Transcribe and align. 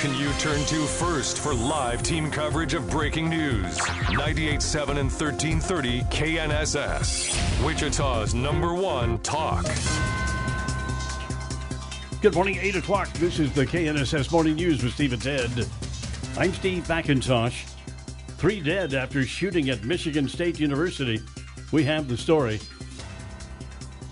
station 0.00 0.18
you 0.18 0.32
turn 0.34 0.64
to 0.64 0.86
first 0.86 1.38
for 1.38 1.52
live 1.52 2.02
team 2.02 2.30
coverage 2.30 2.72
of 2.72 2.88
breaking 2.88 3.28
news. 3.28 3.78
98.7 3.78 4.88
and 4.98 5.10
1330 5.10 6.00
KNSS. 6.04 7.64
Wichita's 7.66 8.34
number 8.34 8.72
one 8.72 9.18
talk. 9.18 9.66
Good 12.22 12.34
morning, 12.34 12.58
8 12.60 12.76
o'clock. 12.76 13.12
This 13.14 13.38
is 13.38 13.52
the 13.52 13.66
KNSS 13.66 14.32
Morning 14.32 14.54
News 14.54 14.82
with 14.82 14.94
Steve 14.94 15.12
and 15.12 15.22
Ted. 15.22 15.50
I'm 16.38 16.54
Steve 16.54 16.84
McIntosh. 16.84 17.66
Three 18.38 18.60
dead 18.60 18.94
after 18.94 19.24
shooting 19.24 19.68
at 19.68 19.84
Michigan 19.84 20.28
State 20.28 20.58
University. 20.58 21.20
We 21.72 21.84
have 21.84 22.08
the 22.08 22.16
story. 22.16 22.58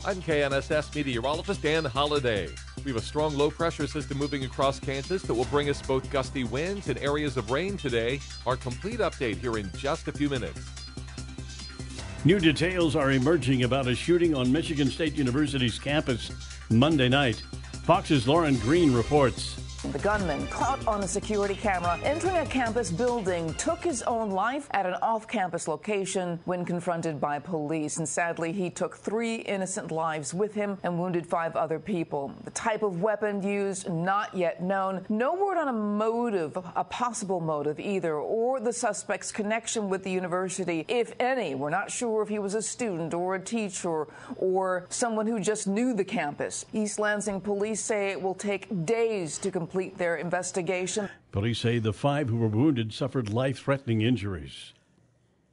I'm 0.04 0.20
KNSS 0.20 0.94
meteorologist 0.94 1.62
Dan 1.62 1.86
Holliday. 1.86 2.50
We 2.84 2.92
have 2.92 3.00
a 3.00 3.04
strong 3.04 3.36
low 3.36 3.50
pressure 3.50 3.86
system 3.86 4.18
moving 4.18 4.44
across 4.44 4.78
Kansas 4.78 5.22
that 5.22 5.34
will 5.34 5.44
bring 5.46 5.68
us 5.68 5.82
both 5.82 6.10
gusty 6.10 6.44
winds 6.44 6.88
and 6.88 6.98
areas 6.98 7.36
of 7.36 7.50
rain 7.50 7.76
today. 7.76 8.20
Our 8.46 8.56
complete 8.56 9.00
update 9.00 9.36
here 9.36 9.58
in 9.58 9.70
just 9.76 10.08
a 10.08 10.12
few 10.12 10.28
minutes. 10.28 10.60
New 12.24 12.38
details 12.38 12.96
are 12.96 13.12
emerging 13.12 13.64
about 13.64 13.86
a 13.86 13.94
shooting 13.94 14.34
on 14.34 14.50
Michigan 14.50 14.88
State 14.88 15.14
University's 15.14 15.78
campus 15.78 16.30
Monday 16.70 17.08
night. 17.08 17.42
Fox's 17.84 18.26
Lauren 18.26 18.56
Green 18.56 18.92
reports. 18.92 19.54
The 19.84 19.98
gunman, 20.00 20.44
caught 20.48 20.84
on 20.88 21.04
a 21.04 21.08
security 21.08 21.54
camera 21.54 22.00
entering 22.02 22.38
a 22.38 22.44
campus 22.44 22.90
building, 22.90 23.54
took 23.54 23.84
his 23.84 24.02
own 24.02 24.32
life 24.32 24.66
at 24.72 24.86
an 24.86 24.94
off 24.94 25.28
campus 25.28 25.68
location 25.68 26.40
when 26.46 26.64
confronted 26.64 27.20
by 27.20 27.38
police. 27.38 27.98
And 27.98 28.08
sadly, 28.08 28.50
he 28.50 28.70
took 28.70 28.96
three 28.96 29.36
innocent 29.36 29.92
lives 29.92 30.34
with 30.34 30.52
him 30.52 30.78
and 30.82 30.98
wounded 30.98 31.24
five 31.24 31.54
other 31.54 31.78
people. 31.78 32.34
The 32.42 32.50
type 32.50 32.82
of 32.82 33.00
weapon 33.00 33.40
used, 33.40 33.88
not 33.88 34.36
yet 34.36 34.60
known. 34.60 35.06
No 35.08 35.34
word 35.34 35.56
on 35.56 35.68
a 35.68 35.72
motive, 35.72 36.58
a 36.74 36.82
possible 36.82 37.38
motive 37.38 37.78
either, 37.78 38.16
or 38.16 38.58
the 38.58 38.72
suspect's 38.72 39.30
connection 39.30 39.88
with 39.88 40.02
the 40.02 40.10
university, 40.10 40.86
if 40.88 41.12
any. 41.20 41.54
We're 41.54 41.70
not 41.70 41.88
sure 41.88 42.20
if 42.22 42.28
he 42.28 42.40
was 42.40 42.54
a 42.54 42.62
student 42.62 43.14
or 43.14 43.36
a 43.36 43.40
teacher 43.40 44.08
or 44.38 44.86
someone 44.88 45.28
who 45.28 45.38
just 45.38 45.68
knew 45.68 45.94
the 45.94 46.04
campus. 46.04 46.66
East 46.72 46.98
Lansing 46.98 47.40
police 47.40 47.80
say 47.80 48.10
it 48.10 48.20
will 48.20 48.34
take 48.34 48.84
days 48.84 49.38
to 49.38 49.52
complete 49.52 49.67
complete 49.68 49.98
their 49.98 50.16
investigation. 50.16 51.10
Police 51.30 51.58
say 51.58 51.78
the 51.78 51.92
five 51.92 52.30
who 52.30 52.38
were 52.38 52.48
wounded 52.48 52.94
suffered 52.94 53.28
life 53.28 53.58
threatening 53.58 54.00
injuries. 54.00 54.72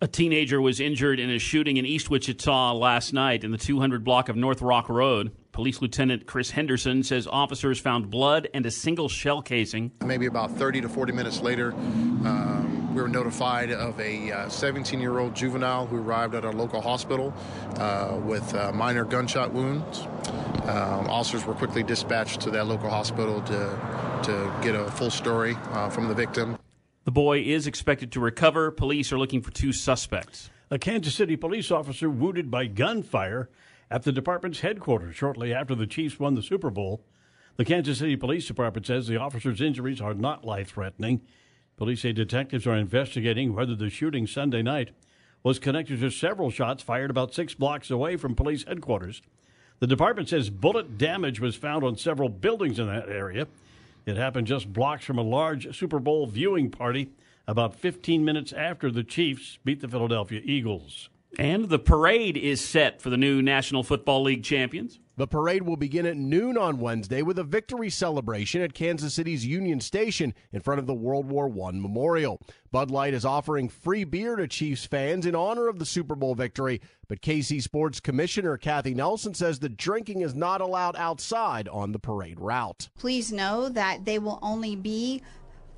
A 0.01 0.07
teenager 0.07 0.61
was 0.61 0.79
injured 0.79 1.19
in 1.19 1.29
a 1.29 1.37
shooting 1.37 1.75
in 1.75 1.85
East 1.85 2.09
Wichita 2.09 2.73
last 2.73 3.11
night 3.11 3.43
in 3.43 3.51
the 3.51 3.57
200 3.57 4.05
block 4.05 4.29
of 4.29 4.37
North 4.37 4.61
Rock 4.61 4.87
Road. 4.87 5.35
Police 5.51 5.81
Lieutenant 5.81 6.25
Chris 6.25 6.51
Henderson 6.51 7.03
says 7.03 7.27
officers 7.27 7.79
found 7.79 8.09
blood 8.09 8.47
and 8.53 8.65
a 8.65 8.71
single 8.71 9.09
shell 9.09 9.41
casing. 9.41 9.91
Maybe 10.05 10.27
about 10.27 10.51
30 10.51 10.81
to 10.81 10.89
40 10.89 11.11
minutes 11.11 11.41
later, 11.41 11.73
um, 11.73 12.93
we 12.95 13.01
were 13.01 13.09
notified 13.09 13.71
of 13.71 13.99
a 13.99 14.49
17 14.49 14.97
uh, 14.97 15.01
year 15.01 15.19
old 15.19 15.35
juvenile 15.35 15.85
who 15.85 15.97
arrived 15.97 16.35
at 16.35 16.45
our 16.45 16.53
local 16.53 16.81
hospital 16.81 17.33
uh, 17.75 18.17
with 18.23 18.53
uh, 18.55 18.71
minor 18.71 19.03
gunshot 19.03 19.53
wounds. 19.53 20.07
Um, 20.65 21.07
officers 21.09 21.45
were 21.45 21.53
quickly 21.53 21.83
dispatched 21.83 22.41
to 22.41 22.49
that 22.51 22.65
local 22.65 22.89
hospital 22.89 23.41
to, 23.43 24.04
to 24.25 24.51
get 24.63 24.73
a 24.73 24.89
full 24.91 25.11
story 25.11 25.55
uh, 25.71 25.89
from 25.89 26.07
the 26.07 26.13
victim. 26.15 26.57
The 27.03 27.11
boy 27.11 27.41
is 27.41 27.67
expected 27.67 28.11
to 28.13 28.19
recover. 28.19 28.71
Police 28.71 29.11
are 29.11 29.19
looking 29.19 29.41
for 29.41 29.51
two 29.51 29.71
suspects. 29.71 30.49
A 30.71 30.79
Kansas 30.79 31.13
City 31.13 31.35
police 31.35 31.69
officer 31.69 32.09
wounded 32.09 32.49
by 32.49 32.65
gunfire 32.65 33.49
at 33.91 34.01
the 34.01 34.11
department's 34.11 34.61
headquarters 34.61 35.15
shortly 35.15 35.53
after 35.53 35.75
the 35.75 35.85
Chiefs 35.85 36.19
won 36.19 36.33
the 36.33 36.41
Super 36.41 36.71
Bowl. 36.71 37.03
The 37.57 37.65
Kansas 37.65 37.99
City 37.99 38.15
Police 38.15 38.47
Department 38.47 38.87
says 38.87 39.05
the 39.05 39.17
officer's 39.17 39.61
injuries 39.61 40.01
are 40.01 40.15
not 40.15 40.43
life 40.43 40.69
threatening. 40.69 41.21
Police 41.77 42.01
say 42.01 42.11
detectives 42.11 42.65
are 42.65 42.75
investigating 42.75 43.53
whether 43.53 43.75
the 43.75 43.91
shooting 43.91 44.25
Sunday 44.25 44.63
night 44.63 44.89
was 45.43 45.59
connected 45.59 45.99
to 45.99 46.09
several 46.09 46.49
shots 46.49 46.81
fired 46.81 47.11
about 47.11 47.35
six 47.35 47.53
blocks 47.53 47.91
away 47.91 48.17
from 48.17 48.33
police 48.33 48.63
headquarters. 48.63 49.21
The 49.79 49.87
department 49.87 50.29
says 50.29 50.49
bullet 50.49 50.97
damage 50.97 51.39
was 51.39 51.55
found 51.55 51.83
on 51.83 51.95
several 51.95 52.29
buildings 52.29 52.79
in 52.79 52.87
that 52.87 53.07
area. 53.07 53.45
It 54.05 54.17
happened 54.17 54.47
just 54.47 54.71
blocks 54.71 55.03
from 55.03 55.17
a 55.17 55.23
large 55.23 55.75
Super 55.75 55.99
Bowl 55.99 56.27
viewing 56.27 56.69
party 56.69 57.09
about 57.47 57.75
15 57.75 58.23
minutes 58.23 58.53
after 58.53 58.91
the 58.91 59.03
Chiefs 59.03 59.57
beat 59.63 59.81
the 59.81 59.87
Philadelphia 59.87 60.41
Eagles. 60.43 61.09
And 61.37 61.69
the 61.69 61.79
parade 61.79 62.37
is 62.37 62.61
set 62.61 63.01
for 63.01 63.09
the 63.09 63.17
new 63.17 63.41
National 63.41 63.83
Football 63.83 64.23
League 64.23 64.43
champions. 64.43 64.99
The 65.17 65.27
parade 65.27 65.63
will 65.63 65.77
begin 65.77 66.05
at 66.05 66.17
noon 66.17 66.57
on 66.57 66.81
Wednesday 66.81 67.21
with 67.21 67.39
a 67.39 67.43
victory 67.45 67.89
celebration 67.89 68.61
at 68.61 68.73
Kansas 68.73 69.13
City's 69.13 69.45
Union 69.45 69.79
Station 69.79 70.33
in 70.51 70.59
front 70.59 70.79
of 70.79 70.87
the 70.87 70.93
World 70.93 71.29
War 71.29 71.45
I 71.45 71.71
Memorial. 71.71 72.41
Bud 72.69 72.91
Light 72.91 73.13
is 73.13 73.23
offering 73.23 73.69
free 73.69 74.03
beer 74.03 74.35
to 74.35 74.45
Chiefs 74.45 74.85
fans 74.85 75.25
in 75.25 75.33
honor 75.33 75.69
of 75.69 75.79
the 75.79 75.85
Super 75.85 76.15
Bowl 76.15 76.35
victory, 76.35 76.81
but 77.07 77.21
KC 77.21 77.61
Sports 77.61 78.01
Commissioner 78.01 78.57
Kathy 78.57 78.93
Nelson 78.93 79.33
says 79.33 79.59
the 79.59 79.69
drinking 79.69 80.19
is 80.19 80.35
not 80.35 80.59
allowed 80.59 80.97
outside 80.97 81.69
on 81.69 81.93
the 81.93 81.99
parade 81.99 82.41
route. 82.41 82.89
Please 82.97 83.31
know 83.31 83.69
that 83.69 84.03
they 84.03 84.19
will 84.19 84.39
only 84.41 84.75
be 84.75 85.21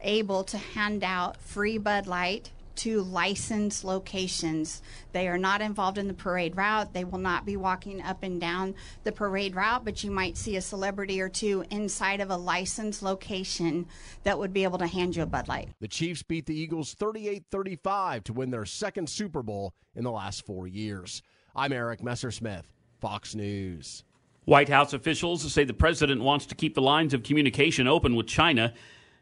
able 0.01 0.43
to 0.45 0.57
hand 0.57 1.03
out 1.03 1.39
free 1.39 1.77
Bud 1.77 2.07
Light 2.07 2.49
to 2.77 3.01
licensed 3.01 3.83
locations. 3.83 4.81
They 5.11 5.27
are 5.27 5.37
not 5.37 5.61
involved 5.61 5.97
in 5.97 6.07
the 6.07 6.13
parade 6.13 6.55
route. 6.55 6.93
They 6.93 7.03
will 7.03 7.19
not 7.19 7.45
be 7.45 7.57
walking 7.57 8.01
up 8.01 8.23
and 8.23 8.39
down 8.39 8.75
the 9.03 9.11
parade 9.11 9.55
route, 9.55 9.83
but 9.83 10.03
you 10.03 10.11
might 10.11 10.37
see 10.37 10.55
a 10.55 10.61
celebrity 10.61 11.19
or 11.19 11.29
two 11.29 11.65
inside 11.69 12.21
of 12.21 12.29
a 12.29 12.37
licensed 12.37 13.01
location 13.01 13.87
that 14.23 14.39
would 14.39 14.53
be 14.53 14.63
able 14.63 14.77
to 14.79 14.87
hand 14.87 15.15
you 15.15 15.23
a 15.23 15.25
Bud 15.25 15.47
Light. 15.47 15.69
The 15.79 15.87
Chiefs 15.87 16.23
beat 16.23 16.45
the 16.45 16.59
Eagles 16.59 16.93
38 16.93 17.45
35 17.51 18.23
to 18.25 18.33
win 18.33 18.51
their 18.51 18.65
second 18.65 19.09
Super 19.09 19.43
Bowl 19.43 19.73
in 19.95 20.03
the 20.03 20.11
last 20.11 20.45
four 20.45 20.67
years. 20.67 21.21
I'm 21.55 21.73
Eric 21.73 22.01
Messersmith, 22.01 22.65
Fox 22.99 23.35
News. 23.35 24.03
White 24.45 24.69
House 24.69 24.93
officials 24.93 25.51
say 25.51 25.65
the 25.65 25.73
president 25.73 26.21
wants 26.21 26.45
to 26.45 26.55
keep 26.55 26.73
the 26.73 26.81
lines 26.81 27.13
of 27.13 27.21
communication 27.21 27.85
open 27.85 28.15
with 28.15 28.27
China 28.27 28.73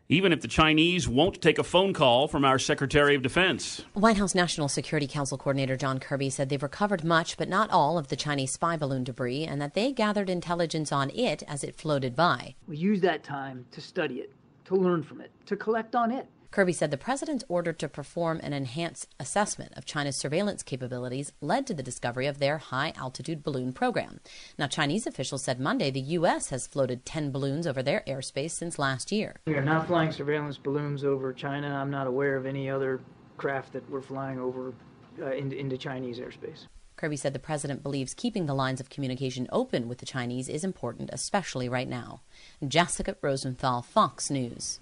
even 0.07 0.31
if 0.31 0.41
the 0.41 0.47
Chinese 0.47 1.07
won't 1.07 1.41
take 1.41 1.57
a 1.57 1.63
phone 1.63 1.93
call 1.93 2.27
from 2.27 2.45
our 2.45 2.59
Secretary 2.59 3.16
of 3.16 3.23
Defense. 3.23 3.83
White 3.93 4.17
House 4.17 4.35
National 4.35 4.67
Security 4.67 5.07
Council 5.07 5.38
Coordinator 5.38 5.75
John 5.75 5.99
Kirby 5.99 6.29
said 6.29 6.49
they've 6.49 6.61
recovered 6.61 7.03
much, 7.03 7.38
but 7.38 7.49
not 7.49 7.69
all, 7.71 7.97
of 7.97 8.09
the 8.09 8.16
Chinese 8.16 8.51
spy 8.51 8.77
balloon 8.77 9.03
debris 9.03 9.43
and 9.45 9.61
that 9.61 9.73
they 9.73 9.91
gathered 9.91 10.29
intelligence 10.29 10.91
on 10.91 11.09
it 11.09 11.41
as 11.47 11.63
it 11.63 11.75
floated 11.75 12.16
by. 12.16 12.55
We 12.67 12.77
use 12.77 13.01
that 13.01 13.23
time 13.23 13.66
to 13.71 13.81
study 13.81 14.16
it, 14.16 14.31
to 14.66 14.75
learn 14.75 15.01
from 15.01 15.21
it, 15.21 15.31
to 15.47 15.55
collect 15.55 15.95
on 15.95 16.11
it. 16.11 16.27
Kirby 16.55 16.71
said 16.71 16.89
the 16.89 16.97
president's 16.97 17.43
order 17.49 17.73
to 17.73 17.89
perform 17.89 18.39
an 18.41 18.53
enhanced 18.53 19.13
assessment 19.19 19.73
of 19.75 19.83
China's 19.83 20.16
surveillance 20.16 20.63
capabilities 20.63 21.33
led 21.41 21.67
to 21.67 21.73
the 21.73 21.83
discovery 21.83 22.27
of 22.27 22.39
their 22.39 22.59
high 22.59 22.93
altitude 22.95 23.43
balloon 23.43 23.73
program. 23.73 24.21
Now, 24.57 24.67
Chinese 24.67 25.05
officials 25.05 25.43
said 25.43 25.59
Monday 25.59 25.91
the 25.91 25.99
U.S. 25.99 26.51
has 26.51 26.66
floated 26.66 27.05
10 27.05 27.29
balloons 27.29 27.67
over 27.67 27.83
their 27.83 28.03
airspace 28.07 28.51
since 28.51 28.79
last 28.79 29.11
year. 29.11 29.35
We 29.45 29.55
are 29.55 29.66
not 29.66 29.88
flying 29.88 30.13
surveillance 30.13 30.57
balloons 30.57 31.03
over 31.03 31.33
China. 31.33 31.75
I'm 31.75 31.91
not 31.91 32.07
aware 32.07 32.38
of 32.38 32.45
any 32.45 32.69
other 32.69 33.01
craft 33.35 33.73
that 33.73 33.89
we're 33.89 34.01
flying 34.01 34.39
over 34.39 34.73
uh, 35.22 35.31
into, 35.33 35.57
into 35.57 35.77
Chinese 35.77 36.19
airspace. 36.19 36.67
Kirby 36.95 37.17
said 37.17 37.33
the 37.33 37.39
president 37.39 37.83
believes 37.83 38.13
keeping 38.13 38.45
the 38.45 38.55
lines 38.55 38.79
of 38.79 38.89
communication 38.89 39.49
open 39.51 39.89
with 39.89 39.97
the 39.97 40.05
Chinese 40.05 40.47
is 40.47 40.63
important, 40.63 41.09
especially 41.11 41.67
right 41.67 41.89
now. 41.89 42.22
Jessica 42.66 43.17
Rosenthal, 43.22 43.81
Fox 43.81 44.31
News. 44.31 44.79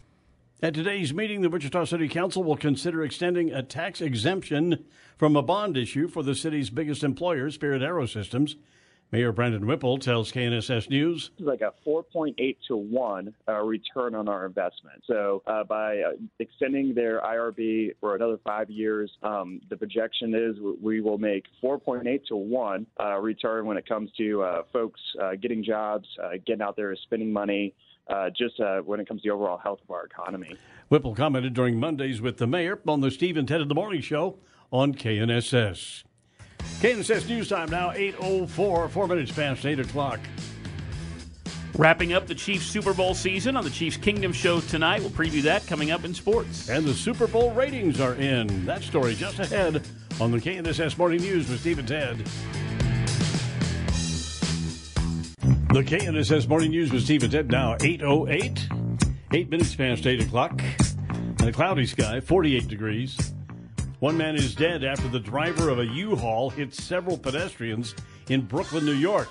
At 0.64 0.74
today's 0.74 1.14
meeting, 1.14 1.42
the 1.42 1.50
Wichita 1.50 1.84
City 1.84 2.08
Council 2.08 2.42
will 2.42 2.56
consider 2.56 3.04
extending 3.04 3.52
a 3.52 3.62
tax 3.62 4.00
exemption 4.00 4.86
from 5.18 5.36
a 5.36 5.42
bond 5.42 5.76
issue 5.76 6.08
for 6.08 6.24
the 6.24 6.34
city's 6.34 6.70
biggest 6.70 7.04
employer, 7.04 7.52
Spirit 7.52 7.82
Aerosystems. 7.82 8.56
Mayor 9.12 9.34
Brandon 9.34 9.68
Whipple 9.68 9.98
tells 9.98 10.32
KNSS 10.32 10.90
News. 10.90 11.32
It's 11.38 11.46
like 11.46 11.60
a 11.60 11.74
4.8 11.86 12.56
to 12.70 12.78
1 12.78 13.34
uh, 13.46 13.62
return 13.62 14.16
on 14.16 14.30
our 14.30 14.46
investment. 14.46 15.04
So, 15.06 15.44
uh, 15.46 15.66
by 15.66 15.98
uh, 16.00 16.12
extending 16.40 16.96
their 16.96 17.20
IRB 17.20 17.96
for 18.00 18.16
another 18.16 18.40
five 18.46 18.70
years, 18.70 19.12
um, 19.22 19.60
the 19.70 19.76
projection 19.76 20.34
is 20.34 20.56
we 20.82 21.02
will 21.02 21.18
make 21.18 21.44
4.8 21.62 22.26
to 22.28 22.38
1 22.38 22.88
uh, 23.02 23.20
return 23.20 23.66
when 23.66 23.76
it 23.76 23.86
comes 23.86 24.12
to 24.18 24.42
uh, 24.42 24.64
folks 24.72 25.02
uh, 25.22 25.32
getting 25.42 25.62
jobs, 25.62 26.08
getting 26.48 26.62
out 26.62 26.78
there, 26.78 26.96
spending 26.96 27.34
money 27.34 27.76
uh, 28.08 28.30
just 28.30 28.60
uh, 28.60 28.80
when 28.82 29.00
it 29.00 29.08
comes 29.08 29.22
to 29.22 29.30
the 29.30 29.34
overall 29.34 29.58
health 29.58 29.80
of 29.84 29.92
our 29.92 30.06
economy. 30.06 30.56
Whipple 30.90 31.16
commented 31.16 31.54
during 31.54 31.80
Mondays 31.80 32.22
with 32.22 32.38
the 32.38 32.48
mayor 32.48 32.80
on 32.88 33.02
the 33.02 33.12
Steve 33.12 33.38
and 33.38 33.48
Ted 33.48 33.62
in 33.62 33.68
the 33.68 33.76
Morning 33.76 34.02
Show 34.02 34.38
on 34.72 34.94
KNSS. 34.94 36.04
KNSS 36.60 37.28
News 37.30 37.50
Time 37.50 37.70
now, 37.70 37.92
8.04, 37.92 38.90
four 38.90 39.08
minutes 39.08 39.32
past 39.32 39.66
8 39.66 39.80
o'clock. 39.80 40.20
Wrapping 41.76 42.14
up 42.14 42.28
the 42.28 42.36
Chiefs 42.36 42.68
Super 42.68 42.94
Bowl 42.94 43.16
season 43.16 43.58
on 43.58 43.64
the 43.64 43.70
Chiefs 43.70 43.98
Kingdom 43.98 44.32
Show 44.32 44.60
tonight. 44.60 45.02
We'll 45.02 45.10
preview 45.10 45.42
that 45.44 45.66
coming 45.66 45.90
up 45.90 46.06
in 46.06 46.14
sports. 46.14 46.70
And 46.70 46.86
the 46.86 46.94
Super 46.94 47.26
Bowl 47.26 47.52
ratings 47.52 48.00
are 48.00 48.14
in. 48.14 48.66
That 48.66 48.84
story 48.84 49.16
just 49.16 49.40
ahead 49.40 49.82
on 50.22 50.32
the 50.32 50.38
KNSS 50.38 50.98
Morning 51.00 51.22
News 51.22 51.50
with 51.50 51.62
Steve 51.62 51.80
and 51.80 51.88
Ted. 51.88 52.24
The 55.74 55.82
KNSS 55.82 56.48
Morning 56.48 56.70
News 56.70 56.92
with 56.92 57.02
Steve 57.02 57.24
and 57.24 57.32
Ted 57.32 57.50
now 57.50 57.76
808. 57.82 58.70
Eight 59.34 59.50
minutes 59.50 59.74
past 59.74 60.06
8 60.06 60.22
o'clock. 60.22 60.62
And 61.10 61.42
a 61.42 61.52
cloudy 61.52 61.88
sky, 61.88 62.20
48 62.20 62.68
degrees. 62.68 63.34
One 63.98 64.16
man 64.16 64.36
is 64.36 64.54
dead 64.54 64.84
after 64.84 65.08
the 65.08 65.20
driver 65.20 65.70
of 65.70 65.80
a 65.80 65.88
U-Haul 65.88 66.52
hit 66.52 66.76
several 66.76 67.18
pedestrians 67.18 67.96
in 68.30 68.42
Brooklyn, 68.42 68.86
New 68.86 68.94
York. 68.94 69.30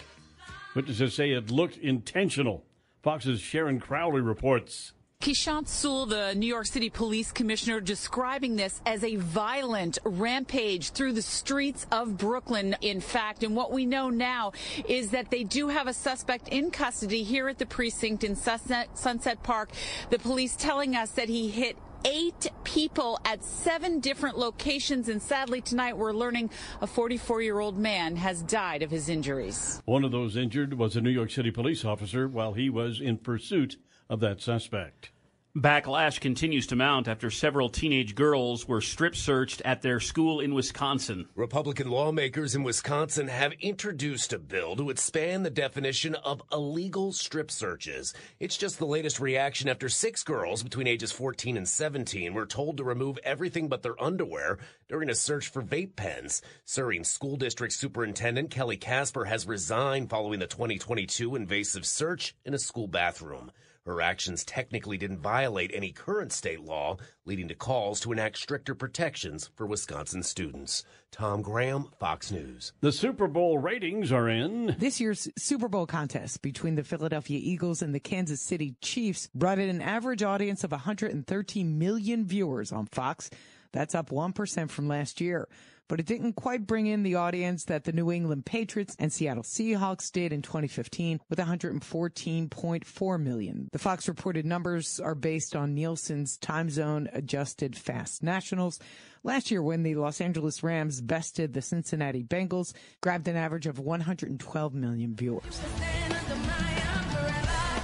Witnesses 0.75 1.15
say 1.15 1.31
it 1.31 1.53
looked 1.53 1.77
intentional. 1.77 2.65
Fox's 3.05 3.41
Sharon 3.41 3.79
Crowley 3.79 4.21
reports. 4.21 4.95
Keechant 5.23 5.69
Sewell, 5.69 6.07
the 6.07 6.35
New 6.35 6.49
York 6.49 6.67
City 6.67 6.91
Police 6.91 7.31
Commissioner, 7.31 7.81
describing 7.81 8.57
this 8.57 8.83
as 8.85 9.05
a 9.05 9.15
violent 9.15 9.97
rampage 10.03 10.91
through 10.91 11.13
the 11.13 11.23
streets 11.23 11.87
of 11.93 12.19
Brooklyn, 12.19 12.75
in 12.81 13.01
fact. 13.01 13.45
And 13.45 13.55
what 13.55 13.71
we 13.71 13.87
know 13.87 14.11
now 14.11 14.51
is 14.89 15.11
that 15.11 15.31
they 15.31 15.45
do 15.45 15.69
have 15.69 15.87
a 15.87 15.93
suspect 15.93 16.49
in 16.49 16.73
custody 16.73 17.23
here 17.23 17.49
at 17.49 17.59
the 17.59 17.67
precinct 17.67 18.25
in 18.25 18.35
Sunset 18.35 19.43
Park. 19.45 19.71
The 20.11 20.19
police 20.19 20.57
telling 20.57 20.97
us 20.97 21.13
that 21.13 21.29
he 21.29 21.49
hit 21.49 21.77
eight 22.05 22.49
people 22.65 23.21
at 23.25 23.45
seven 23.45 24.01
different 24.01 24.37
locations. 24.39 25.09
And 25.09 25.23
sadly, 25.23 25.61
tonight 25.61 25.97
we're 25.97 26.13
learning 26.13 26.51
a 26.81 26.89
44 26.89 27.43
year 27.43 27.61
old 27.61 27.79
man 27.79 28.17
has 28.17 28.43
died 28.43 28.83
of 28.83 28.91
his 28.91 29.09
injuries. 29.09 29.81
One 29.85 30.03
of 30.03 30.11
those 30.11 30.37
injured 30.37 30.75
was 30.75 30.97
a 30.97 31.01
New 31.01 31.11
York 31.11 31.31
City 31.31 31.53
police 31.53 31.85
officer 31.85 32.27
while 32.27 32.55
he 32.55 32.69
was 32.69 33.01
in 33.01 33.19
pursuit 33.19 33.77
of 34.13 34.21
that 34.21 34.43
suspect. 34.43 35.11
Backlash 35.57 36.19
continues 36.19 36.67
to 36.67 36.77
mount 36.77 37.09
after 37.09 37.31
several 37.31 37.69
teenage 37.69 38.15
girls 38.15 38.67
were 38.67 38.81
strip 38.81 39.15
searched 39.15 39.61
at 39.67 39.83
their 39.83 40.01
school 40.01 40.41
in 40.41 40.55
Wisconsin. 40.55 41.29
Republican 41.35 41.91
lawmakers 41.91 42.55
in 42.55 42.63
Wisconsin 42.63 43.29
have 43.29 43.53
introduced 43.61 44.33
a 44.33 44.39
bill 44.39 44.77
to 44.77 44.89
expand 44.89 45.45
the 45.45 45.51
definition 45.51 46.15
of 46.15 46.43
illegal 46.51 47.13
strip 47.13 47.51
searches. 47.51 48.15
It's 48.41 48.57
just 48.57 48.79
the 48.79 48.87
latest 48.87 49.21
reaction 49.21 49.69
after 49.69 49.91
six 49.91 50.23
girls 50.23 50.63
between 50.63 50.87
ages 50.87 51.13
14 51.13 51.59
and 51.59 51.69
17 51.69 52.33
were 52.33 52.47
told 52.47 52.79
to 52.79 52.85
remove 52.85 53.19
everything 53.23 53.69
but 53.69 53.83
their 53.83 54.03
underwear 54.03 54.59
during 54.89 55.11
a 55.11 55.15
search 55.15 55.49
for 55.49 55.63
vape 55.63 55.97
pens. 55.97 56.41
Suring 56.67 57.05
School 57.05 57.37
District 57.37 57.75
Superintendent 57.75 58.51
Kelly 58.51 58.79
Casper 58.79 59.27
has 59.27 59.47
resigned 59.47 60.09
following 60.09 60.39
the 60.39 60.47
2022 60.47 61.37
invasive 61.37 61.85
search 61.85 62.35
in 62.47 62.55
a 62.55 62.59
school 62.59 62.89
bathroom. 62.89 63.51
Her 63.85 64.01
actions 64.01 64.45
technically 64.45 64.97
didn't 64.97 65.19
violate 65.19 65.73
any 65.75 65.91
current 65.91 66.33
state 66.33 66.61
law, 66.61 66.99
leading 67.25 67.49
to 67.49 67.55
calls 67.57 67.99
to 68.01 68.13
enact 68.13 68.39
stricter 68.39 68.77
protections 68.77 69.51
for 69.57 69.67
Wisconsin 69.67 70.23
students. 70.23 70.85
Tom 71.11 71.43
Graham, 71.43 71.91
Fox 71.99 72.31
News. 72.31 72.73
The 72.81 72.93
Super 72.93 73.27
Bowl 73.27 73.59
ratings 73.59 74.13
are 74.13 74.29
in. 74.29 74.77
This 74.79 75.01
year's 75.01 75.29
Super 75.37 75.69
Bowl 75.69 75.87
contest 75.87 76.43
between 76.43 76.77
the 76.77 76.85
Philadelphia 76.85 77.41
Eagles 77.43 77.83
and 77.83 77.93
the 77.93 78.01
Kansas 78.01 78.41
City 78.41 78.77
Chiefs 78.81 79.29
brought 79.35 79.59
in 79.59 79.69
an 79.69 79.83
average 79.83 80.23
audience 80.23 80.63
of 80.63 80.71
113 80.71 81.79
million 81.79 82.25
viewers 82.25 82.71
on 82.71 82.87
Fox. 82.87 83.31
That's 83.73 83.97
up 83.97 84.11
1% 84.11 84.71
from 84.71 84.87
last 84.87 85.21
year 85.21 85.49
but 85.89 86.01
it 86.01 86.07
didn't 86.07 86.35
quite 86.35 86.67
bring 86.67 86.87
in 86.87 87.03
the 87.03 87.15
audience 87.15 87.65
that 87.65 87.85
the 87.85 87.93
New 87.93 88.11
England 88.11 88.47
Patriots 88.47 88.97
and 88.99 89.13
Seattle 89.13 89.43
Seahawks 89.43 90.11
did 90.11 90.33
in 90.33 90.43
2015 90.43 91.21
with 91.29 91.39
114.4 91.39 93.21
million. 93.21 93.69
The 93.73 93.79
Fox 93.79 94.09
reported 94.09 94.47
numbers 94.47 95.01
are 95.01 95.15
based 95.15 95.55
on 95.55 95.75
Nielsen's 95.75 96.37
time 96.37 96.71
zone 96.71 97.09
adjusted 97.13 97.77
fast 97.77 98.23
nationals. 98.23 98.79
Last 99.25 99.51
year, 99.51 99.63
when 99.63 99.83
the 99.83 99.95
Los 99.95 100.21
Angeles 100.21 100.63
Rams 100.63 101.01
bested 101.01 101.53
the 101.53 101.63
Cincinnati 101.63 102.25
Bengals, 102.25 102.73
grabbed 103.01 103.29
an 103.29 103.37
average 103.37 103.67
of 103.67 103.79
112 103.79 104.75
million 104.75 105.15
viewers. 105.15 105.61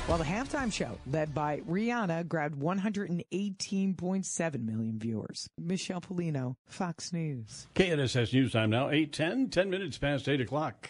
While 0.08 0.16
the 0.16 0.24
halftime 0.24 0.72
show, 0.72 0.96
led 1.12 1.34
by 1.34 1.60
Rihanna, 1.68 2.26
grabbed 2.28 2.58
118.7 2.58 4.64
million 4.64 4.98
viewers. 4.98 5.50
Michelle 5.58 6.00
Pollino, 6.00 6.56
Fox 6.64 7.12
News. 7.12 7.66
KNSS 7.74 8.32
News 8.32 8.52
Time 8.52 8.70
now, 8.70 8.88
8.10, 8.88 9.52
10 9.52 9.68
minutes 9.68 9.98
past 9.98 10.26
8 10.26 10.40
o'clock. 10.40 10.88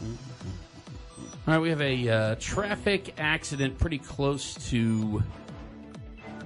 All 0.00 0.08
right, 1.46 1.60
we 1.60 1.68
have 1.68 1.80
a 1.80 2.08
uh, 2.08 2.34
traffic 2.40 3.14
accident 3.20 3.78
pretty 3.78 3.98
close 3.98 4.54
to 4.70 5.22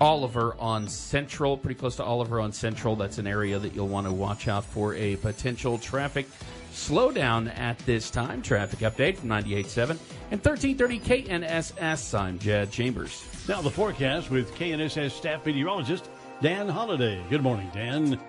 Oliver 0.03 0.55
on 0.59 0.87
Central, 0.87 1.57
pretty 1.57 1.81
close 1.81 1.97
to 1.97 2.05
Oliver 2.05 2.41
on 2.41 2.53
Central. 2.53 2.95
That's 2.95 3.17
an 3.17 3.27
area 3.27 3.59
that 3.59 3.75
you'll 3.75 3.89
want 3.89 4.07
to 4.07 4.13
watch 4.13 4.49
out 4.49 4.67
for 4.67 4.95
a 4.97 5.17
potential 5.17 5.79
traffic 5.79 6.27
slowdown 6.75 7.57
at 7.57 7.79
this 7.81 8.11
time. 8.11 8.43
Traffic 8.43 8.81
update 8.81 9.17
from 9.17 9.31
98.7 9.31 9.91
and 10.31 10.45
1330 10.45 11.01
KNSS. 11.01 12.19
I'm 12.19 12.39
Jed 12.39 12.71
Chambers. 12.71 13.25
Now 13.49 13.63
the 13.63 13.71
forecast 13.71 14.31
with 14.31 14.55
KNSS 14.55 15.13
staff 15.13 15.47
meteorologist 15.47 16.11
Dan 16.43 16.69
Holliday. 16.69 17.23
Good 17.31 17.43
morning, 17.43 17.71
Dan. 17.73 18.21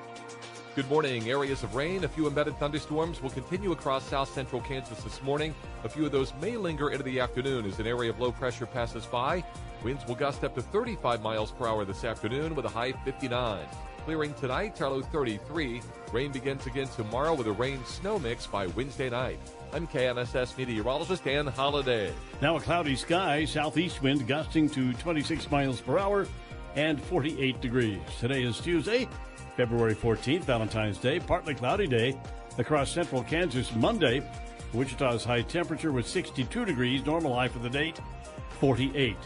Good 0.76 0.90
morning. 0.90 1.30
Areas 1.30 1.64
of 1.64 1.74
rain, 1.74 2.04
a 2.04 2.08
few 2.08 2.28
embedded 2.28 2.58
thunderstorms 2.60 3.22
will 3.22 3.30
continue 3.30 3.72
across 3.72 4.04
south 4.10 4.34
central 4.34 4.62
Kansas 4.62 5.02
this 5.04 5.24
morning. 5.24 5.56
A 5.86 5.90
few 5.90 6.06
of 6.06 6.12
those 6.12 6.34
may 6.42 6.58
linger 6.58 6.90
into 6.90 7.04
the 7.04 7.20
afternoon 7.20 7.66
as 7.66 7.80
an 7.80 7.88
area 7.88 8.10
of 8.10 8.20
low 8.20 8.32
pressure 8.32 8.66
passes 8.66 9.06
by. 9.06 9.44
Winds 9.84 10.06
will 10.06 10.16
gust 10.16 10.44
up 10.44 10.54
to 10.56 10.62
35 10.62 11.22
miles 11.22 11.52
per 11.52 11.68
hour 11.68 11.86
this 11.86 12.04
afternoon 12.04 12.56
with 12.56 12.66
a 12.66 12.70
high 12.70 12.92
59. 12.92 13.66
Clearing 14.04 14.34
tonight, 14.34 14.80
low 14.82 15.02
33. 15.02 15.82
Rain 16.16 16.32
begins 16.32 16.66
again 16.66 16.88
tomorrow 16.96 17.34
with 17.34 17.46
a 17.48 17.52
rain 17.52 17.84
snow 17.84 18.18
mix 18.18 18.48
by 18.48 18.68
Wednesday 18.68 19.10
night. 19.10 19.38
I'm 19.74 19.86
KNSS 19.86 20.58
meteorologist 20.58 21.26
Dan 21.26 21.46
Holliday. 21.46 22.14
Now 22.42 22.56
a 22.56 22.62
cloudy 22.62 22.96
sky, 22.96 23.44
southeast 23.44 24.02
wind 24.02 24.26
gusting 24.26 24.70
to 24.70 24.94
26 24.94 25.52
miles 25.52 25.82
per 25.82 25.98
hour 25.98 26.26
and 26.78 27.02
48 27.02 27.60
degrees. 27.60 28.00
Today 28.18 28.44
is 28.44 28.62
Tuesday, 28.62 29.10
February 29.58 29.94
14th, 29.94 30.46
Valentine's 30.46 31.00
Day, 31.00 31.20
partly 31.20 31.54
cloudy 31.54 31.86
day 31.86 32.18
across 32.58 32.92
central 32.92 33.22
Kansas 33.22 33.76
Monday. 33.76 34.26
Wichita's 34.72 35.26
high 35.26 35.42
temperature 35.42 35.92
was 35.92 36.08
62 36.08 36.64
degrees, 36.64 37.06
normal 37.06 37.36
high 37.36 37.50
for 37.50 37.60
the 37.60 37.70
date 37.70 38.00
48. 38.62 39.18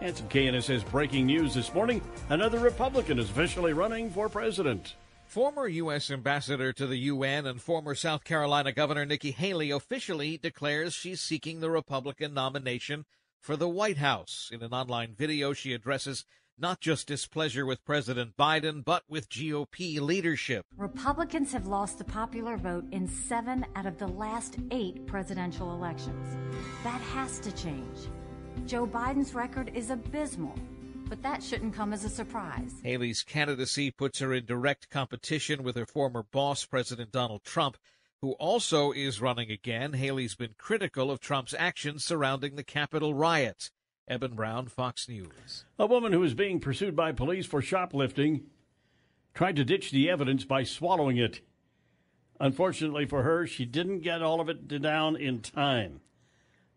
And 0.00 0.16
some 0.16 0.28
KNSS 0.28 0.90
breaking 0.90 1.26
news 1.26 1.54
this 1.54 1.72
morning. 1.72 2.02
Another 2.30 2.58
Republican 2.58 3.20
is 3.20 3.30
officially 3.30 3.74
running 3.74 4.10
for 4.10 4.28
president. 4.28 4.96
Former 5.32 5.66
U.S. 5.66 6.10
Ambassador 6.10 6.74
to 6.74 6.86
the 6.86 6.98
UN 7.08 7.46
and 7.46 7.58
former 7.58 7.94
South 7.94 8.22
Carolina 8.22 8.70
Governor 8.70 9.06
Nikki 9.06 9.30
Haley 9.30 9.70
officially 9.70 10.36
declares 10.36 10.92
she's 10.92 11.22
seeking 11.22 11.60
the 11.60 11.70
Republican 11.70 12.34
nomination 12.34 13.06
for 13.40 13.56
the 13.56 13.66
White 13.66 13.96
House. 13.96 14.50
In 14.52 14.62
an 14.62 14.74
online 14.74 15.14
video, 15.16 15.54
she 15.54 15.72
addresses 15.72 16.26
not 16.58 16.80
just 16.80 17.06
displeasure 17.06 17.64
with 17.64 17.82
President 17.86 18.36
Biden, 18.36 18.84
but 18.84 19.04
with 19.08 19.30
GOP 19.30 19.98
leadership. 20.02 20.66
Republicans 20.76 21.50
have 21.52 21.66
lost 21.66 21.96
the 21.96 22.04
popular 22.04 22.58
vote 22.58 22.84
in 22.92 23.08
seven 23.08 23.64
out 23.74 23.86
of 23.86 23.96
the 23.96 24.08
last 24.08 24.58
eight 24.70 25.06
presidential 25.06 25.72
elections. 25.72 26.36
That 26.84 27.00
has 27.14 27.38
to 27.38 27.52
change. 27.52 27.96
Joe 28.66 28.86
Biden's 28.86 29.34
record 29.34 29.72
is 29.74 29.88
abysmal, 29.88 30.58
but 31.08 31.22
that 31.22 31.42
shouldn't 31.42 31.74
come 31.74 31.92
as 31.92 32.04
a 32.04 32.08
surprise. 32.08 32.80
Haley's 32.82 33.22
candidacy 33.22 33.90
puts 33.90 34.18
her 34.18 34.32
in 34.32 34.44
direct 34.44 34.90
competition 34.90 35.62
with 35.62 35.76
her 35.76 35.86
former 35.86 36.22
boss, 36.22 36.64
President 36.64 37.12
Donald 37.12 37.44
Trump, 37.44 37.76
who 38.20 38.32
also 38.32 38.92
is 38.92 39.20
running 39.20 39.50
again. 39.50 39.92
Haley's 39.94 40.34
been 40.34 40.54
critical 40.56 41.10
of 41.10 41.20
Trump's 41.20 41.54
actions 41.58 42.04
surrounding 42.04 42.56
the 42.56 42.64
Capitol 42.64 43.14
riots. 43.14 43.70
Eben 44.08 44.34
Brown, 44.34 44.66
Fox 44.66 45.08
News. 45.08 45.64
A 45.78 45.86
woman 45.86 46.12
who 46.12 46.22
is 46.22 46.34
being 46.34 46.60
pursued 46.60 46.96
by 46.96 47.12
police 47.12 47.46
for 47.46 47.62
shoplifting 47.62 48.42
tried 49.34 49.56
to 49.56 49.64
ditch 49.64 49.90
the 49.90 50.10
evidence 50.10 50.44
by 50.44 50.62
swallowing 50.64 51.16
it. 51.16 51.40
Unfortunately 52.40 53.06
for 53.06 53.22
her, 53.22 53.46
she 53.46 53.64
didn't 53.64 54.00
get 54.00 54.22
all 54.22 54.40
of 54.40 54.48
it 54.48 54.66
down 54.66 55.16
in 55.16 55.40
time. 55.40 56.00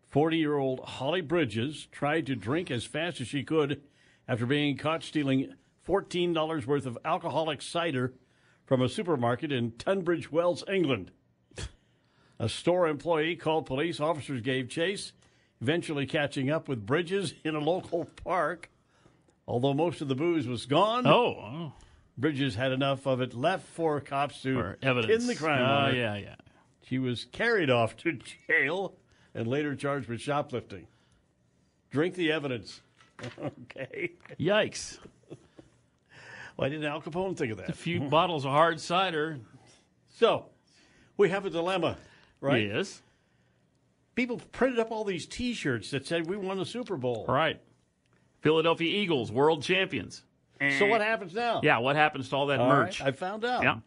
40 0.08 0.36
year 0.38 0.56
old 0.56 0.80
Holly 0.80 1.20
Bridges 1.20 1.88
tried 1.90 2.26
to 2.26 2.36
drink 2.36 2.70
as 2.70 2.84
fast 2.84 3.20
as 3.20 3.28
she 3.28 3.42
could 3.42 3.82
after 4.28 4.46
being 4.46 4.76
caught 4.76 5.02
stealing 5.02 5.54
$14 5.86 6.66
worth 6.66 6.86
of 6.86 6.98
alcoholic 7.04 7.62
cider 7.62 8.12
from 8.64 8.82
a 8.82 8.88
supermarket 8.88 9.52
in 9.52 9.72
Tunbridge 9.72 10.32
Wells, 10.32 10.64
England. 10.68 11.12
A 12.38 12.48
store 12.50 12.86
employee 12.86 13.36
called 13.36 13.64
police. 13.64 13.98
Officers 13.98 14.42
gave 14.42 14.68
chase, 14.68 15.12
eventually 15.62 16.04
catching 16.06 16.50
up 16.50 16.68
with 16.68 16.84
Bridges 16.84 17.32
in 17.44 17.54
a 17.54 17.60
local 17.60 18.04
park. 18.24 18.68
Although 19.48 19.72
most 19.72 20.00
of 20.02 20.08
the 20.08 20.14
booze 20.14 20.46
was 20.46 20.66
gone. 20.66 21.06
Oh, 21.06 21.36
oh. 21.40 21.72
Bridges 22.18 22.54
had 22.54 22.72
enough 22.72 23.06
of 23.06 23.20
it 23.22 23.32
left 23.34 23.66
for 23.68 24.00
cops 24.00 24.42
to 24.42 24.54
For 24.54 24.78
evidence. 24.82 25.18
pin 25.24 25.26
the 25.28 25.34
crime 25.36 25.62
Oh, 25.62 25.96
yeah, 25.96 26.16
yeah. 26.16 26.34
She 26.82 26.98
was 26.98 27.24
carried 27.26 27.70
off 27.70 27.96
to 27.98 28.18
jail 28.48 28.96
and 29.34 29.46
later 29.46 29.74
charged 29.74 30.08
with 30.08 30.20
shoplifting. 30.20 30.88
Drink 31.90 32.14
the 32.16 32.32
evidence. 32.32 32.82
okay. 33.38 34.12
Yikes. 34.38 34.98
Why 36.56 36.68
didn't 36.68 36.84
Al 36.86 37.02
Capone 37.02 37.36
think 37.36 37.52
of 37.52 37.58
that? 37.58 37.68
A 37.68 37.72
few 37.74 38.00
bottles 38.00 38.44
of 38.44 38.50
hard 38.52 38.80
cider. 38.80 39.38
So, 40.08 40.46
we 41.18 41.28
have 41.28 41.44
a 41.44 41.50
dilemma, 41.50 41.98
right? 42.40 42.66
Yes. 42.66 43.02
people 44.14 44.40
printed 44.52 44.78
up 44.78 44.90
all 44.90 45.04
these 45.04 45.26
T-shirts 45.26 45.90
that 45.90 46.06
said 46.06 46.26
we 46.26 46.36
won 46.38 46.56
the 46.56 46.64
Super 46.64 46.96
Bowl. 46.96 47.26
Right. 47.28 47.60
Philadelphia 48.40 48.88
Eagles, 49.02 49.30
world 49.30 49.62
champions. 49.62 50.22
So 50.78 50.86
what 50.86 51.02
happens 51.02 51.34
now? 51.34 51.60
Yeah, 51.62 51.78
what 51.78 51.96
happens 51.96 52.30
to 52.30 52.36
all 52.36 52.46
that 52.46 52.60
All 52.60 52.68
merch? 52.68 53.00
right, 53.00 53.08
I 53.08 53.12
found 53.12 53.44
out. 53.44 53.62
Yeah. 53.62 53.78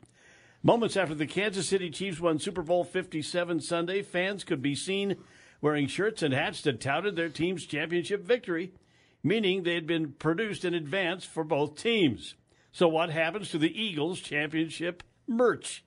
Moments 0.62 0.96
after 0.96 1.16
the 1.16 1.26
Kansas 1.26 1.68
City 1.68 1.90
Chiefs 1.90 2.20
won 2.20 2.38
Super 2.38 2.62
Bowl 2.62 2.84
57 2.84 3.60
Sunday, 3.62 4.04
fans 4.04 4.44
could 4.44 4.62
be 4.62 4.76
seen 4.76 5.16
wearing 5.62 5.88
shirts 5.88 6.22
and 6.22 6.32
hats 6.32 6.62
that 6.62 6.80
touted 6.80 7.16
their 7.16 7.30
team's 7.30 7.66
championship 7.66 8.22
victory, 8.24 8.74
meaning 9.24 9.64
they 9.64 9.76
had 9.76 9.88
been 9.88 10.14
produced 10.14 10.66
in 10.66 10.74
advance 10.74 11.26
for 11.26 11.44
both 11.44 11.76
teams. 11.76 12.36
So, 12.72 12.88
what 12.88 13.10
happens 13.10 13.50
to 13.50 13.58
the 13.58 13.82
Eagles' 13.82 14.20
championship 14.20 15.04
merch? 15.28 15.84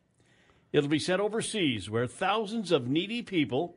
It'll 0.72 0.88
be 0.88 0.98
sent 0.98 1.20
overseas, 1.20 1.90
where 1.90 2.06
thousands 2.06 2.72
of 2.72 2.88
needy 2.88 3.22
people 3.22 3.76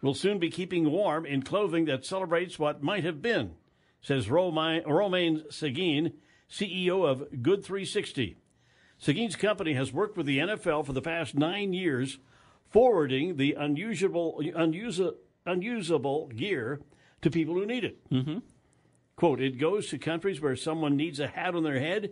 will 0.00 0.14
soon 0.14 0.38
be 0.38 0.50
keeping 0.50 0.90
warm 0.90 1.26
in 1.26 1.42
clothing 1.42 1.86
that 1.86 2.06
celebrates 2.06 2.58
what 2.58 2.82
might 2.82 3.04
have 3.04 3.20
been, 3.20 3.52
says 4.00 4.30
Romaine, 4.30 5.42
Seguin, 5.50 6.12
CEO 6.48 7.08
of 7.08 7.42
Good 7.42 7.64
360. 7.64 8.36
Seguin's 8.98 9.36
company 9.36 9.74
has 9.74 9.92
worked 9.92 10.16
with 10.16 10.26
the 10.26 10.38
NFL 10.38 10.86
for 10.86 10.92
the 10.92 11.02
past 11.02 11.34
nine 11.34 11.72
years, 11.72 12.18
forwarding 12.70 13.36
the 13.36 13.54
unusable, 13.54 14.40
unusable, 14.54 15.16
unusable 15.46 16.28
gear 16.28 16.80
to 17.22 17.30
people 17.30 17.54
who 17.54 17.66
need 17.66 17.84
it. 17.84 18.10
Mm-hmm. 18.10 18.38
Quote, 19.18 19.40
it 19.40 19.58
goes 19.58 19.88
to 19.88 19.98
countries 19.98 20.40
where 20.40 20.54
someone 20.54 20.96
needs 20.96 21.18
a 21.18 21.26
hat 21.26 21.56
on 21.56 21.64
their 21.64 21.80
head 21.80 22.10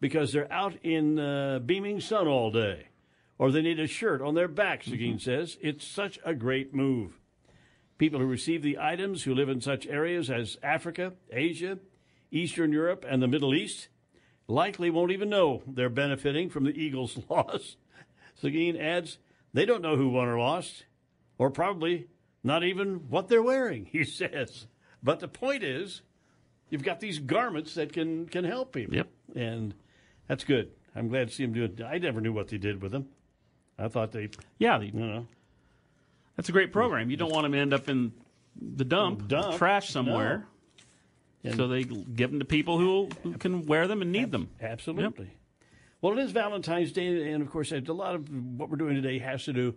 because 0.00 0.32
they're 0.32 0.50
out 0.50 0.74
in 0.82 1.18
uh, 1.18 1.58
beaming 1.58 2.00
sun 2.00 2.26
all 2.26 2.50
day, 2.50 2.88
or 3.36 3.52
they 3.52 3.60
need 3.60 3.78
a 3.78 3.86
shirt 3.86 4.22
on 4.22 4.34
their 4.34 4.48
back, 4.48 4.82
Seguin 4.82 5.18
says. 5.18 5.58
It's 5.60 5.86
such 5.86 6.18
a 6.24 6.32
great 6.32 6.72
move. 6.72 7.20
People 7.98 8.20
who 8.20 8.26
receive 8.26 8.62
the 8.62 8.78
items 8.80 9.22
who 9.22 9.34
live 9.34 9.50
in 9.50 9.60
such 9.60 9.86
areas 9.86 10.30
as 10.30 10.56
Africa, 10.62 11.12
Asia, 11.30 11.78
Eastern 12.30 12.72
Europe, 12.72 13.04
and 13.06 13.22
the 13.22 13.28
Middle 13.28 13.54
East 13.54 13.88
likely 14.48 14.88
won't 14.88 15.12
even 15.12 15.28
know 15.28 15.62
they're 15.66 15.90
benefiting 15.90 16.48
from 16.48 16.64
the 16.64 16.70
Eagles' 16.70 17.18
loss. 17.28 17.76
Seguin 18.34 18.78
adds, 18.78 19.18
they 19.52 19.66
don't 19.66 19.82
know 19.82 19.98
who 19.98 20.08
won 20.08 20.26
or 20.26 20.38
lost, 20.38 20.86
or 21.36 21.50
probably 21.50 22.06
not 22.42 22.64
even 22.64 23.10
what 23.10 23.28
they're 23.28 23.42
wearing, 23.42 23.84
he 23.84 24.04
says. 24.04 24.66
But 25.02 25.20
the 25.20 25.28
point 25.28 25.62
is, 25.62 26.00
you've 26.70 26.82
got 26.82 27.00
these 27.00 27.18
garments 27.18 27.74
that 27.74 27.92
can, 27.92 28.26
can 28.26 28.44
help 28.44 28.72
people. 28.72 28.94
Yep. 28.94 29.08
And 29.34 29.74
that's 30.28 30.44
good. 30.44 30.70
I'm 30.94 31.08
glad 31.08 31.28
to 31.28 31.34
see 31.34 31.44
them 31.44 31.52
do 31.52 31.64
it. 31.64 31.80
I 31.82 31.98
never 31.98 32.20
knew 32.20 32.32
what 32.32 32.48
they 32.48 32.58
did 32.58 32.82
with 32.82 32.92
them. 32.92 33.08
I 33.78 33.88
thought 33.88 34.12
they, 34.12 34.30
Yeah, 34.58 34.80
you 34.80 34.92
know, 34.92 35.26
that's 36.36 36.48
a 36.48 36.52
great 36.52 36.72
program. 36.72 37.10
You 37.10 37.16
don't 37.16 37.32
want 37.32 37.44
them 37.44 37.52
to 37.52 37.58
end 37.58 37.74
up 37.74 37.88
in 37.88 38.12
the 38.60 38.84
dump, 38.84 39.28
Dump, 39.28 39.58
trash 39.58 39.90
somewhere. 39.90 40.46
no. 41.42 41.52
So 41.52 41.68
they 41.68 41.84
give 41.84 42.30
them 42.30 42.38
to 42.38 42.44
people 42.44 42.78
who, 42.78 43.08
who 43.22 43.36
can 43.36 43.66
wear 43.66 43.86
them 43.86 44.02
and 44.02 44.10
need 44.10 44.32
them. 44.32 44.48
Absolutely. 44.60 45.30
Well, 46.00 46.18
it 46.18 46.22
is 46.22 46.30
Valentine's 46.30 46.92
Day, 46.92 47.30
and 47.32 47.42
of 47.42 47.50
course, 47.50 47.72
a 47.72 47.80
lot 47.92 48.14
of 48.14 48.28
what 48.58 48.70
we're 48.70 48.76
doing 48.76 48.94
today 48.94 49.18
has 49.18 49.44
to 49.44 49.52
do, 49.52 49.74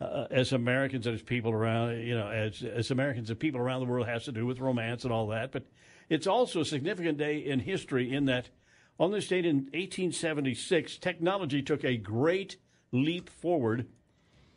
uh, 0.00 0.26
as 0.30 0.52
Americans 0.52 1.06
and 1.06 1.14
as 1.14 1.22
people 1.22 1.50
around, 1.50 2.00
you 2.00 2.14
know, 2.14 2.28
as 2.28 2.62
as 2.62 2.90
Americans 2.90 3.30
and 3.30 3.38
people 3.38 3.60
around 3.60 3.80
the 3.80 3.86
world, 3.86 4.06
has 4.06 4.24
to 4.24 4.32
do 4.32 4.44
with 4.46 4.60
romance 4.60 5.04
and 5.04 5.12
all 5.12 5.28
that. 5.28 5.50
But 5.50 5.64
it's 6.12 6.26
also 6.26 6.60
a 6.60 6.64
significant 6.64 7.18
day 7.18 7.38
in 7.38 7.60
history 7.60 8.12
in 8.12 8.26
that 8.26 8.50
on 9.00 9.10
this 9.12 9.26
date 9.28 9.46
in 9.46 9.56
1876, 9.72 10.98
technology 10.98 11.62
took 11.62 11.84
a 11.84 11.96
great 11.96 12.56
leap 12.92 13.28
forward. 13.30 13.86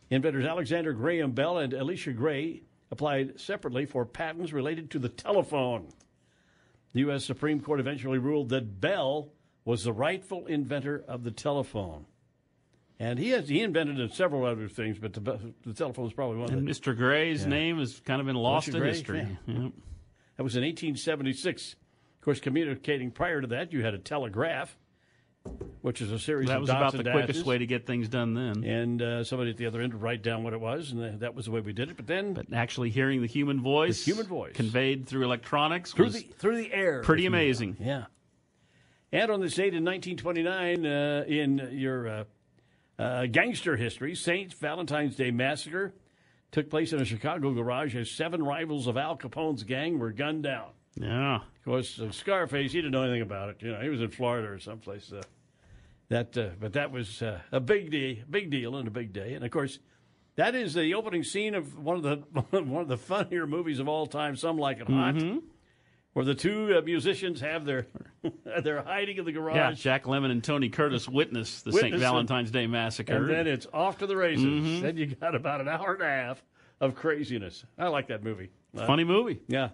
Inventors 0.10 0.46
Alexander 0.46 0.94
Graham 0.94 1.32
Bell 1.32 1.58
and 1.58 1.74
Elisha 1.74 2.12
Gray 2.12 2.62
applied 2.92 3.40
separately 3.40 3.86
for 3.86 4.06
patents 4.06 4.52
related 4.54 4.92
to 4.92 5.00
the 5.00 5.10
telephone. 5.10 5.88
The 6.94 7.00
U.S. 7.02 7.26
Supreme 7.26 7.60
Court 7.60 7.80
eventually 7.80 8.20
ruled 8.20 8.50
that 8.50 8.80
Bell 8.80 9.30
was 9.64 9.84
the 9.84 9.94
rightful 9.94 10.46
inventor 10.46 11.04
of 11.08 11.24
the 11.24 11.32
telephone. 11.32 12.06
And 13.00 13.18
he 13.20 13.30
has 13.32 13.50
he 13.50 13.62
invented 13.62 14.14
several 14.14 14.46
other 14.46 14.68
things, 14.70 14.98
but 15.00 15.14
the, 15.14 15.40
the 15.66 15.74
telephone 15.74 16.06
was 16.06 16.14
probably 16.14 16.38
one 16.38 16.52
of 16.54 16.58
And. 16.60 16.68
Mr. 16.68 16.96
Gray's 16.96 17.42
Yeah. 17.44 17.50
name 17.50 17.80
has 17.80 18.00
kind 18.02 18.22
of 18.22 18.28
been 18.28 18.36
lost 18.38 18.68
Elisha 18.70 18.78
in 18.78 18.82
Gray, 18.84 18.92
history. 18.92 19.28
yeah. 19.48 19.62
Yep. 19.64 19.72
That 20.38 20.44
was 20.44 20.56
in 20.56 20.64
1876. 20.64 21.74
Of 21.74 22.22
course, 22.22 22.40
communicating 22.40 23.12
prior 23.12 23.42
to 23.42 23.48
that, 23.48 23.72
you 23.72 23.84
had 23.84 23.94
a 23.94 23.98
telegraph, 24.00 24.76
which 25.82 26.02
is 26.02 26.12
a 26.12 26.18
series 26.20 26.48
That 26.48 26.56
of 26.56 26.62
was 26.62 26.70
about 26.70 26.92
the 26.94 27.04
quickest 27.04 27.46
way 27.46 27.58
to 27.60 27.66
get 27.68 27.86
things 27.86 28.10
done 28.10 28.34
then. 28.34 28.64
And 28.64 29.02
uh, 29.02 29.24
somebody 29.24 29.52
at 29.52 29.58
the 29.58 29.68
other 29.68 29.80
end 29.82 29.94
would 29.94 30.02
write 30.02 30.24
down 30.24 30.44
what 30.44 30.54
it 30.54 30.60
was, 30.60 30.92
and 30.92 31.20
that 31.20 31.36
was 31.36 31.46
the 31.46 31.52
way 31.52 31.62
we 31.62 31.72
did 31.72 31.90
it. 31.90 31.96
But 31.98 32.08
then, 32.08 32.34
But 32.34 32.52
actually 32.52 32.90
hearing 32.90 33.22
the 33.22 33.28
human 33.28 33.62
voice, 33.62 34.04
The 34.04 34.12
human 34.12 34.26
voice. 34.28 34.54
conveyed 34.56 35.06
through 35.06 35.24
electronics, 35.24 35.94
through 35.94 36.10
the 36.10 36.22
through 36.22 36.58
the 36.58 36.74
air, 36.74 37.02
pretty 37.04 37.24
if 37.24 37.26
you 37.26 37.32
will. 37.32 37.38
amazing. 37.38 37.78
Yeah. 37.80 38.06
And 39.12 39.32
on 39.32 39.40
this 39.40 39.54
date 39.54 39.74
in 39.74 39.86
1929, 39.86 40.86
uh, 40.86 41.24
in 41.28 41.70
your 41.72 42.08
uh, 42.08 42.24
uh, 43.00 43.26
gangster 43.28 43.78
history, 43.78 44.16
Saint 44.16 44.54
Valentine's 44.56 45.16
Day 45.16 45.32
Massacre 45.32 45.94
took 46.52 46.70
place 46.70 46.94
in 46.94 47.02
a 47.02 47.06
Chicago 47.06 47.54
garage 47.54 47.96
as 47.96 48.10
seven 48.10 48.44
rivals 48.44 48.88
of 48.88 48.98
Al 48.98 49.16
Capone's 49.18 49.64
gang 49.64 50.00
were 50.00 50.12
gunned 50.12 50.44
down. 50.44 50.70
Yeah. 50.96 51.36
Of 51.38 51.66
course, 51.66 52.00
uh, 52.00 52.12
Scarface, 52.12 52.72
he 52.72 52.78
didn't 52.80 52.92
know 52.92 53.04
anything 53.04 53.22
about 53.22 53.50
it. 53.50 53.58
You 53.60 53.72
know, 53.72 53.82
he 53.82 53.90
was 53.90 54.02
in 54.02 54.10
Florida 54.12 54.48
or 54.48 54.60
someplace. 54.60 55.12
Uh, 55.12 55.22
that, 56.10 56.38
uh, 56.38 56.50
but 56.60 56.74
that 56.74 56.92
was 56.92 57.22
uh, 57.22 57.40
a 57.52 57.60
big 57.60 57.92
deal, 57.92 58.18
big 58.30 58.50
deal, 58.52 58.76
and 58.76 58.88
a 58.88 58.92
big 58.92 59.12
day. 59.12 59.34
And 59.34 59.44
of 59.44 59.52
course, 59.52 59.80
that 60.36 60.54
is 60.56 60.74
the 60.74 60.94
opening 60.94 61.24
scene 61.24 61.56
of 61.56 61.78
one 61.78 61.98
of 61.98 62.04
the 62.04 62.16
one 62.62 62.82
of 62.82 62.88
the 62.88 62.98
funnier 62.98 63.48
movies 63.48 63.80
of 63.80 63.88
all 63.88 64.06
time. 64.06 64.36
Some 64.36 64.58
like 64.58 64.80
it 64.80 64.88
hot, 64.88 65.16
Mm-hmm. 65.16 65.38
Where 66.16 66.24
the 66.24 66.34
two 66.34 66.78
uh, 66.78 66.82
musicians 66.82 67.42
have 67.42 67.66
their 67.66 67.88
they're 68.64 68.82
hiding 68.82 69.18
in 69.18 69.26
the 69.26 69.34
garage. 69.34 69.56
Yeah, 69.58 69.72
Jack 69.74 70.06
Lemmon 70.06 70.32
and 70.32 70.42
Tony 70.42 70.70
Curtis 70.70 71.10
witness 71.10 71.62
the 71.62 71.74
St. 71.74 71.94
Valentine's 71.98 72.52
Day 72.52 72.68
Massacre. 72.68 73.18
And 73.18 73.30
then 73.30 73.48
it's 73.48 73.68
off 73.74 73.98
to 73.98 74.08
the 74.08 74.16
races. 74.16 74.46
Mhm. 74.46 74.82
Then 74.82 74.96
you 74.96 75.08
got 75.08 75.36
about 75.36 75.60
an 75.60 75.68
hour 75.68 75.94
and 75.94 76.02
a 76.02 76.06
half 76.06 76.42
of 76.80 76.96
craziness. 76.96 77.66
I 77.78 77.90
like 77.90 78.08
that 78.08 78.24
movie. 78.24 78.50
Uh, 78.78 78.88
Funny 78.88 79.04
movie. 79.04 79.42
Yeah. 79.50 79.66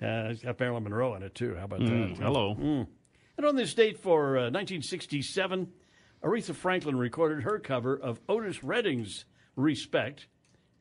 Uh, 0.00 0.30
it's 0.30 0.42
got 0.44 0.60
Marilyn 0.60 0.84
Monroe 0.84 1.16
in 1.16 1.24
it, 1.24 1.34
too. 1.34 1.56
How 1.56 1.64
about 1.64 1.80
Mm, 1.80 2.16
that? 2.16 2.22
hello. 2.22 2.54
Mm. 2.54 2.86
And 3.36 3.44
on 3.46 3.56
this 3.56 3.74
date 3.74 3.98
for 3.98 4.38
uh, 4.38 4.42
1967, 4.50 5.66
Aretha 6.22 6.54
Franklin 6.54 6.96
recorded 6.96 7.42
her 7.42 7.58
cover 7.58 7.96
of 7.98 8.20
Otis 8.28 8.62
Redding's 8.62 9.24
Respect 9.56 10.28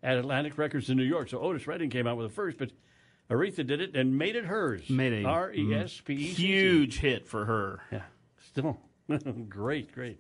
at 0.04 0.18
Atlantic 0.18 0.60
Records 0.60 0.92
in 0.92 0.98
New 0.98 1.04
York. 1.04 1.30
So 1.30 1.40
Otis 1.40 1.66
Redding 1.66 1.90
came 1.90 2.06
out 2.06 2.16
with 2.18 2.28
it 2.28 2.32
first, 2.34 2.60
but 2.60 2.70
Aretha 3.30 3.66
did 3.66 3.82
it 3.82 3.96
and 3.96 4.18
made 4.18 4.36
it 4.36 4.46
hers. 4.46 4.90
Made 4.90 5.26
a 5.26 5.28
R 5.28 5.52
E 5.52 5.74
S 5.74 6.02
P 6.04 6.14
E 6.14 6.30
C 6.30 6.36
T. 6.36 6.44
huge 6.44 7.00
hit 7.00 7.28
for 7.28 7.46
her. 7.46 7.82
Yeah, 7.92 8.04
still 8.46 8.80
great, 9.50 9.92
great. 9.94 10.20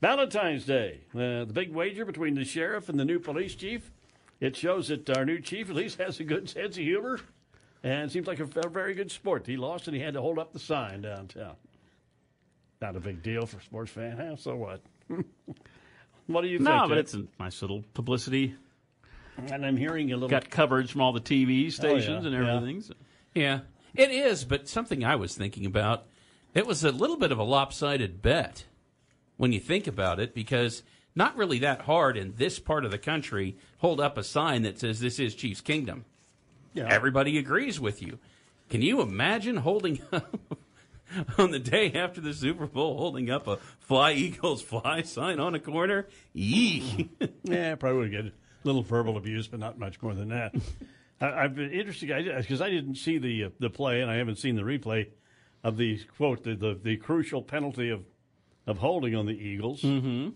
Valentine's 0.00 0.66
Day, 0.66 1.00
uh, 1.14 1.44
the 1.44 1.52
big 1.52 1.72
wager 1.72 2.04
between 2.04 2.34
the 2.34 2.44
sheriff 2.44 2.88
and 2.88 3.00
the 3.00 3.04
new 3.04 3.18
police 3.18 3.54
chief. 3.54 3.90
It 4.40 4.56
shows 4.56 4.88
that 4.88 5.08
our 5.16 5.24
new 5.24 5.40
chief 5.40 5.70
at 5.70 5.76
least 5.76 5.98
has 5.98 6.20
a 6.20 6.24
good 6.24 6.50
sense 6.50 6.76
of 6.76 6.82
humor 6.82 7.20
and 7.82 8.10
seems 8.10 8.26
like 8.26 8.40
a, 8.40 8.48
a 8.60 8.68
very 8.68 8.94
good 8.94 9.10
sport. 9.10 9.46
He 9.46 9.56
lost 9.56 9.86
and 9.86 9.96
he 9.96 10.02
had 10.02 10.14
to 10.14 10.20
hold 10.20 10.38
up 10.38 10.52
the 10.52 10.58
sign 10.58 11.02
downtown. 11.02 11.54
Not 12.82 12.96
a 12.96 13.00
big 13.00 13.22
deal 13.22 13.46
for 13.46 13.58
a 13.58 13.62
sports 13.62 13.92
fan, 13.92 14.18
huh? 14.18 14.36
So 14.36 14.56
what? 14.56 14.82
what 16.26 16.42
do 16.42 16.48
you 16.48 16.58
think? 16.58 16.68
No, 16.68 16.88
but 16.88 16.98
it's 16.98 17.14
a 17.14 17.24
nice 17.40 17.62
little 17.62 17.82
publicity. 17.94 18.54
And 19.36 19.64
I'm 19.66 19.76
hearing 19.76 20.12
a 20.12 20.16
little. 20.16 20.28
Got 20.28 20.50
coverage 20.50 20.92
from 20.92 21.00
all 21.00 21.12
the 21.12 21.20
TV 21.20 21.70
stations 21.72 22.24
Oh, 22.26 22.28
yeah, 22.30 22.36
and 22.36 22.46
yeah. 22.46 22.56
everything. 22.56 22.80
so- 22.82 22.94
Yeah, 23.34 23.60
it 23.94 24.10
is. 24.10 24.44
But 24.44 24.68
something 24.68 25.04
I 25.04 25.16
was 25.16 25.34
thinking 25.34 25.66
about, 25.66 26.04
it 26.54 26.66
was 26.66 26.84
a 26.84 26.92
little 26.92 27.16
bit 27.16 27.32
of 27.32 27.38
a 27.38 27.42
lopsided 27.44 28.22
bet 28.22 28.64
when 29.36 29.52
you 29.52 29.60
think 29.60 29.86
about 29.86 30.20
it, 30.20 30.34
because 30.34 30.82
not 31.16 31.36
really 31.36 31.58
that 31.60 31.82
hard 31.82 32.16
in 32.16 32.34
this 32.36 32.58
part 32.58 32.84
of 32.84 32.90
the 32.90 32.98
country 32.98 33.56
hold 33.78 34.00
up 34.00 34.16
a 34.18 34.22
sign 34.24 34.62
that 34.62 34.78
says 34.78 35.00
this 35.00 35.18
is 35.18 35.34
Chiefs 35.34 35.60
Kingdom. 35.60 36.04
Yeah. 36.72 36.88
Everybody 36.90 37.38
agrees 37.38 37.78
with 37.80 38.02
you. 38.02 38.18
Can 38.68 38.82
you 38.82 39.00
imagine 39.00 39.58
holding 39.58 40.00
up 40.12 40.36
on 41.38 41.50
the 41.50 41.58
day 41.60 41.92
after 41.92 42.20
the 42.20 42.32
Super 42.34 42.66
Bowl, 42.66 42.96
holding 42.98 43.30
up 43.30 43.46
a 43.46 43.58
"Fly 43.80 44.12
Eagles 44.12 44.62
Fly" 44.70 45.02
sign 45.02 45.38
on 45.38 45.54
a 45.54 45.60
corner? 45.60 46.06
Eek. 46.34 47.10
Yeah, 47.44 47.74
probably 47.74 47.98
would 48.00 48.10
get 48.10 48.26
a 48.26 48.32
little 48.64 48.82
verbal 48.82 49.16
abuse, 49.16 49.46
but 49.46 49.60
not 49.60 49.78
much 49.78 50.00
more 50.02 50.14
than 50.14 50.28
that. 50.30 50.54
I, 51.20 51.44
I've 51.44 51.54
been 51.54 51.70
interested 51.70 52.08
because 52.36 52.60
I 52.60 52.70
didn't 52.70 52.96
see 52.96 53.18
the 53.18 53.44
uh, 53.44 53.48
the 53.60 53.70
play 53.70 54.00
and 54.00 54.10
I 54.10 54.16
haven't 54.16 54.36
seen 54.36 54.56
the 54.56 54.62
replay 54.62 55.08
of 55.62 55.76
the 55.76 55.98
quote 56.16 56.42
the 56.44 56.54
the, 56.54 56.74
the 56.82 56.96
crucial 56.96 57.42
penalty 57.42 57.90
of 57.90 58.04
of 58.66 58.78
holding 58.78 59.14
on 59.14 59.26
the 59.26 59.32
Eagles. 59.32 59.82
Mm-hmm. 59.82 60.30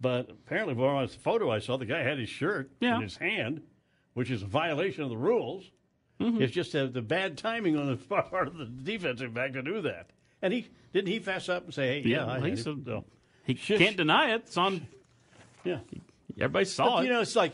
But 0.00 0.30
apparently, 0.30 0.74
from 0.74 1.06
the 1.06 1.08
photo 1.08 1.50
I 1.50 1.60
saw, 1.60 1.76
the 1.76 1.86
guy 1.86 2.02
had 2.02 2.18
his 2.18 2.28
shirt 2.28 2.70
Yeah. 2.80 2.96
in 2.96 3.02
his 3.02 3.16
hand, 3.16 3.62
which 4.14 4.30
is 4.30 4.42
a 4.42 4.46
violation 4.46 5.02
of 5.04 5.10
the 5.10 5.16
rules. 5.16 5.70
Mm-hmm. 6.20 6.42
It's 6.42 6.52
just 6.52 6.74
uh, 6.74 6.86
the 6.86 7.02
bad 7.02 7.38
timing 7.38 7.76
on 7.76 7.86
the 7.88 7.96
part 8.22 8.48
of 8.48 8.56
the 8.56 8.66
defensive 8.66 9.32
back 9.34 9.52
to 9.54 9.62
do 9.62 9.82
that. 9.82 10.10
And 10.42 10.52
he 10.52 10.68
didn't 10.92 11.08
he 11.08 11.20
fess 11.20 11.48
up 11.48 11.64
and 11.64 11.72
say, 11.74 12.02
"Hey, 12.02 12.08
yeah, 12.08 12.26
I 12.26 12.50
he, 12.50 12.56
so- 12.56 13.04
he 13.44 13.54
can't 13.54 13.96
deny 13.96 14.34
it. 14.34 14.42
It's 14.46 14.56
on. 14.56 14.86
yeah. 15.64 15.78
Everybody 16.38 16.64
saw 16.64 16.96
But, 16.96 17.04
it. 17.04 17.06
you 17.06 17.12
know, 17.12 17.20
it's 17.20 17.36
like, 17.36 17.52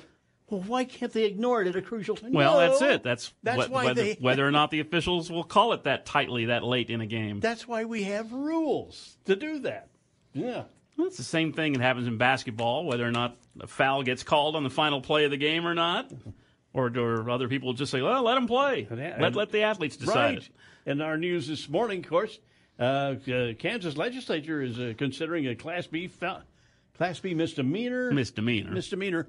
Well, 0.48 0.60
why 0.62 0.84
can't 0.84 1.12
they 1.12 1.24
ignore 1.24 1.62
it 1.62 1.68
at 1.68 1.76
a 1.76 1.82
crucial 1.82 2.16
time? 2.16 2.32
Well, 2.32 2.54
No. 2.54 2.60
that's 2.60 2.82
it. 2.82 3.02
That's, 3.02 3.32
that's 3.42 3.66
wh- 3.66 3.70
why 3.70 3.84
whether, 3.86 4.02
they 4.02 4.12
whether 4.20 4.46
or 4.46 4.50
not 4.50 4.70
the 4.70 4.80
officials 4.80 5.30
will 5.30 5.44
call 5.44 5.72
it 5.72 5.84
that 5.84 6.06
tightly 6.06 6.46
that 6.46 6.64
late 6.64 6.90
in 6.90 7.00
a 7.00 7.06
game. 7.06 7.40
That's 7.40 7.66
why 7.68 7.84
we 7.84 8.04
have 8.04 8.32
rules 8.32 9.16
to 9.26 9.36
do 9.36 9.60
that. 9.60 9.88
Yeah. 10.32 10.64
Well, 10.96 11.06
it's 11.06 11.16
the 11.16 11.22
same 11.22 11.52
thing 11.52 11.72
that 11.74 11.82
happens 11.82 12.06
in 12.06 12.18
basketball, 12.18 12.84
whether 12.84 13.06
or 13.06 13.10
not 13.12 13.36
a 13.60 13.66
foul 13.66 14.02
gets 14.02 14.22
called 14.22 14.54
on 14.56 14.64
the 14.64 14.70
final 14.70 15.00
play 15.00 15.24
of 15.24 15.30
the 15.30 15.36
game 15.36 15.66
or 15.66 15.74
not. 15.74 16.10
Or, 16.72 16.86
or 16.96 17.28
other 17.30 17.48
people 17.48 17.72
just 17.72 17.90
say, 17.90 18.00
well, 18.00 18.22
let 18.22 18.34
them 18.34 18.46
play. 18.46 18.86
Let, 18.90 19.34
let 19.34 19.50
the 19.50 19.62
athletes 19.62 19.96
decide 19.96 20.34
Right. 20.38 20.48
In 20.86 21.00
our 21.00 21.16
news 21.18 21.48
this 21.48 21.68
morning, 21.68 21.98
of 22.04 22.08
course, 22.08 22.38
uh, 22.78 22.82
uh, 22.82 23.52
Kansas 23.58 23.96
legislature 23.96 24.62
is 24.62 24.78
uh, 24.78 24.92
considering 24.96 25.46
a 25.48 25.54
Class 25.56 25.86
B 25.88 26.06
fel- 26.06 26.42
Class 27.00 27.18
B 27.18 27.32
misdemeanor 27.32 28.10
Misdemeanor. 28.12 28.72
misdemeanor 28.72 29.26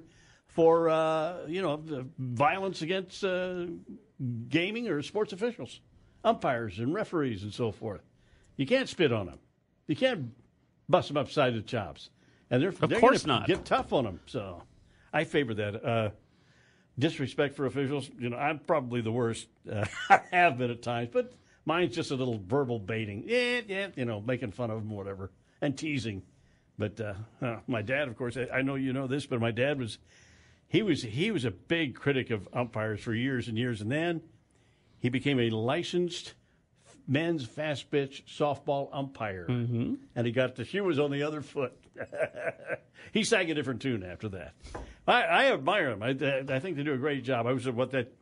for 0.48 0.90
uh, 0.90 1.46
you 1.48 1.62
know 1.62 1.82
violence 2.18 2.82
against 2.82 3.24
uh, 3.24 3.64
gaming 4.50 4.88
or 4.88 5.00
sports 5.00 5.32
officials, 5.32 5.80
umpires 6.22 6.78
and 6.80 6.92
referees 6.92 7.42
and 7.42 7.54
so 7.54 7.72
forth. 7.72 8.02
You 8.58 8.66
can't 8.66 8.90
spit 8.90 9.10
on 9.10 9.24
them. 9.24 9.38
You 9.86 9.96
can't 9.96 10.32
bust 10.86 11.08
them 11.08 11.16
upside 11.16 11.54
the 11.54 11.62
chops. 11.62 12.10
And 12.50 12.62
they're 12.62 12.74
Of 12.78 12.90
they're 12.90 13.00
course 13.00 13.24
not. 13.24 13.46
Get 13.46 13.64
tough 13.64 13.94
on 13.94 14.04
them. 14.04 14.20
So 14.26 14.62
I 15.10 15.24
favor 15.24 15.54
that. 15.54 15.82
Uh, 15.82 16.10
disrespect 16.98 17.56
for 17.56 17.64
officials. 17.64 18.10
You 18.18 18.28
know, 18.28 18.36
I'm 18.36 18.58
probably 18.58 19.00
the 19.00 19.12
worst. 19.12 19.48
Uh, 19.66 19.86
I 20.10 20.20
have 20.30 20.58
been 20.58 20.70
at 20.70 20.82
times, 20.82 21.08
but 21.10 21.32
mine's 21.64 21.94
just 21.94 22.10
a 22.10 22.16
little 22.16 22.38
verbal 22.46 22.78
baiting. 22.78 23.24
Yeah, 23.26 23.62
yeah, 23.66 23.86
you 23.96 24.04
know, 24.04 24.20
making 24.20 24.52
fun 24.52 24.70
of 24.70 24.80
them, 24.80 24.90
whatever, 24.90 25.32
and 25.62 25.74
teasing. 25.74 26.22
But 26.78 27.00
uh, 27.00 27.14
uh, 27.40 27.56
my 27.66 27.82
dad, 27.82 28.08
of 28.08 28.16
course, 28.16 28.36
I, 28.36 28.48
I 28.58 28.62
know 28.62 28.74
you 28.76 28.92
know 28.92 29.06
this, 29.06 29.26
but 29.26 29.40
my 29.40 29.50
dad 29.50 29.78
was 29.78 29.98
he 30.68 30.82
was 30.82 31.02
he 31.02 31.30
was 31.30 31.44
a 31.44 31.50
big 31.50 31.94
critic 31.94 32.30
of 32.30 32.48
umpires 32.52 33.00
for 33.00 33.14
years 33.14 33.48
and 33.48 33.58
years, 33.58 33.80
and 33.80 33.90
then 33.92 34.22
he 34.98 35.08
became 35.08 35.38
a 35.38 35.50
licensed 35.50 36.34
men's 37.06 37.44
fast 37.44 37.90
pitch 37.90 38.24
softball 38.26 38.88
umpire, 38.92 39.46
Mm-hmm. 39.48 39.94
and 40.16 40.26
he 40.26 40.32
got 40.32 40.54
the 40.56 40.64
shoe 40.64 40.84
was 40.84 40.98
on 40.98 41.10
the 41.10 41.22
other 41.24 41.40
foot. 41.42 41.72
he 43.12 43.22
sang 43.24 43.50
a 43.50 43.54
different 43.54 43.82
tune 43.82 44.02
after 44.02 44.28
that. 44.30 44.54
I, 45.06 45.22
I 45.22 45.52
admire 45.52 45.90
him. 45.90 46.02
I, 46.02 46.10
I 46.54 46.58
think 46.60 46.76
they 46.76 46.82
do 46.84 46.94
a 46.94 46.98
great 46.98 47.24
job. 47.24 47.46
I 47.46 47.52
was 47.52 47.66
at 47.66 47.74
what 47.74 47.90
that 47.90 48.12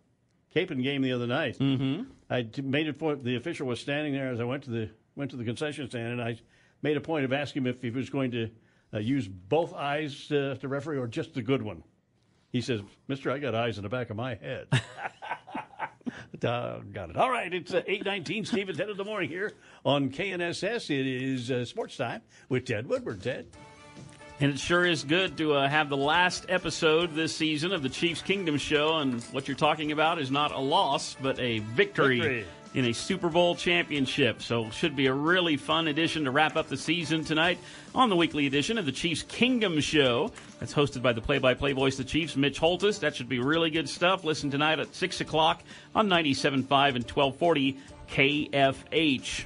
Capon 0.52 0.83
game 0.83 1.02
the 1.02 1.12
other 1.12 1.26
night. 1.28 1.59
Mm-hmm. 1.59 2.02
I 2.28 2.49
made 2.62 2.88
a 2.88 2.92
point. 2.92 3.23
The 3.23 3.37
official 3.37 3.66
was 3.66 3.78
standing 3.80 4.12
there 4.12 4.30
as 4.33 4.40
I 4.40 4.45
went 4.45 4.64
to 4.64 4.71
the 4.71 4.90
went 5.14 5.30
to 5.33 5.37
the 5.37 5.45
concession 5.45 5.88
stand, 5.88 6.14
and 6.14 6.23
I 6.23 6.38
made 6.82 6.96
a 6.96 7.00
point 7.00 7.25
of 7.25 7.32
asking 7.32 7.62
him 7.62 7.66
if 7.68 7.82
he 7.82 7.90
was 7.90 8.10
going 8.10 8.30
to 8.32 8.50
uh, 8.94 8.99
use 8.99 9.28
both 9.28 9.72
eyes 9.75 10.30
uh, 10.32 10.56
to 10.60 10.68
referee 10.68 10.99
or 10.99 11.06
just 11.06 11.34
the 11.34 11.42
good 11.42 11.62
one. 11.62 11.82
He 12.50 12.60
says, 12.60 12.80
"Mister, 13.08 13.30
I 13.30 13.38
got 13.38 13.54
eyes 13.54 13.76
in 13.78 13.82
the 13.82 13.88
back 13.88 14.10
of 14.10 14.16
my 14.16 14.34
head." 14.34 14.68
Uh, 16.42 16.78
got 16.92 17.10
it. 17.10 17.16
All 17.16 17.30
right, 17.30 17.52
it's 17.52 17.75
uh, 17.75 17.82
819, 17.87 18.46
Steve 18.46 18.68
and 18.70 18.78
Ted 18.78 18.88
in 18.88 18.96
the 18.96 19.04
morning 19.04 19.28
here 19.28 19.52
on 19.84 20.08
KNSS. 20.08 20.88
It 20.88 21.06
is 21.06 21.50
uh, 21.50 21.66
sports 21.66 21.99
time 21.99 22.22
with 22.49 22.64
Ted 22.64 22.87
Woodward. 22.87 23.22
Ted. 23.22 23.46
And 24.40 24.52
it 24.52 24.58
sure 24.58 24.87
is 24.87 25.04
good 25.04 25.37
to 25.37 25.52
uh, 25.52 25.68
have 25.68 25.90
the 25.90 25.99
last 25.99 26.46
episode 26.49 27.14
this 27.14 27.37
season 27.37 27.72
of 27.72 27.82
the 27.82 27.90
Chiefs 27.90 28.22
Kingdom 28.22 28.56
Show. 28.56 28.96
And 28.96 29.22
what 29.25 29.49
you're 29.49 29.56
talking 29.56 29.92
about 29.92 30.18
is 30.18 30.30
not 30.30 30.52
a 30.52 30.58
loss, 30.58 31.14
but 31.20 31.38
a 31.38 31.58
victory, 31.58 32.20
Victory. 32.20 32.46
In 32.74 32.84
a 32.84 32.92
Super 32.92 33.28
Bowl 33.28 33.54
championship. 33.54 34.42
So, 34.42 34.70
should 34.70 34.94
be 34.94 35.06
a 35.06 35.12
really 35.12 35.56
fun 35.56 35.88
edition 35.88 36.24
to 36.24 36.30
wrap 36.30 36.56
up 36.56 36.68
the 36.68 36.76
season 36.76 37.24
tonight 37.24 37.58
on 37.94 38.08
the 38.08 38.16
weekly 38.16 38.46
edition 38.46 38.78
of 38.78 38.86
the 38.86 38.92
Chiefs 38.92 39.22
Kingdom 39.22 39.80
Show. 39.80 40.30
That's 40.58 40.72
hosted 40.72 41.02
by 41.02 41.12
the 41.12 41.20
play 41.20 41.38
by 41.38 41.54
play 41.54 41.72
voice 41.72 41.98
of 41.98 42.06
the 42.06 42.10
Chiefs, 42.10 42.36
Mitch 42.36 42.60
Holtis. 42.60 43.00
That 43.00 43.16
should 43.16 43.28
be 43.28 43.40
really 43.40 43.70
good 43.70 43.88
stuff. 43.88 44.24
Listen 44.24 44.50
tonight 44.50 44.78
at 44.78 44.94
6 44.94 45.20
o'clock 45.20 45.62
on 45.94 46.08
97.5 46.08 46.54
and 46.94 47.04
1240 47.04 47.78
KFH. 48.08 49.44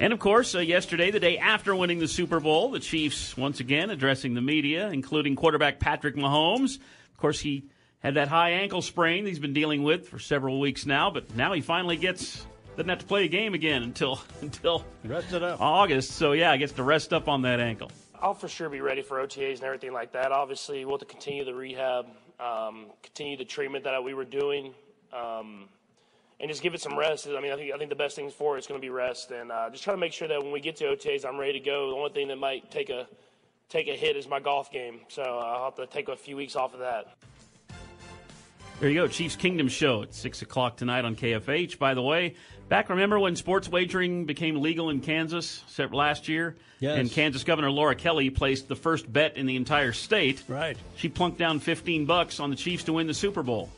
And 0.00 0.12
of 0.12 0.20
course, 0.20 0.54
uh, 0.54 0.60
yesterday, 0.60 1.10
the 1.10 1.20
day 1.20 1.38
after 1.38 1.74
winning 1.74 1.98
the 1.98 2.08
Super 2.08 2.38
Bowl, 2.38 2.70
the 2.70 2.78
Chiefs 2.78 3.36
once 3.36 3.58
again 3.58 3.90
addressing 3.90 4.34
the 4.34 4.40
media, 4.40 4.88
including 4.90 5.34
quarterback 5.34 5.80
Patrick 5.80 6.14
Mahomes. 6.14 6.76
Of 6.76 7.16
course, 7.16 7.40
he 7.40 7.64
had 8.00 8.14
that 8.14 8.28
high 8.28 8.50
ankle 8.50 8.82
sprain 8.82 9.26
he's 9.26 9.38
been 9.38 9.52
dealing 9.52 9.82
with 9.82 10.08
for 10.08 10.18
several 10.18 10.60
weeks 10.60 10.86
now, 10.86 11.10
but 11.10 11.34
now 11.36 11.52
he 11.52 11.60
finally 11.60 11.96
gets 11.96 12.46
doesn't 12.76 12.90
have 12.90 13.00
to 13.00 13.06
play 13.06 13.24
a 13.24 13.28
game 13.28 13.54
again 13.54 13.82
until 13.82 14.20
until 14.40 14.84
rest 15.04 15.32
it 15.32 15.42
up 15.42 15.60
August. 15.60 16.12
So 16.12 16.32
yeah, 16.32 16.52
he 16.52 16.58
gets 16.58 16.72
to 16.74 16.82
rest 16.82 17.12
up 17.12 17.28
on 17.28 17.42
that 17.42 17.60
ankle. 17.60 17.90
I'll 18.20 18.34
for 18.34 18.48
sure 18.48 18.68
be 18.68 18.80
ready 18.80 19.02
for 19.02 19.18
OTAs 19.18 19.56
and 19.56 19.64
everything 19.64 19.92
like 19.92 20.12
that. 20.12 20.32
Obviously, 20.32 20.84
we'll 20.84 20.98
have 20.98 21.06
to 21.06 21.12
continue 21.12 21.44
the 21.44 21.54
rehab, 21.54 22.06
um, 22.40 22.86
continue 23.02 23.36
the 23.36 23.44
treatment 23.44 23.84
that 23.84 24.02
we 24.02 24.12
were 24.14 24.24
doing, 24.24 24.74
um, 25.12 25.68
and 26.40 26.50
just 26.50 26.62
give 26.62 26.74
it 26.74 26.80
some 26.80 26.98
rest. 26.98 27.28
I 27.28 27.40
mean, 27.40 27.52
I 27.52 27.56
think 27.56 27.72
I 27.74 27.78
think 27.78 27.90
the 27.90 27.96
best 27.96 28.16
thing 28.16 28.30
for 28.30 28.56
it 28.56 28.60
is 28.60 28.66
going 28.66 28.80
to 28.80 28.84
be 28.84 28.90
rest, 28.90 29.30
and 29.30 29.50
uh, 29.50 29.70
just 29.70 29.84
try 29.84 29.92
to 29.92 29.98
make 29.98 30.12
sure 30.12 30.28
that 30.28 30.42
when 30.42 30.52
we 30.52 30.60
get 30.60 30.76
to 30.76 30.84
OTAs, 30.84 31.24
I'm 31.24 31.38
ready 31.38 31.54
to 31.54 31.60
go. 31.60 31.90
The 31.90 31.96
only 31.96 32.10
thing 32.10 32.28
that 32.28 32.38
might 32.38 32.70
take 32.70 32.90
a 32.90 33.08
take 33.68 33.88
a 33.88 33.96
hit 33.96 34.16
is 34.16 34.28
my 34.28 34.40
golf 34.40 34.70
game, 34.70 35.00
so 35.08 35.22
uh, 35.22 35.26
I'll 35.26 35.64
have 35.64 35.76
to 35.76 35.86
take 35.86 36.08
a 36.08 36.16
few 36.16 36.36
weeks 36.36 36.56
off 36.56 36.74
of 36.74 36.80
that. 36.80 37.16
There 38.80 38.88
you 38.88 38.94
go, 38.94 39.08
Chiefs 39.08 39.34
Kingdom 39.34 39.66
Show 39.66 40.04
at 40.04 40.14
6 40.14 40.42
o'clock 40.42 40.76
tonight 40.76 41.04
on 41.04 41.16
KFH. 41.16 41.80
By 41.80 41.94
the 41.94 42.02
way, 42.02 42.36
back 42.68 42.90
remember 42.90 43.18
when 43.18 43.34
sports 43.34 43.68
wagering 43.68 44.24
became 44.24 44.60
legal 44.60 44.90
in 44.90 45.00
Kansas 45.00 45.64
except 45.66 45.92
last 45.92 46.28
year? 46.28 46.54
Yes. 46.78 46.96
And 46.96 47.10
Kansas 47.10 47.42
Governor 47.42 47.72
Laura 47.72 47.96
Kelly 47.96 48.30
placed 48.30 48.68
the 48.68 48.76
first 48.76 49.12
bet 49.12 49.36
in 49.36 49.46
the 49.46 49.56
entire 49.56 49.92
state. 49.92 50.44
Right. 50.46 50.76
She 50.94 51.08
plunked 51.08 51.38
down 51.38 51.58
15 51.58 52.06
bucks 52.06 52.38
on 52.38 52.50
the 52.50 52.56
Chiefs 52.56 52.84
to 52.84 52.92
win 52.92 53.08
the 53.08 53.14
Super 53.14 53.42
Bowl. 53.42 53.68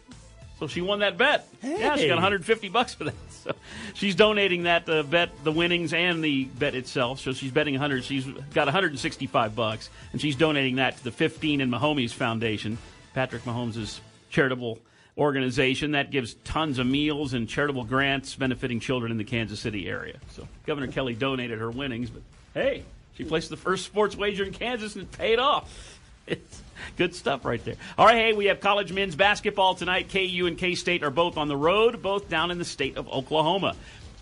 So 0.58 0.66
she 0.66 0.82
won 0.82 0.98
that 0.98 1.16
bet. 1.16 1.48
Yeah, 1.62 1.96
she 1.96 2.06
got 2.06 2.16
150 2.16 2.68
bucks 2.68 2.94
for 2.94 3.04
that. 3.04 3.14
So 3.40 3.54
she's 3.94 4.14
donating 4.14 4.64
that 4.64 4.86
uh, 4.86 5.02
bet, 5.02 5.30
the 5.44 5.50
winnings 5.50 5.94
and 5.94 6.22
the 6.22 6.44
bet 6.44 6.74
itself. 6.74 7.20
So 7.20 7.32
she's 7.32 7.50
betting 7.50 7.72
100. 7.72 8.04
She's 8.04 8.26
got 8.52 8.66
165 8.66 9.56
bucks, 9.56 9.88
and 10.12 10.20
she's 10.20 10.36
donating 10.36 10.76
that 10.76 10.98
to 10.98 11.04
the 11.04 11.10
15 11.10 11.62
and 11.62 11.72
Mahomes 11.72 12.12
Foundation, 12.12 12.76
Patrick 13.14 13.44
Mahomes' 13.44 14.00
charitable 14.28 14.78
organization 15.20 15.92
that 15.92 16.10
gives 16.10 16.34
tons 16.44 16.78
of 16.78 16.86
meals 16.86 17.34
and 17.34 17.48
charitable 17.48 17.84
grants 17.84 18.34
benefiting 18.34 18.80
children 18.80 19.12
in 19.12 19.18
the 19.18 19.24
Kansas 19.24 19.60
City 19.60 19.86
area. 19.86 20.16
So 20.30 20.48
Governor 20.66 20.88
Kelly 20.90 21.14
donated 21.14 21.58
her 21.58 21.70
winnings, 21.70 22.08
but 22.08 22.22
hey, 22.54 22.84
she 23.14 23.24
placed 23.24 23.50
the 23.50 23.56
first 23.56 23.84
sports 23.84 24.16
wager 24.16 24.44
in 24.44 24.52
Kansas 24.52 24.94
and 24.94 25.04
it 25.04 25.12
paid 25.12 25.38
off. 25.38 25.98
It's 26.26 26.62
good 26.96 27.12
stuff 27.12 27.44
right 27.44 27.64
there. 27.64 27.74
All 27.98 28.06
right, 28.06 28.14
hey, 28.14 28.32
we 28.34 28.44
have 28.46 28.60
college 28.60 28.92
men's 28.92 29.16
basketball 29.16 29.74
tonight. 29.74 30.10
KU 30.10 30.46
and 30.46 30.56
K 30.56 30.76
State 30.76 31.02
are 31.02 31.10
both 31.10 31.36
on 31.36 31.48
the 31.48 31.56
road, 31.56 32.02
both 32.02 32.28
down 32.28 32.52
in 32.52 32.58
the 32.58 32.64
state 32.64 32.96
of 32.96 33.08
Oklahoma. 33.08 33.74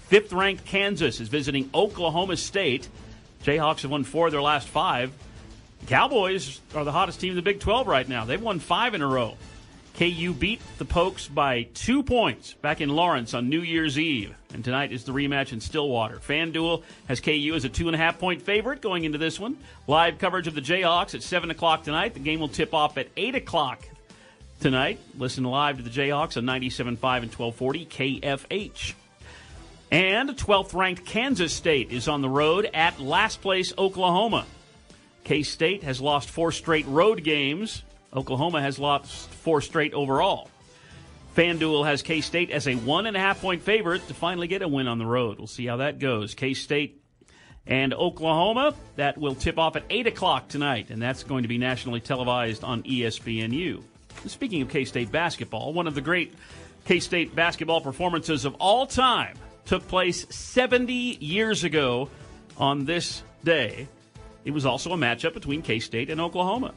Fifth 0.06 0.32
ranked 0.32 0.64
Kansas 0.64 1.20
is 1.20 1.28
visiting 1.28 1.68
Oklahoma 1.74 2.38
State. 2.38 2.88
Jayhawks 3.44 3.82
have 3.82 3.90
won 3.90 4.04
four 4.04 4.26
of 4.26 4.32
their 4.32 4.40
last 4.40 4.68
five. 4.68 5.12
Cowboys 5.86 6.62
are 6.74 6.84
the 6.84 6.92
hottest 6.92 7.20
team 7.20 7.30
in 7.30 7.36
the 7.36 7.42
Big 7.42 7.60
12 7.60 7.86
right 7.86 8.08
now. 8.08 8.24
They've 8.24 8.40
won 8.40 8.58
five 8.58 8.94
in 8.94 9.02
a 9.02 9.06
row. 9.06 9.36
KU 9.98 10.32
beat 10.32 10.60
the 10.78 10.84
Pokes 10.84 11.26
by 11.26 11.64
two 11.74 12.04
points 12.04 12.54
back 12.54 12.80
in 12.80 12.88
Lawrence 12.88 13.34
on 13.34 13.48
New 13.48 13.62
Year's 13.62 13.98
Eve. 13.98 14.32
And 14.54 14.64
tonight 14.64 14.92
is 14.92 15.02
the 15.02 15.10
rematch 15.10 15.52
in 15.52 15.60
Stillwater. 15.60 16.18
FanDuel 16.18 16.84
has 17.08 17.18
KU 17.18 17.52
as 17.56 17.64
a 17.64 17.68
two 17.68 17.88
and 17.88 17.96
a 17.96 17.98
half 17.98 18.16
point 18.16 18.40
favorite 18.40 18.80
going 18.80 19.02
into 19.02 19.18
this 19.18 19.40
one. 19.40 19.56
Live 19.88 20.20
coverage 20.20 20.46
of 20.46 20.54
the 20.54 20.60
Jayhawks 20.60 21.16
at 21.16 21.24
7 21.24 21.50
o'clock 21.50 21.82
tonight. 21.82 22.14
The 22.14 22.20
game 22.20 22.38
will 22.38 22.48
tip 22.48 22.74
off 22.74 22.96
at 22.96 23.08
8 23.16 23.34
o'clock 23.34 23.88
tonight. 24.60 25.00
Listen 25.18 25.42
live 25.42 25.78
to 25.78 25.82
the 25.82 25.90
Jayhawks 25.90 26.36
on 26.36 26.44
97.5 26.44 26.84
and 26.84 27.34
1240 27.34 27.86
KFH. 27.86 28.94
And 29.90 30.30
12th 30.30 30.74
ranked 30.74 31.06
Kansas 31.06 31.52
State 31.52 31.90
is 31.90 32.06
on 32.06 32.22
the 32.22 32.28
road 32.28 32.70
at 32.72 33.00
last 33.00 33.42
place 33.42 33.72
Oklahoma. 33.76 34.46
K 35.24 35.42
State 35.42 35.82
has 35.82 36.00
lost 36.00 36.30
four 36.30 36.52
straight 36.52 36.86
road 36.86 37.24
games. 37.24 37.82
Oklahoma 38.14 38.62
has 38.62 38.78
lost 38.78 39.28
four 39.38 39.60
straight 39.60 39.94
overall. 39.94 40.50
FanDuel 41.34 41.86
has 41.86 42.02
K 42.02 42.20
State 42.20 42.50
as 42.50 42.66
a 42.66 42.74
one 42.74 43.06
and 43.06 43.16
a 43.16 43.20
half 43.20 43.40
point 43.40 43.62
favorite 43.62 44.06
to 44.08 44.14
finally 44.14 44.48
get 44.48 44.62
a 44.62 44.68
win 44.68 44.88
on 44.88 44.98
the 44.98 45.06
road. 45.06 45.38
We'll 45.38 45.46
see 45.46 45.66
how 45.66 45.76
that 45.76 45.98
goes. 45.98 46.34
K 46.34 46.54
State 46.54 47.00
and 47.66 47.94
Oklahoma, 47.94 48.74
that 48.96 49.18
will 49.18 49.34
tip 49.34 49.58
off 49.58 49.76
at 49.76 49.84
8 49.90 50.06
o'clock 50.06 50.48
tonight, 50.48 50.88
and 50.90 51.00
that's 51.00 51.22
going 51.22 51.42
to 51.42 51.48
be 51.48 51.58
nationally 51.58 52.00
televised 52.00 52.64
on 52.64 52.82
ESPNU. 52.82 53.82
Speaking 54.26 54.62
of 54.62 54.70
K 54.70 54.84
State 54.84 55.12
basketball, 55.12 55.72
one 55.72 55.86
of 55.86 55.94
the 55.94 56.00
great 56.00 56.34
K 56.86 56.98
State 56.98 57.36
basketball 57.36 57.80
performances 57.80 58.44
of 58.44 58.54
all 58.54 58.86
time 58.86 59.36
took 59.66 59.86
place 59.86 60.26
70 60.34 60.92
years 60.92 61.62
ago 61.62 62.08
on 62.56 62.86
this 62.86 63.22
day. 63.44 63.86
It 64.44 64.52
was 64.52 64.64
also 64.66 64.92
a 64.92 64.96
matchup 64.96 65.34
between 65.34 65.62
K 65.62 65.78
State 65.78 66.10
and 66.10 66.20
Oklahoma. 66.20 66.72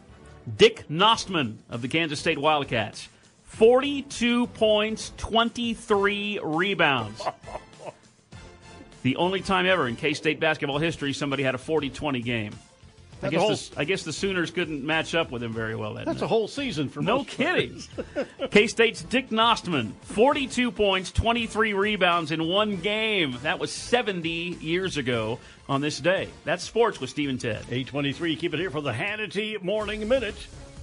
Dick 0.57 0.85
Knostman 0.89 1.57
of 1.69 1.81
the 1.81 1.87
Kansas 1.87 2.19
State 2.19 2.37
Wildcats, 2.37 3.07
42 3.43 4.47
points, 4.47 5.11
23 5.17 6.39
rebounds. 6.43 7.21
The 9.03 9.15
only 9.15 9.41
time 9.41 9.65
ever 9.65 9.87
in 9.87 9.95
K 9.95 10.13
State 10.13 10.39
basketball 10.39 10.77
history 10.77 11.13
somebody 11.13 11.41
had 11.41 11.55
a 11.55 11.57
40 11.57 11.89
20 11.89 12.21
game. 12.21 12.53
I 13.23 13.29
guess, 13.29 13.69
the, 13.69 13.79
I 13.79 13.83
guess 13.83 14.03
the 14.03 14.13
Sooners 14.13 14.51
couldn't 14.51 14.83
match 14.83 15.13
up 15.13 15.31
with 15.31 15.43
him 15.43 15.53
very 15.53 15.75
well 15.75 15.93
that 15.95 16.05
That's 16.05 16.21
night. 16.21 16.25
a 16.25 16.27
whole 16.27 16.47
season 16.47 16.89
for 16.89 17.01
No 17.01 17.23
kidding. 17.23 17.81
K 18.51 18.67
State's 18.67 19.03
Dick 19.03 19.29
Knostman, 19.29 19.93
42 20.01 20.71
points, 20.71 21.11
23 21.11 21.73
rebounds 21.73 22.31
in 22.31 22.47
one 22.47 22.77
game. 22.77 23.37
That 23.43 23.59
was 23.59 23.71
70 23.71 24.29
years 24.29 24.97
ago 24.97 25.39
on 25.69 25.81
this 25.81 25.99
day. 25.99 26.29
That's 26.45 26.63
sports 26.63 26.99
with 26.99 27.09
Steve 27.09 27.29
and 27.29 27.39
Ted. 27.39 27.57
823, 27.69 28.35
keep 28.35 28.53
it 28.53 28.59
here 28.59 28.71
for 28.71 28.81
the 28.81 28.91
Hannity 28.91 29.61
Morning 29.61 30.07
Minute. 30.07 30.35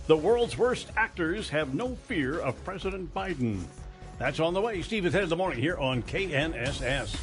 The 0.07 0.17
world's 0.17 0.57
worst 0.57 0.89
actors 0.97 1.49
have 1.51 1.75
no 1.75 1.97
fear 2.07 2.39
of 2.39 2.63
President 2.65 3.13
Biden. 3.13 3.65
That's 4.19 4.41
on 4.41 4.55
the 4.55 4.61
way. 4.61 4.81
Steve 4.83 5.05
and 5.05 5.13
Ted 5.13 5.25
in 5.25 5.29
the 5.29 5.37
morning 5.37 5.61
here 5.61 5.77
on 5.77 6.03
KNSS. 6.03 7.17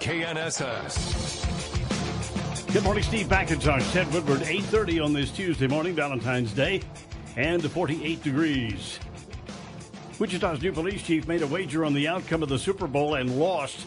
KNSS. 0.00 1.46
Good 2.72 2.84
morning, 2.84 3.02
Steve 3.02 3.26
McIntosh, 3.28 3.92
Ted 3.92 4.12
Woodward, 4.12 4.40
8.30 4.40 5.04
on 5.04 5.12
this 5.12 5.30
Tuesday 5.30 5.66
morning, 5.66 5.94
Valentine's 5.94 6.52
Day, 6.52 6.82
and 7.36 7.62
48 7.62 8.22
degrees. 8.22 8.98
Wichita's 10.18 10.62
new 10.62 10.72
police 10.72 11.02
chief 11.02 11.26
made 11.26 11.42
a 11.42 11.46
wager 11.46 11.84
on 11.84 11.94
the 11.94 12.06
outcome 12.08 12.42
of 12.42 12.48
the 12.48 12.58
Super 12.58 12.86
Bowl 12.86 13.14
and 13.14 13.38
lost. 13.40 13.86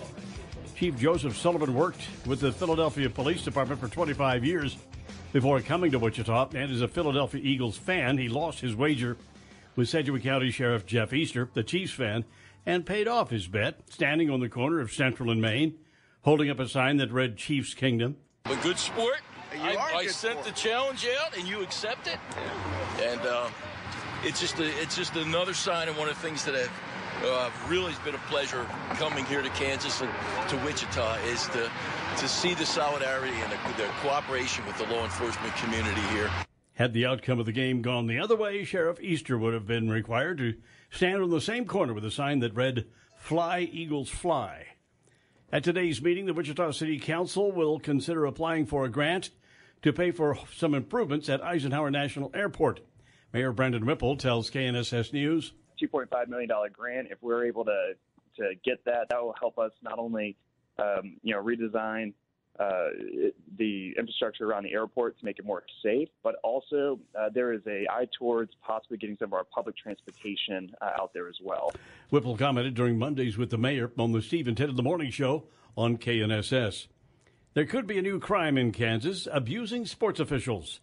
Chief 0.75 0.97
Joseph 0.97 1.37
Sullivan 1.37 1.75
worked 1.75 2.01
with 2.25 2.39
the 2.39 2.51
Philadelphia 2.51 3.09
Police 3.09 3.43
Department 3.43 3.79
for 3.79 3.87
25 3.87 4.43
years 4.43 4.77
before 5.31 5.61
coming 5.61 5.91
to 5.91 5.99
Wichita, 5.99 6.49
and 6.55 6.71
as 6.71 6.81
a 6.81 6.87
Philadelphia 6.87 7.41
Eagles 7.43 7.77
fan, 7.77 8.17
he 8.17 8.29
lost 8.29 8.59
his 8.59 8.75
wager 8.75 9.17
with 9.75 9.89
Sedgwick 9.89 10.23
County 10.23 10.51
Sheriff 10.51 10.85
Jeff 10.85 11.13
Easter, 11.13 11.49
the 11.53 11.63
Chiefs 11.63 11.93
fan, 11.93 12.25
and 12.65 12.85
paid 12.85 13.07
off 13.07 13.29
his 13.29 13.47
bet, 13.47 13.79
standing 13.89 14.29
on 14.29 14.39
the 14.39 14.49
corner 14.49 14.79
of 14.79 14.91
Central 14.91 15.29
and 15.29 15.41
Main, 15.41 15.77
holding 16.23 16.49
up 16.49 16.59
a 16.59 16.67
sign 16.67 16.97
that 16.97 17.11
read 17.11 17.37
Chiefs 17.37 17.73
Kingdom. 17.73 18.17
A 18.45 18.55
good 18.57 18.77
sport. 18.77 19.21
You 19.53 19.61
I, 19.61 19.75
are 19.75 19.91
a 19.91 19.97
I 19.97 20.03
good 20.03 20.13
sent 20.13 20.39
sport. 20.39 20.45
the 20.47 20.59
challenge 20.59 21.07
out, 21.21 21.37
and 21.37 21.47
you 21.47 21.61
accept 21.61 22.07
it. 22.07 22.17
And 23.01 23.21
uh, 23.21 23.49
it's 24.23 24.39
just 24.39 24.59
a, 24.59 24.67
it's 24.81 24.95
just 24.95 25.15
another 25.15 25.53
sign 25.53 25.87
of 25.87 25.97
one 25.97 26.09
of 26.09 26.15
the 26.15 26.21
things 26.21 26.43
that 26.45 26.55
have 26.55 26.71
uh, 27.23 27.49
really 27.69 27.91
has 27.91 27.99
been 27.99 28.15
a 28.15 28.29
pleasure 28.29 28.65
coming 28.95 29.25
here 29.25 29.41
to 29.41 29.49
Kansas 29.51 30.01
and 30.01 30.09
to 30.49 30.57
Wichita 30.65 31.15
is 31.27 31.47
to 31.49 31.69
to 32.17 32.27
see 32.27 32.53
the 32.53 32.65
solidarity 32.65 33.33
and 33.33 33.51
the, 33.51 33.83
the 33.83 33.89
cooperation 34.01 34.65
with 34.65 34.77
the 34.77 34.85
law 34.85 35.03
enforcement 35.03 35.55
community 35.55 36.01
here. 36.11 36.29
Had 36.73 36.93
the 36.93 37.05
outcome 37.05 37.39
of 37.39 37.45
the 37.45 37.51
game 37.51 37.81
gone 37.81 38.07
the 38.07 38.19
other 38.19 38.35
way, 38.35 38.63
Sheriff 38.63 38.99
Easter 39.01 39.37
would 39.37 39.53
have 39.53 39.67
been 39.67 39.89
required 39.89 40.37
to 40.39 40.55
stand 40.89 41.21
on 41.21 41.29
the 41.29 41.41
same 41.41 41.65
corner 41.65 41.93
with 41.93 42.05
a 42.05 42.11
sign 42.11 42.39
that 42.39 42.55
read, 42.55 42.85
Fly, 43.15 43.61
Eagles, 43.71 44.09
Fly. 44.09 44.72
At 45.53 45.63
today's 45.63 46.01
meeting, 46.01 46.25
the 46.25 46.33
Wichita 46.33 46.71
City 46.71 46.97
Council 46.97 47.51
will 47.51 47.77
consider 47.79 48.25
applying 48.25 48.65
for 48.65 48.85
a 48.85 48.89
grant 48.89 49.29
to 49.83 49.93
pay 49.93 50.09
for 50.09 50.35
some 50.55 50.73
improvements 50.73 51.29
at 51.29 51.43
Eisenhower 51.43 51.91
National 51.91 52.31
Airport. 52.33 52.79
Mayor 53.33 53.51
Brandon 53.51 53.85
Whipple 53.85 54.17
tells 54.17 54.49
KNSS 54.49 55.13
News. 55.13 55.53
$2.5 55.79 56.27
million 56.27 56.49
grant. 56.71 57.09
If 57.11 57.19
we're 57.21 57.45
able 57.45 57.65
to, 57.65 57.93
to 58.37 58.55
get 58.65 58.83
that, 58.85 59.09
that 59.11 59.21
will 59.21 59.35
help 59.39 59.59
us 59.59 59.71
not 59.83 59.99
only, 59.99 60.35
um, 60.79 61.17
you 61.21 61.35
know, 61.35 61.43
redesign 61.43 62.13
uh, 62.59 62.89
the 63.57 63.93
infrastructure 63.97 64.45
around 64.45 64.63
the 64.63 64.73
airport 64.73 65.17
to 65.19 65.25
make 65.25 65.39
it 65.39 65.45
more 65.45 65.63
safe, 65.81 66.09
but 66.21 66.35
also 66.43 66.99
uh, 67.19 67.29
there 67.33 67.51
is 67.51 67.61
a 67.67 67.85
eye 67.89 68.07
towards 68.17 68.51
possibly 68.65 68.97
getting 68.97 69.17
some 69.17 69.29
of 69.29 69.33
our 69.33 69.43
public 69.43 69.75
transportation 69.75 70.71
uh, 70.81 71.01
out 71.01 71.13
there 71.13 71.27
as 71.27 71.37
well. 71.41 71.73
Whipple 72.09 72.37
commented 72.37 72.75
during 72.75 72.97
Mondays 72.99 73.37
with 73.37 73.49
the 73.49 73.57
mayor 73.57 73.91
on 73.97 74.11
the 74.11 74.21
Steve 74.21 74.47
and 74.47 74.55
Ted 74.55 74.69
in 74.69 74.75
the 74.75 74.83
Morning 74.83 75.09
Show 75.09 75.45
on 75.75 75.97
KNSS. 75.97 76.87
There 77.55 77.65
could 77.65 77.87
be 77.87 77.97
a 77.97 78.03
new 78.03 78.19
crime 78.19 78.57
in 78.57 78.71
Kansas 78.71 79.27
abusing 79.31 79.85
sports 79.85 80.19
officials. 80.19 80.79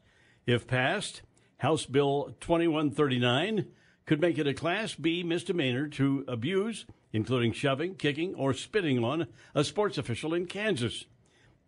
If 0.46 0.66
passed, 0.66 1.22
House 1.58 1.86
Bill 1.86 2.34
2139 2.40 3.66
could 4.06 4.20
make 4.20 4.38
it 4.38 4.46
a 4.46 4.54
Class 4.54 4.94
B 4.94 5.22
misdemeanor 5.22 5.86
to 5.88 6.24
abuse, 6.26 6.86
including 7.12 7.52
shoving, 7.52 7.94
kicking, 7.94 8.34
or 8.34 8.54
spitting 8.54 9.04
on 9.04 9.28
a 9.54 9.62
sports 9.62 9.98
official 9.98 10.34
in 10.34 10.46
Kansas. 10.46 11.06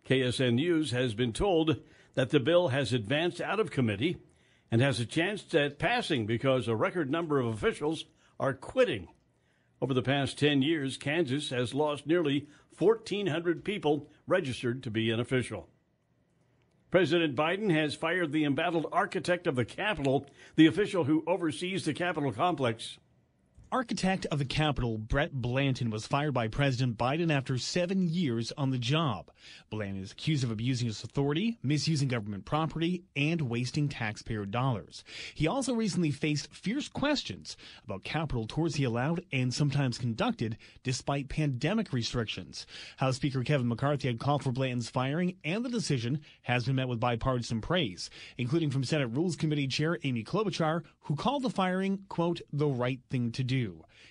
KSN 0.07 0.55
News 0.55 0.91
has 0.91 1.13
been 1.13 1.31
told 1.31 1.77
that 2.13 2.29
the 2.29 2.39
bill 2.39 2.69
has 2.69 2.91
advanced 2.91 3.39
out 3.39 3.59
of 3.59 3.71
committee 3.71 4.17
and 4.69 4.81
has 4.81 4.99
a 4.99 5.05
chance 5.05 5.53
at 5.55 5.79
passing 5.79 6.25
because 6.25 6.67
a 6.67 6.75
record 6.75 7.09
number 7.09 7.39
of 7.39 7.47
officials 7.47 8.05
are 8.39 8.53
quitting. 8.53 9.07
Over 9.81 9.93
the 9.93 10.01
past 10.01 10.37
10 10.37 10.61
years, 10.61 10.97
Kansas 10.97 11.49
has 11.51 11.73
lost 11.73 12.05
nearly 12.05 12.47
1,400 12.77 13.63
people 13.63 14.09
registered 14.27 14.83
to 14.83 14.91
be 14.91 15.09
an 15.09 15.19
official. 15.19 15.69
President 16.91 17.35
Biden 17.35 17.73
has 17.73 17.95
fired 17.95 18.31
the 18.31 18.45
embattled 18.45 18.87
architect 18.91 19.47
of 19.47 19.55
the 19.55 19.65
Capitol, 19.65 20.27
the 20.55 20.67
official 20.67 21.05
who 21.05 21.23
oversees 21.25 21.85
the 21.85 21.93
Capitol 21.93 22.31
complex. 22.31 22.99
Architect 23.73 24.27
of 24.27 24.37
the 24.37 24.45
Capitol, 24.45 24.99
Brett 24.99 25.33
Blanton, 25.33 25.89
was 25.89 26.05
fired 26.05 26.31
by 26.31 26.47
President 26.47 26.95
Biden 26.95 27.35
after 27.35 27.57
seven 27.57 28.07
years 28.07 28.51
on 28.55 28.69
the 28.69 28.77
job. 28.77 29.31
Blanton 29.71 30.03
is 30.03 30.11
accused 30.11 30.43
of 30.43 30.51
abusing 30.51 30.85
his 30.85 31.03
authority, 31.03 31.57
misusing 31.63 32.07
government 32.07 32.45
property, 32.45 33.03
and 33.15 33.41
wasting 33.41 33.89
taxpayer 33.89 34.45
dollars. 34.45 35.03
He 35.33 35.47
also 35.47 35.73
recently 35.73 36.11
faced 36.11 36.53
fierce 36.53 36.87
questions 36.87 37.57
about 37.83 38.03
Capitol 38.03 38.45
tours 38.45 38.75
he 38.75 38.83
allowed 38.83 39.25
and 39.31 39.51
sometimes 39.51 39.97
conducted 39.97 40.55
despite 40.83 41.27
pandemic 41.27 41.91
restrictions. 41.91 42.67
House 42.97 43.15
Speaker 43.15 43.43
Kevin 43.43 43.67
McCarthy 43.67 44.07
had 44.07 44.19
called 44.19 44.43
for 44.43 44.51
Blanton's 44.51 44.91
firing, 44.91 45.37
and 45.43 45.65
the 45.65 45.69
decision 45.69 46.21
has 46.43 46.65
been 46.65 46.75
met 46.75 46.87
with 46.87 46.99
bipartisan 46.99 47.59
praise, 47.59 48.11
including 48.37 48.69
from 48.69 48.83
Senate 48.83 49.07
Rules 49.07 49.35
Committee 49.35 49.65
Chair 49.67 49.97
Amy 50.03 50.23
Klobuchar, 50.23 50.83
who 51.05 51.15
called 51.15 51.41
the 51.41 51.49
firing, 51.49 52.03
quote, 52.07 52.39
the 52.53 52.67
right 52.67 52.99
thing 53.09 53.31
to 53.31 53.43
do. 53.43 53.62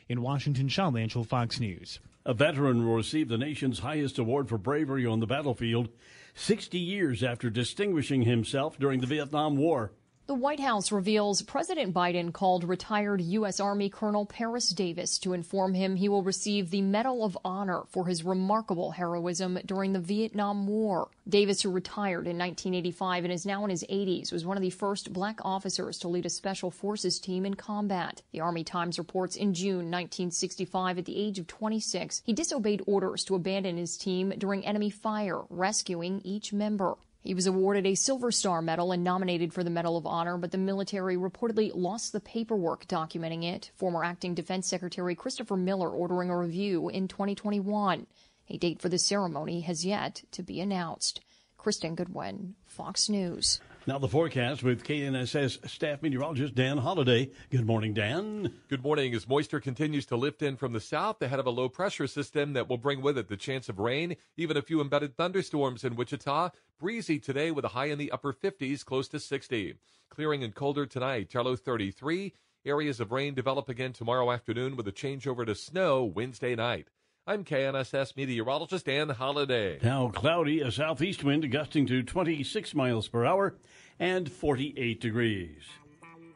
In 0.09 0.23
Washington, 0.23 0.69
Sean 0.69 0.95
Lanchel, 0.95 1.27
Fox 1.27 1.61
News. 1.61 2.01
A 2.25 2.35
veteran 2.35 2.87
will 2.87 2.95
receive 2.95 3.29
the 3.29 3.39
nation's 3.39 3.81
highest 3.81 4.19
award 4.19 4.49
for 4.49 4.59
bravery 4.59 5.05
on 5.05 5.21
the 5.21 5.27
battlefield 5.27 5.89
60 6.35 6.79
years 6.79 7.23
after 7.23 7.51
distinguishing 7.51 8.23
himself 8.23 8.79
during 8.79 9.01
the 9.01 9.07
Vietnam 9.07 9.57
War. 9.57 9.93
The 10.29 10.35
White 10.35 10.61
House 10.61 10.93
reveals 10.93 11.43
President 11.43 11.93
Biden 11.93 12.33
called 12.33 12.63
retired 12.63 13.21
U.S. 13.21 13.59
Army 13.59 13.91
Colonel 13.91 14.25
Paris 14.25 14.69
Davis 14.71 15.19
to 15.19 15.33
inform 15.33 15.75
him 15.75 15.97
he 15.97 16.09
will 16.09 16.23
receive 16.23 16.71
the 16.71 16.81
Medal 16.81 17.25
of 17.25 17.37
Honor 17.45 17.83
for 17.89 18.07
his 18.07 18.23
remarkable 18.23 18.93
heroism 18.93 19.59
during 19.67 19.93
the 19.93 19.99
Vietnam 19.99 20.69
War. 20.69 21.09
Davis, 21.29 21.63
who 21.63 21.73
retired 21.73 22.29
in 22.29 22.39
1985 22.39 23.25
and 23.25 23.33
is 23.33 23.45
now 23.45 23.65
in 23.65 23.71
his 23.71 23.83
80s, 23.91 24.33
was 24.33 24.47
one 24.47 24.57
of 24.57 24.63
the 24.63 24.71
first 24.71 25.13
black 25.13 25.41
officers 25.45 25.99
to 25.99 26.09
lead 26.09 26.25
a 26.25 26.31
special 26.31 26.71
forces 26.71 27.19
team 27.19 27.45
in 27.45 27.55
combat. 27.55 28.23
The 28.31 28.43
Army 28.43 28.63
Times 28.63 28.99
reports 28.99 29.35
in 29.35 29.55
June 29.55 29.91
1965, 29.91 30.99
at 30.99 31.05
the 31.05 31.19
age 31.19 31.41
of 31.41 31.49
26, 31.49 32.23
he 32.25 32.33
disobeyed 32.33 32.85
orders 32.87 33.25
to 33.25 33.35
abandon 33.35 33.77
his 33.77 33.97
team 33.97 34.33
during 34.39 34.65
enemy 34.65 34.89
fire, 34.89 35.41
rescuing 35.51 36.21
each 36.23 36.53
member. 36.53 36.95
He 37.23 37.35
was 37.35 37.47
awarded 37.47 37.87
a 37.87 37.95
Silver 37.95 38.33
Star 38.33 38.61
Medal 38.61 38.91
and 38.91 39.05
nominated 39.05 39.55
for 39.55 39.63
the 39.63 39.71
Medal 39.71 39.97
of 39.97 40.07
Honor, 40.07 40.37
but 40.37 40.51
the 40.51 40.59
military 40.59 41.17
reportedly 41.17 41.71
lost 41.73 42.13
the 42.13 42.19
paperwork 42.19 42.89
documenting 42.89 43.45
it. 43.45 43.71
Former 43.77 44.03
Acting 44.03 44.35
Defense 44.35 44.67
Secretary 44.67 45.15
Christopher 45.15 45.57
Miller 45.57 45.89
ordering 45.89 46.31
a 46.31 46.39
review 46.39 46.89
in 46.89 47.07
2021. 47.07 48.09
A 48.49 48.59
date 48.59 48.83
for 48.83 48.89
the 48.89 48.99
ceremony 48.99 49.61
has 49.61 49.87
yet 49.87 50.25
to 50.33 50.43
be 50.43 50.61
announced. 50.61 51.21
Kristen 51.57 51.95
Goodwin, 51.95 52.57
Fox 52.67 53.09
News. 53.09 53.61
Now, 53.85 53.99
the 53.99 54.07
forecast 54.07 54.63
with 54.63 54.85
KNSS 54.85 55.69
staff 55.69 56.03
meteorologist 56.03 56.55
Dan 56.55 56.79
Holliday. 56.79 57.33
Good 57.51 57.67
morning, 57.67 57.93
Dan. 57.93 58.55
Good 58.69 58.85
morning. 58.85 59.13
As 59.13 59.27
moisture 59.27 59.59
continues 59.59 60.07
to 60.07 60.17
lift 60.17 60.41
in 60.41 60.57
from 60.57 60.73
the 60.73 60.79
south 60.79 61.21
ahead 61.21 61.41
of 61.41 61.47
a 61.47 61.51
low 61.51 61.69
pressure 61.69 62.07
system 62.07 62.53
that 62.53 62.69
will 62.69 62.79
bring 62.79 63.03
with 63.03 63.19
it 63.19 63.27
the 63.27 63.37
chance 63.37 63.69
of 63.69 63.81
rain, 63.81 64.15
even 64.37 64.57
a 64.57 64.63
few 64.63 64.81
embedded 64.81 65.17
thunderstorms 65.17 65.83
in 65.83 65.97
Wichita. 65.97 66.51
Breezy 66.79 67.19
today 67.19 67.51
with 67.51 67.65
a 67.65 67.71
high 67.71 67.87
in 67.87 67.99
the 67.99 68.13
upper 68.13 68.33
50s, 68.33 68.85
close 68.85 69.09
to 69.09 69.19
60. 69.19 69.75
Clearing 70.11 70.45
and 70.45 70.55
colder 70.55 70.87
tonight, 70.87 71.29
Charlo 71.29 71.59
33. 71.59 72.35
Areas 72.65 73.01
of 73.01 73.11
rain 73.11 73.35
develop 73.35 73.69
again 73.69 73.93
tomorrow 73.93 74.31
afternoon 74.31 74.77
with 74.77 74.87
a 74.87 74.93
changeover 74.93 75.45
to 75.45 75.57
snow 75.57 76.05
Wednesday 76.05 76.55
night. 76.55 76.87
I'm 77.25 77.45
KNSS 77.45 78.17
meteorologist 78.17 78.87
Dan 78.87 79.09
Holliday. 79.09 79.79
Now 79.81 80.09
cloudy, 80.09 80.61
a 80.61 80.73
southeast 80.73 81.23
wind 81.23 81.49
gusting 81.53 81.87
to 81.87 82.03
26 82.03 82.75
miles 82.75 83.07
per 83.07 83.25
hour 83.25 83.55
and 84.01 84.29
48 84.31 85.01
degrees. 85.01 85.63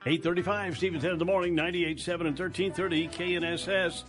835, 0.06 0.76
Steve 0.76 0.92
and 0.92 1.02
Ted 1.02 1.10
in 1.10 1.18
the 1.18 1.24
morning, 1.24 1.56
98.7 1.56 2.14
and 2.26 2.38
1330 2.38 3.08
KNSS. 3.08 4.04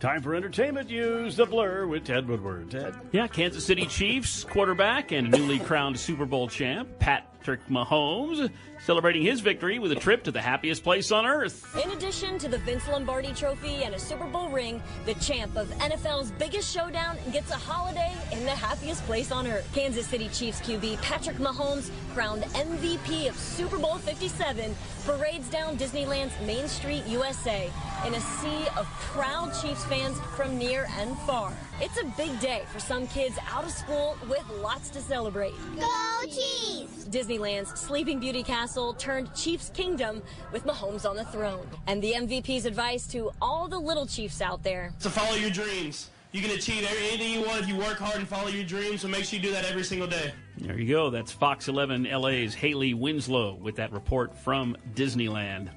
Time 0.00 0.22
for 0.22 0.34
entertainment 0.34 0.88
news. 0.88 1.36
The 1.36 1.44
Blur 1.44 1.86
with 1.86 2.04
Ted 2.04 2.26
Woodward. 2.26 2.70
Ted. 2.70 2.94
Yeah, 3.12 3.26
Kansas 3.26 3.66
City 3.66 3.84
Chiefs 3.84 4.42
quarterback 4.42 5.12
and 5.12 5.30
newly 5.30 5.58
crowned 5.58 6.00
Super 6.00 6.24
Bowl 6.24 6.48
champ 6.48 6.98
Pat 6.98 7.31
Patrick 7.42 7.66
Mahomes, 7.68 8.52
celebrating 8.86 9.22
his 9.22 9.40
victory 9.40 9.80
with 9.80 9.90
a 9.90 9.96
trip 9.96 10.22
to 10.22 10.30
the 10.30 10.40
happiest 10.40 10.84
place 10.84 11.10
on 11.10 11.26
earth. 11.26 11.76
In 11.82 11.90
addition 11.90 12.38
to 12.38 12.48
the 12.48 12.58
Vince 12.58 12.86
Lombardi 12.86 13.32
trophy 13.32 13.82
and 13.82 13.96
a 13.96 13.98
Super 13.98 14.26
Bowl 14.26 14.48
ring, 14.48 14.80
the 15.06 15.14
champ 15.14 15.56
of 15.56 15.68
NFL's 15.78 16.30
biggest 16.30 16.72
showdown 16.72 17.18
gets 17.32 17.50
a 17.50 17.56
holiday 17.56 18.12
in 18.30 18.44
the 18.44 18.52
happiest 18.52 19.04
place 19.06 19.32
on 19.32 19.48
earth. 19.48 19.68
Kansas 19.74 20.06
City 20.06 20.28
Chiefs 20.28 20.60
QB 20.60 21.02
Patrick 21.02 21.38
Mahomes, 21.38 21.90
crowned 22.14 22.44
MVP 22.54 23.28
of 23.28 23.36
Super 23.36 23.76
Bowl 23.76 23.96
57, 23.96 24.72
parades 25.04 25.48
down 25.48 25.76
Disneyland's 25.76 26.40
Main 26.46 26.68
Street, 26.68 27.02
USA, 27.08 27.68
in 28.06 28.14
a 28.14 28.20
sea 28.20 28.68
of 28.76 28.86
proud 29.00 29.52
Chiefs 29.60 29.84
fans 29.86 30.16
from 30.36 30.56
near 30.56 30.86
and 31.00 31.18
far. 31.26 31.52
It's 31.80 32.00
a 32.00 32.04
big 32.16 32.38
day 32.38 32.62
for 32.72 32.78
some 32.78 33.06
kids 33.08 33.38
out 33.50 33.64
of 33.64 33.70
school 33.70 34.16
with 34.28 34.44
lots 34.60 34.90
to 34.90 35.00
celebrate. 35.00 35.54
Go 35.78 35.88
Chiefs! 36.24 37.06
Disneyland's 37.06 37.78
Sleeping 37.80 38.20
Beauty 38.20 38.42
Castle 38.42 38.94
turned 38.94 39.34
Chiefs 39.34 39.70
Kingdom 39.74 40.22
with 40.52 40.64
Mahomes 40.64 41.08
on 41.08 41.16
the 41.16 41.24
throne. 41.24 41.66
And 41.86 42.02
the 42.02 42.12
MVP's 42.12 42.66
advice 42.66 43.06
to 43.08 43.30
all 43.40 43.68
the 43.68 43.78
little 43.78 44.06
Chiefs 44.06 44.40
out 44.40 44.62
there. 44.62 44.92
To 45.00 45.10
follow 45.10 45.34
your 45.34 45.50
dreams. 45.50 46.10
You 46.30 46.40
can 46.40 46.52
achieve 46.52 46.86
anything 46.88 47.32
you 47.32 47.46
want 47.46 47.60
if 47.60 47.68
you 47.68 47.76
work 47.76 47.98
hard 47.98 48.16
and 48.16 48.26
follow 48.28 48.48
your 48.48 48.64
dreams, 48.64 49.02
so 49.02 49.08
make 49.08 49.24
sure 49.24 49.38
you 49.38 49.42
do 49.42 49.52
that 49.52 49.66
every 49.66 49.84
single 49.84 50.08
day. 50.08 50.32
There 50.58 50.78
you 50.78 50.94
go. 50.94 51.10
That's 51.10 51.30
Fox 51.30 51.68
11 51.68 52.04
LA's 52.04 52.54
Haley 52.54 52.94
Winslow 52.94 53.56
with 53.56 53.76
that 53.76 53.92
report 53.92 54.34
from 54.34 54.76
Disneyland. 54.94 55.68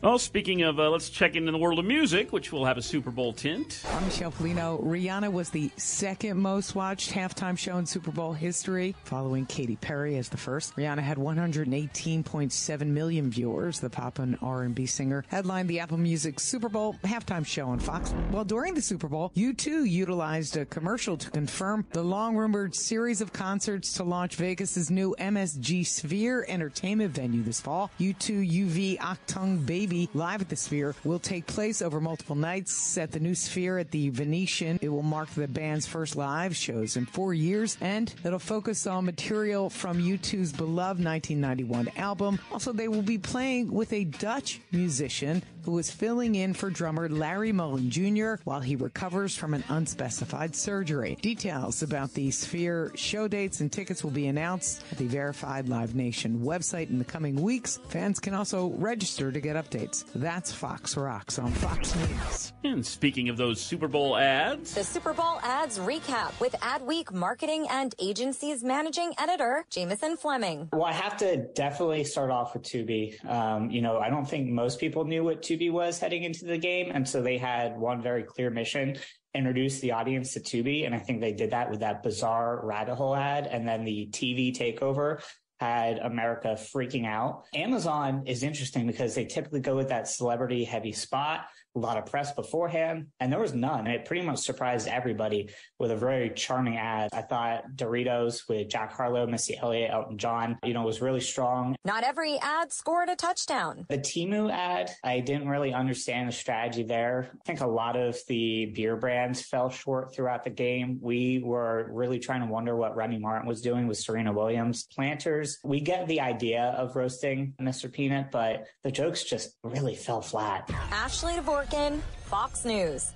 Well, 0.00 0.20
speaking 0.20 0.62
of, 0.62 0.78
uh, 0.78 0.90
let's 0.90 1.10
check 1.10 1.34
into 1.34 1.50
the 1.50 1.58
world 1.58 1.80
of 1.80 1.84
music, 1.84 2.32
which 2.32 2.52
will 2.52 2.64
have 2.64 2.78
a 2.78 2.82
Super 2.82 3.10
Bowl 3.10 3.32
tint. 3.32 3.82
I'm 3.92 4.04
Michelle 4.04 4.30
Pollino. 4.30 4.80
Rihanna 4.80 5.32
was 5.32 5.50
the 5.50 5.72
second 5.76 6.38
most 6.38 6.76
watched 6.76 7.10
halftime 7.10 7.58
show 7.58 7.78
in 7.78 7.86
Super 7.86 8.12
Bowl 8.12 8.32
history, 8.32 8.94
following 9.02 9.44
Katy 9.46 9.74
Perry 9.74 10.16
as 10.16 10.28
the 10.28 10.36
first. 10.36 10.76
Rihanna 10.76 11.00
had 11.00 11.16
118.7 11.16 12.86
million 12.86 13.28
viewers. 13.28 13.80
The 13.80 13.90
pop 13.90 14.20
and 14.20 14.38
R&B 14.40 14.86
singer 14.86 15.24
headlined 15.26 15.68
the 15.68 15.80
Apple 15.80 15.98
Music 15.98 16.38
Super 16.38 16.68
Bowl 16.68 16.94
halftime 17.02 17.44
show 17.44 17.66
on 17.66 17.80
Fox. 17.80 18.12
While 18.30 18.44
during 18.44 18.74
the 18.74 18.82
Super 18.82 19.08
Bowl, 19.08 19.32
U2 19.34 19.90
utilized 19.90 20.56
a 20.56 20.64
commercial 20.64 21.16
to 21.16 21.28
confirm 21.28 21.84
the 21.90 22.04
long-rumored 22.04 22.72
series 22.72 23.20
of 23.20 23.32
concerts 23.32 23.92
to 23.94 24.04
launch 24.04 24.36
Vegas's 24.36 24.92
new 24.92 25.16
MSG 25.18 25.84
Sphere 25.84 26.46
entertainment 26.46 27.12
venue 27.12 27.42
this 27.42 27.60
fall. 27.60 27.90
U2 27.98 28.48
UV 28.48 28.98
Achtung 28.98 29.66
Baby 29.66 29.87
live 30.14 30.40
at 30.40 30.48
the 30.48 30.56
Sphere 30.56 30.94
will 31.04 31.18
take 31.18 31.46
place 31.46 31.82
over 31.82 32.00
multiple 32.00 32.36
nights 32.36 32.96
at 32.98 33.12
the 33.12 33.20
new 33.20 33.34
Sphere 33.34 33.78
at 33.78 33.90
the 33.90 34.10
Venetian. 34.10 34.78
It 34.82 34.88
will 34.88 35.02
mark 35.02 35.30
the 35.30 35.48
band's 35.48 35.86
first 35.86 36.16
live 36.16 36.54
shows 36.54 36.96
in 36.96 37.06
four 37.06 37.34
years, 37.34 37.76
and 37.80 38.12
it'll 38.24 38.38
focus 38.38 38.86
on 38.86 39.04
material 39.04 39.70
from 39.70 39.98
U2's 39.98 40.52
beloved 40.52 41.02
1991 41.04 41.90
album. 41.96 42.38
Also, 42.52 42.72
they 42.72 42.88
will 42.88 43.02
be 43.02 43.18
playing 43.18 43.72
with 43.72 43.92
a 43.92 44.04
Dutch 44.04 44.60
musician 44.72 45.42
who 45.68 45.76
is 45.76 45.90
filling 45.90 46.34
in 46.34 46.54
for 46.54 46.70
drummer 46.70 47.10
Larry 47.10 47.52
Mullen 47.52 47.90
Jr. 47.90 48.36
while 48.44 48.60
he 48.60 48.74
recovers 48.74 49.36
from 49.36 49.52
an 49.52 49.62
unspecified 49.68 50.56
surgery. 50.56 51.18
Details 51.20 51.82
about 51.82 52.14
the 52.14 52.30
Sphere 52.30 52.90
show 52.94 53.28
dates 53.28 53.60
and 53.60 53.70
tickets 53.70 54.02
will 54.02 54.10
be 54.10 54.28
announced 54.28 54.82
at 54.90 54.96
the 54.96 55.04
verified 55.04 55.68
Live 55.68 55.94
Nation 55.94 56.40
website 56.40 56.88
in 56.88 56.98
the 56.98 57.04
coming 57.04 57.42
weeks. 57.42 57.80
Fans 57.88 58.18
can 58.18 58.32
also 58.32 58.68
register 58.78 59.30
to 59.30 59.40
get 59.42 59.56
updates. 59.56 60.06
That's 60.14 60.50
Fox 60.50 60.96
Rocks 60.96 61.38
on 61.38 61.52
Fox 61.52 61.94
News. 61.96 62.54
And 62.64 62.84
speaking 62.84 63.28
of 63.28 63.36
those 63.36 63.60
Super 63.60 63.88
Bowl 63.88 64.16
ads, 64.16 64.72
The 64.72 64.82
Super 64.82 65.12
Bowl 65.12 65.38
ads 65.42 65.78
recap 65.78 66.40
with 66.40 66.54
Adweek 66.62 67.12
marketing 67.12 67.66
and 67.70 67.94
agencies 67.98 68.64
managing 68.64 69.12
editor 69.18 69.66
Jameson 69.68 70.16
Fleming. 70.16 70.70
Well, 70.72 70.86
I 70.86 70.94
have 70.94 71.18
to 71.18 71.46
definitely 71.54 72.04
start 72.04 72.30
off 72.30 72.54
with 72.54 72.62
Tubi. 72.62 73.22
Um, 73.28 73.70
you 73.70 73.82
know, 73.82 73.98
I 73.98 74.08
don't 74.08 74.26
think 74.26 74.48
most 74.48 74.80
people 74.80 75.04
knew 75.04 75.24
what 75.24 75.42
Tubi 75.42 75.57
was 75.70 75.98
heading 75.98 76.22
into 76.22 76.44
the 76.44 76.58
game. 76.58 76.90
And 76.92 77.08
so 77.08 77.22
they 77.22 77.38
had 77.38 77.76
one 77.76 78.02
very 78.02 78.22
clear 78.22 78.50
mission 78.50 78.96
introduce 79.34 79.80
the 79.80 79.92
audience 79.92 80.32
to 80.34 80.40
Tubi. 80.40 80.86
And 80.86 80.94
I 80.94 80.98
think 80.98 81.20
they 81.20 81.32
did 81.32 81.50
that 81.50 81.70
with 81.70 81.80
that 81.80 82.02
bizarre 82.02 82.64
rabbit 82.64 82.94
hole 82.94 83.14
ad 83.14 83.46
and 83.46 83.66
then 83.68 83.84
the 83.84 84.08
TV 84.12 84.56
takeover 84.56 85.22
had 85.60 85.98
America 85.98 86.56
freaking 86.58 87.06
out. 87.06 87.44
Amazon 87.54 88.22
is 88.26 88.42
interesting 88.42 88.86
because 88.86 89.14
they 89.14 89.24
typically 89.24 89.60
go 89.60 89.76
with 89.76 89.88
that 89.88 90.08
celebrity 90.08 90.64
heavy 90.64 90.92
spot, 90.92 91.46
a 91.74 91.78
lot 91.78 91.98
of 91.98 92.06
press 92.06 92.32
beforehand, 92.32 93.06
and 93.20 93.30
there 93.32 93.40
was 93.40 93.54
none. 93.54 93.86
And 93.86 93.94
it 93.94 94.04
pretty 94.04 94.24
much 94.24 94.38
surprised 94.38 94.88
everybody 94.88 95.50
with 95.78 95.90
a 95.90 95.96
very 95.96 96.30
charming 96.30 96.76
ad. 96.76 97.10
I 97.12 97.22
thought 97.22 97.64
Doritos 97.74 98.48
with 98.48 98.68
Jack 98.68 98.92
Harlow, 98.92 99.26
Missy 99.26 99.56
Elliott, 99.56 99.90
Elton 99.90 100.18
John, 100.18 100.58
you 100.64 100.74
know, 100.74 100.82
was 100.82 101.00
really 101.00 101.20
strong. 101.20 101.76
Not 101.84 102.04
every 102.04 102.38
ad 102.38 102.72
scored 102.72 103.08
a 103.08 103.16
touchdown. 103.16 103.86
The 103.88 103.98
Temu 103.98 104.50
ad, 104.50 104.90
I 105.04 105.20
didn't 105.20 105.48
really 105.48 105.72
understand 105.72 106.28
the 106.28 106.32
strategy 106.32 106.82
there. 106.82 107.30
I 107.32 107.44
think 107.46 107.60
a 107.60 107.66
lot 107.66 107.96
of 107.96 108.16
the 108.28 108.66
beer 108.66 108.96
brands 108.96 109.42
fell 109.42 109.70
short 109.70 110.14
throughout 110.14 110.44
the 110.44 110.50
game. 110.50 110.98
We 111.00 111.40
were 111.44 111.88
really 111.92 112.18
trying 112.18 112.40
to 112.40 112.46
wonder 112.46 112.76
what 112.76 112.96
Remy 112.96 113.18
Martin 113.18 113.48
was 113.48 113.60
doing 113.60 113.86
with 113.86 113.98
Serena 113.98 114.32
Williams. 114.32 114.84
Planters, 114.94 115.47
we 115.64 115.80
get 115.80 116.06
the 116.06 116.20
idea 116.20 116.74
of 116.76 116.96
roasting 116.96 117.54
Mr. 117.60 117.90
Peanut, 117.90 118.30
but 118.30 118.66
the 118.84 118.90
jokes 118.90 119.24
just 119.24 119.56
really 119.62 119.94
fell 119.94 120.20
flat. 120.20 120.68
Ashley 120.90 121.34
Dvorkin, 121.34 122.00
Fox 122.24 122.64
News. 122.64 123.12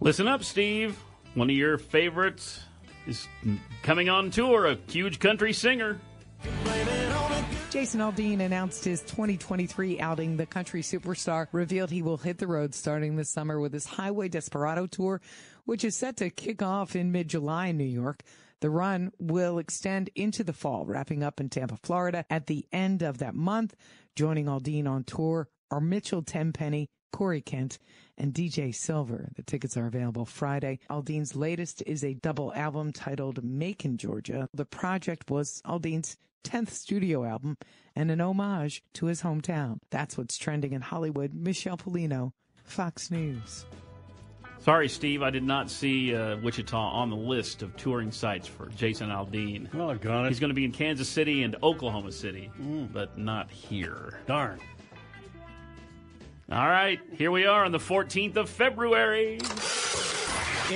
listen 0.00 0.28
up, 0.28 0.44
Steve. 0.44 0.98
One 1.34 1.50
of 1.50 1.56
your 1.56 1.78
favorites 1.78 2.60
is 3.06 3.26
coming 3.82 4.08
on 4.08 4.30
tour, 4.30 4.66
a 4.66 4.78
huge 4.88 5.18
country 5.18 5.52
singer. 5.52 5.98
Jason 7.70 8.00
Aldean 8.00 8.40
announced 8.40 8.84
his 8.84 9.00
2023 9.02 9.98
outing. 9.98 10.36
The 10.36 10.46
country 10.46 10.80
superstar 10.80 11.48
revealed 11.50 11.90
he 11.90 12.02
will 12.02 12.18
hit 12.18 12.38
the 12.38 12.46
road 12.46 12.72
starting 12.72 13.16
this 13.16 13.30
summer 13.30 13.58
with 13.58 13.72
his 13.72 13.84
Highway 13.84 14.28
Desperado 14.28 14.86
tour, 14.86 15.20
which 15.64 15.82
is 15.82 15.96
set 15.96 16.16
to 16.18 16.30
kick 16.30 16.62
off 16.62 16.94
in 16.94 17.10
mid-July 17.10 17.66
in 17.66 17.76
New 17.76 17.82
York. 17.84 18.22
The 18.64 18.70
run 18.70 19.12
will 19.18 19.58
extend 19.58 20.08
into 20.14 20.42
the 20.42 20.54
fall, 20.54 20.86
wrapping 20.86 21.22
up 21.22 21.38
in 21.38 21.50
Tampa, 21.50 21.76
Florida 21.76 22.24
at 22.30 22.46
the 22.46 22.64
end 22.72 23.02
of 23.02 23.18
that 23.18 23.34
month. 23.34 23.74
Joining 24.16 24.46
Aldean 24.46 24.88
on 24.88 25.04
tour 25.04 25.50
are 25.70 25.82
Mitchell 25.82 26.22
Tenpenny, 26.22 26.88
Corey 27.12 27.42
Kent, 27.42 27.78
and 28.16 28.32
DJ 28.32 28.74
Silver. 28.74 29.28
The 29.36 29.42
tickets 29.42 29.76
are 29.76 29.86
available 29.86 30.24
Friday. 30.24 30.78
Aldean's 30.88 31.36
latest 31.36 31.82
is 31.86 32.02
a 32.02 32.14
double 32.14 32.54
album 32.54 32.90
titled 32.90 33.44
Macon, 33.44 33.98
Georgia. 33.98 34.48
The 34.54 34.64
project 34.64 35.30
was 35.30 35.60
Aldean's 35.66 36.16
10th 36.44 36.70
studio 36.70 37.26
album 37.26 37.58
and 37.94 38.10
an 38.10 38.22
homage 38.22 38.82
to 38.94 39.04
his 39.04 39.20
hometown. 39.20 39.80
That's 39.90 40.16
what's 40.16 40.38
trending 40.38 40.72
in 40.72 40.80
Hollywood. 40.80 41.34
Michelle 41.34 41.76
Pollino, 41.76 42.32
Fox 42.64 43.10
News. 43.10 43.66
Sorry, 44.64 44.88
Steve, 44.88 45.22
I 45.22 45.28
did 45.28 45.42
not 45.42 45.70
see 45.70 46.16
uh, 46.16 46.38
Wichita 46.38 46.78
on 46.78 47.10
the 47.10 47.16
list 47.16 47.60
of 47.60 47.76
touring 47.76 48.10
sites 48.10 48.48
for 48.48 48.70
Jason 48.70 49.10
Aldean. 49.10 49.70
Well, 49.74 49.90
I've 49.90 50.00
got 50.00 50.24
it. 50.24 50.30
He's 50.30 50.40
going 50.40 50.48
to 50.48 50.54
be 50.54 50.64
in 50.64 50.72
Kansas 50.72 51.06
City 51.06 51.42
and 51.42 51.54
Oklahoma 51.62 52.10
City, 52.10 52.50
but 52.90 53.18
not 53.18 53.50
here. 53.50 54.20
Darn. 54.26 54.58
All 56.50 56.66
right, 56.66 56.98
here 57.12 57.30
we 57.30 57.44
are 57.44 57.66
on 57.66 57.72
the 57.72 57.78
14th 57.78 58.36
of 58.36 58.48
February. 58.48 59.38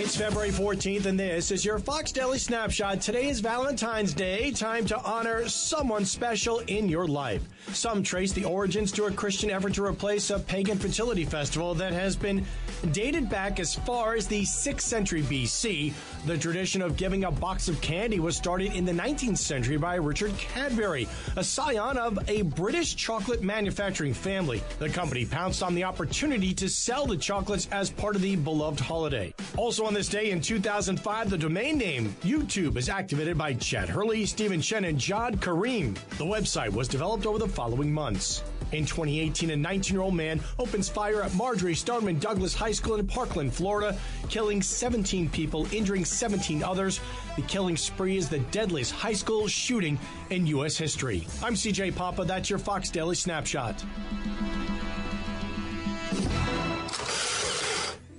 It's 0.01 0.17
February 0.17 0.51
14th, 0.51 1.07
and 1.07 1.19
this 1.19 1.51
is 1.51 1.65
your 1.65 1.81
Fox 1.81 2.13
Daily 2.13 2.39
Snapshot. 2.39 3.01
Today 3.01 3.29
is 3.29 3.41
Valentine's 3.41 4.15
Day, 4.15 4.53
time 4.53 4.87
to 4.87 4.99
honor 5.01 5.49
someone 5.49 6.05
special 6.05 6.61
in 6.69 6.89
your 6.89 7.09
life. 7.09 7.43
Some 7.73 8.05
trace 8.05 8.33
the 8.33 8.45
origins 8.45 8.93
to 8.93 9.07
a 9.07 9.11
Christian 9.11 9.51
effort 9.51 9.75
to 9.75 9.85
replace 9.85 10.31
a 10.31 10.39
pagan 10.39 10.79
fertility 10.79 11.25
festival 11.25 11.75
that 11.75 11.93
has 11.93 12.15
been 12.15 12.47
dated 12.93 13.29
back 13.29 13.59
as 13.59 13.75
far 13.75 14.15
as 14.15 14.29
the 14.29 14.43
6th 14.43 14.83
century 14.83 15.23
BC. 15.23 15.93
The 16.27 16.39
tradition 16.39 16.81
of 16.81 16.97
giving 16.97 17.25
a 17.25 17.33
box 17.33 17.69
of 17.69 17.81
candy 17.81 18.21
was 18.21 18.37
started 18.37 18.75
in 18.75 18.85
the 18.85 18.93
19th 18.93 19.39
century 19.39 19.79
by 19.79 19.97
Richard 19.97 20.37
Cadbury, 20.39 21.09
a 21.37 21.43
scion 21.43 21.99
of 21.99 22.21
a 22.29 22.43
British 22.43 22.95
chocolate 22.95 23.43
manufacturing 23.43 24.15
family. 24.15 24.63
The 24.79 24.91
company 24.91 25.27
pounced 25.27 25.65
on 25.65 25.75
the 25.75 25.83
opportunity 25.83 26.55
to 26.55 26.69
sell 26.69 27.05
the 27.05 27.17
chocolates 27.17 27.67
as 27.73 27.91
part 27.91 28.15
of 28.15 28.23
the 28.23 28.37
beloved 28.37 28.79
holiday. 28.79 29.35
Also 29.57 29.88
on 29.89 29.95
this 29.95 30.09
day 30.09 30.33
in 30.33 30.41
2005, 30.43 31.31
the 31.31 31.39
domain 31.39 31.79
name 31.79 32.15
YouTube 32.21 32.77
is 32.77 32.91
activated 32.91 33.39
by 33.39 33.55
Chad 33.55 33.89
Hurley, 33.89 34.27
Stephen 34.27 34.61
Chen, 34.61 34.85
and 34.85 34.99
Jawed 34.99 35.41
Karim. 35.41 35.95
The 36.19 36.27
website 36.27 36.71
was 36.71 36.89
developed 36.89 37.25
over 37.25 37.39
the 37.39 37.49
following 37.49 37.91
months. 37.91 38.43
In 38.73 38.85
2018, 38.85 39.49
a 39.49 39.57
19 39.57 39.95
year 39.95 40.03
old 40.03 40.15
man 40.15 40.41
opens 40.59 40.91
fire 40.91 41.23
at 41.23 41.35
Marjory 41.35 41.75
Stoneman 41.75 42.19
Douglas 42.19 42.55
High 42.55 42.73
School 42.73 42.97
in 42.97 43.07
Parkland, 43.07 43.55
Florida, 43.55 43.99
killing 44.29 44.61
17 44.61 45.31
people, 45.31 45.67
injuring 45.73 46.05
17 46.05 46.63
others. 46.63 47.01
The 47.37 47.43
killing 47.43 47.79
spree 47.79 48.19
is 48.19 48.29
the 48.29 48.41
deadliest 48.51 48.93
high 48.93 49.15
school 49.15 49.49
shooting 49.49 49.99
in 50.29 50.47
U.S. 50.49 50.77
history. 50.77 51.27
I'm 51.43 51.55
CJ 51.55 51.97
Papa. 51.97 52.27
That's 52.27 52.51
your 52.51 52.59
Fox 52.59 52.91
Daily 52.91 53.15
Snapshot. 53.15 53.83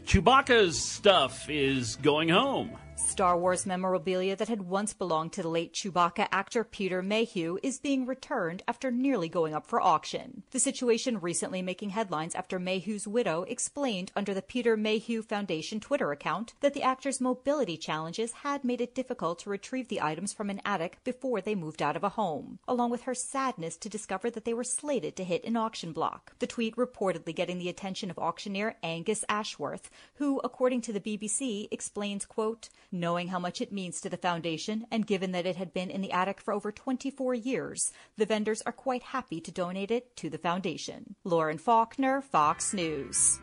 Chewbacca's 0.10 0.82
stuff 0.82 1.48
is 1.52 1.96
going 1.98 2.30
home. 2.30 2.72
Star 3.20 3.38
Wars 3.38 3.66
memorabilia 3.66 4.34
that 4.38 4.48
had 4.48 4.62
once 4.62 4.94
belonged 4.94 5.34
to 5.34 5.42
the 5.42 5.50
late 5.50 5.74
Chewbacca 5.74 6.30
actor 6.32 6.64
Peter 6.64 7.02
Mayhew 7.02 7.58
is 7.62 7.78
being 7.78 8.06
returned 8.06 8.64
after 8.66 8.92
nearly 8.92 9.28
going 9.28 9.54
up 9.54 9.68
for 9.68 9.82
auction. 9.82 10.44
The 10.52 10.60
situation 10.62 11.20
recently 11.20 11.62
making 11.62 11.90
headlines 11.90 12.34
after 12.34 12.60
Mayhew's 12.60 13.10
widow 13.10 13.44
explained 13.44 14.14
under 14.16 14.34
the 14.34 14.42
Peter 14.42 14.78
Mayhew 14.78 15.22
Foundation 15.22 15.82
Twitter 15.82 16.14
account 16.14 16.54
that 16.62 16.74
the 16.74 16.82
actor's 16.82 17.20
mobility 17.20 17.76
challenges 17.76 18.32
had 18.32 18.64
made 18.64 18.80
it 18.80 18.96
difficult 18.96 19.40
to 19.40 19.50
retrieve 19.50 19.90
the 19.90 20.02
items 20.02 20.32
from 20.32 20.50
an 20.50 20.62
attic 20.64 21.00
before 21.04 21.42
they 21.42 21.56
moved 21.56 21.82
out 21.82 21.98
of 21.98 22.06
a 22.06 22.16
home, 22.16 22.60
along 22.70 22.90
with 22.90 23.02
her 23.02 23.14
sadness 23.14 23.76
to 23.76 23.90
discover 23.90 24.30
that 24.30 24.46
they 24.46 24.54
were 24.54 24.64
slated 24.64 25.18
to 25.18 25.26
hit 25.26 25.44
an 25.44 25.58
auction 25.58 25.92
block. 25.92 26.36
The 26.40 26.48
tweet 26.48 26.78
reportedly 26.78 27.36
getting 27.36 27.58
the 27.60 27.68
attention 27.68 28.10
of 28.10 28.18
auctioneer 28.18 28.78
Angus 28.82 29.26
Ashworth, 29.28 29.90
who, 30.14 30.40
according 30.42 30.80
to 30.84 30.94
the 30.94 31.02
BBC, 31.02 31.68
explains, 31.70 32.26
quote, 32.26 32.70
knowing 33.10 33.30
how 33.30 33.40
much 33.40 33.60
it 33.60 33.72
means 33.72 34.00
to 34.00 34.08
the 34.08 34.18
foundation 34.18 34.86
and 34.92 35.08
given 35.08 35.32
that 35.32 35.48
it 35.48 35.56
had 35.56 35.74
been 35.74 35.90
in 35.90 36.00
the 36.00 36.12
attic 36.12 36.40
for 36.40 36.54
over 36.54 36.72
24 36.72 37.34
years, 37.34 37.92
the 38.18 38.26
vendors 38.26 38.62
are 38.68 38.72
quite 38.72 39.02
happy 39.02 39.42
to 39.42 39.52
donate 39.52 39.90
it 39.90 40.16
to 40.16 40.30
the 40.30 40.38
foundation. 40.38 41.16
Lauren 41.24 41.58
Faulkner, 41.58 42.22
Fox 42.22 42.72
News. 42.72 43.40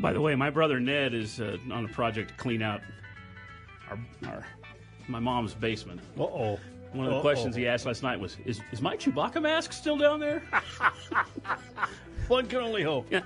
By 0.00 0.12
the 0.12 0.20
way, 0.20 0.34
my 0.34 0.50
brother 0.50 0.80
Ned 0.80 1.14
is 1.14 1.40
uh, 1.40 1.58
on 1.70 1.84
a 1.84 1.88
project 1.88 2.30
to 2.30 2.34
clean 2.34 2.60
out 2.60 2.80
our, 3.88 4.00
our 4.26 4.44
my 5.06 5.20
mom's 5.20 5.54
basement. 5.54 6.00
Uh 6.18 6.24
oh. 6.24 6.58
One 6.92 7.06
of 7.06 7.12
the 7.12 7.18
Uh-oh. 7.18 7.22
questions 7.22 7.54
he 7.54 7.68
asked 7.68 7.86
last 7.86 8.02
night 8.02 8.18
was, 8.18 8.36
"Is 8.44 8.60
is 8.72 8.82
my 8.82 8.96
Chewbacca 8.96 9.40
mask 9.40 9.72
still 9.72 9.96
down 9.96 10.18
there?" 10.18 10.42
One 12.30 12.46
can 12.46 12.60
only 12.60 12.84
hope. 12.84 13.08
Yeah, 13.10 13.22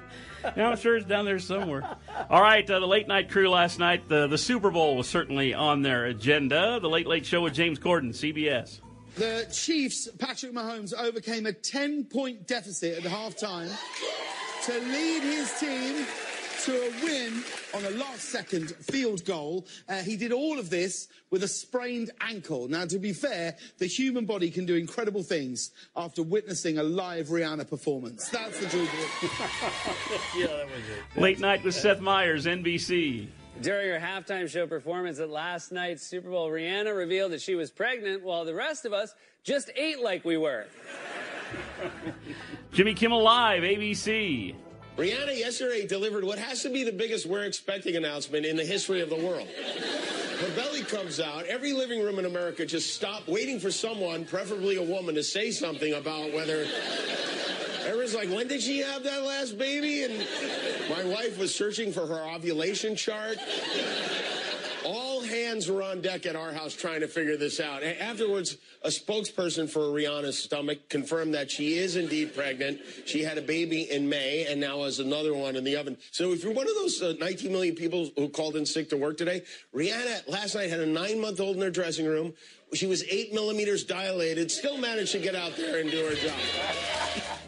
yeah 0.56 0.66
I'm 0.66 0.78
sure 0.78 0.96
it's 0.96 1.04
down 1.04 1.26
there 1.26 1.38
somewhere. 1.38 1.86
All 2.30 2.40
right, 2.40 2.68
uh, 2.70 2.80
the 2.80 2.86
late 2.86 3.06
night 3.06 3.28
crew 3.28 3.50
last 3.50 3.78
night. 3.78 4.08
The 4.08 4.26
the 4.28 4.38
Super 4.38 4.70
Bowl 4.70 4.96
was 4.96 5.06
certainly 5.06 5.52
on 5.52 5.82
their 5.82 6.06
agenda. 6.06 6.80
The 6.80 6.88
Late 6.88 7.06
Late 7.06 7.26
Show 7.26 7.42
with 7.42 7.52
James 7.52 7.78
Corden, 7.78 8.14
CBS. 8.14 8.80
The 9.16 9.46
Chiefs, 9.52 10.08
Patrick 10.18 10.54
Mahomes, 10.54 10.94
overcame 10.94 11.44
a 11.44 11.52
10 11.52 12.06
point 12.06 12.46
deficit 12.46 13.04
at 13.04 13.10
halftime 13.10 13.70
to 14.64 14.72
lead 14.72 15.22
his 15.22 15.52
team 15.60 16.06
to 16.64 16.72
a 16.72 17.05
win 17.05 17.44
on 17.74 17.85
a 17.85 17.90
last 17.90 18.31
second 18.31 18.70
field 18.77 19.22
goal. 19.27 19.66
Uh, 19.87 19.96
he 19.96 20.16
did 20.16 20.33
all 20.33 20.59
of 20.59 20.70
this 20.70 21.09
with 21.31 21.42
a 21.42 21.48
sprained 21.48 22.11
ankle. 22.22 22.68
Now, 22.68 22.87
to 22.87 22.98
be 22.98 23.12
fair, 23.12 23.57
the 23.77 23.87
human 23.87 24.24
body 24.24 24.50
can 24.50 24.64
do 24.64 24.74
incredible 24.74 25.22
things 25.22 25.72
after 25.94 26.22
witnessing 26.22 26.79
a 26.79 26.83
live 26.83 27.27
Rihanna 27.27 27.68
performance. 27.68 28.31
That's 28.31 28.59
the 28.61 28.68
truth. 28.70 28.88
yeah, 30.38 30.46
that 30.46 30.66
was 30.66 31.16
it. 31.16 31.20
Late 31.20 31.38
night 31.38 31.62
with 31.62 31.74
Seth 31.74 32.00
Meyers, 32.00 32.46
NBC. 32.46 33.29
During 33.61 34.00
her 34.00 34.07
halftime 34.07 34.48
show 34.48 34.66
performance 34.66 35.18
at 35.18 35.29
last 35.29 35.70
night's 35.70 36.07
Super 36.07 36.31
Bowl, 36.31 36.48
Rihanna 36.48 36.96
revealed 36.96 37.33
that 37.33 37.42
she 37.42 37.57
was 37.57 37.70
pregnant 37.70 38.24
while 38.24 38.46
the 38.46 38.55
rest 38.55 38.87
of 38.87 38.94
us 38.94 39.14
just 39.42 39.70
ate 39.77 40.00
like 40.00 40.24
we 40.24 40.38
were. 40.38 40.64
Jimmy 42.72 42.94
Kimmel 42.94 43.22
Live, 43.22 43.62
ABC. 43.62 44.55
Rihanna 44.96 45.37
yesterday 45.37 45.87
delivered 45.88 46.22
what 46.22 46.38
has 46.38 46.62
to 46.62 46.70
be 46.70 46.85
the 46.85 46.92
biggest 46.92 47.26
we're 47.26 47.44
expecting 47.44 47.96
announcement 47.96 48.46
in 48.46 48.57
the 48.57 48.64
history 48.64 49.00
of 49.00 49.11
the 49.11 49.16
world. 49.16 49.48
Her 49.48 50.54
belly 50.54 50.83
comes 50.83 51.18
out. 51.18 51.46
Every 51.46 51.72
living 51.72 52.00
room 52.00 52.20
in 52.20 52.26
America 52.26 52.64
just 52.64 52.94
stopped 52.94 53.26
waiting 53.26 53.59
for 53.59 53.72
someone, 53.72 54.24
preferably 54.24 54.76
a 54.76 54.83
woman, 54.83 55.16
to 55.16 55.24
say 55.24 55.50
something 55.50 55.94
about 55.94 56.33
whether. 56.33 56.66
Everyone's 57.85 58.14
like, 58.14 58.28
when 58.30 58.46
did 58.46 58.62
she 58.62 58.78
have 58.78 59.02
that 59.02 59.24
last 59.24 59.59
baby? 59.59 60.04
And 60.04 60.26
my 60.88 61.04
wife 61.04 61.38
was 61.38 61.52
searching 61.52 61.92
for 61.92 62.07
her 62.07 62.22
ovulation 62.30 62.94
chart. 62.94 63.38
Hands 65.34 65.68
were 65.68 65.82
on 65.82 66.00
deck 66.00 66.26
at 66.26 66.36
our 66.36 66.52
house 66.52 66.74
trying 66.74 67.00
to 67.00 67.08
figure 67.08 67.36
this 67.36 67.58
out. 67.58 67.82
Afterwards, 67.82 68.56
a 68.82 68.88
spokesperson 68.88 69.68
for 69.68 69.80
Rihanna's 69.80 70.38
stomach 70.38 70.88
confirmed 70.88 71.34
that 71.34 71.50
she 71.50 71.76
is 71.76 71.96
indeed 71.96 72.36
pregnant. 72.36 72.80
She 73.04 73.24
had 73.24 73.36
a 73.36 73.42
baby 73.42 73.90
in 73.90 74.08
May 74.08 74.46
and 74.46 74.60
now 74.60 74.84
has 74.84 75.00
another 75.00 75.34
one 75.34 75.56
in 75.56 75.64
the 75.64 75.74
oven. 75.76 75.96
So 76.12 76.32
if 76.32 76.44
you're 76.44 76.52
one 76.52 76.68
of 76.68 76.74
those 76.76 77.02
uh, 77.02 77.14
19 77.18 77.50
million 77.50 77.74
people 77.74 78.10
who 78.16 78.28
called 78.28 78.54
in 78.54 78.64
sick 78.64 78.88
to 78.90 78.96
work 78.96 79.16
today, 79.16 79.42
Rihanna 79.74 80.28
last 80.28 80.54
night 80.54 80.70
had 80.70 80.78
a 80.78 80.86
nine 80.86 81.20
month 81.20 81.40
old 81.40 81.56
in 81.56 81.62
her 81.62 81.70
dressing 81.70 82.06
room. 82.06 82.32
She 82.72 82.86
was 82.86 83.02
eight 83.10 83.34
millimeters 83.34 83.82
dilated, 83.82 84.52
still 84.52 84.78
managed 84.78 85.10
to 85.12 85.18
get 85.18 85.34
out 85.34 85.56
there 85.56 85.80
and 85.80 85.90
do 85.90 86.06
her 86.06 86.14
job. 86.14 87.40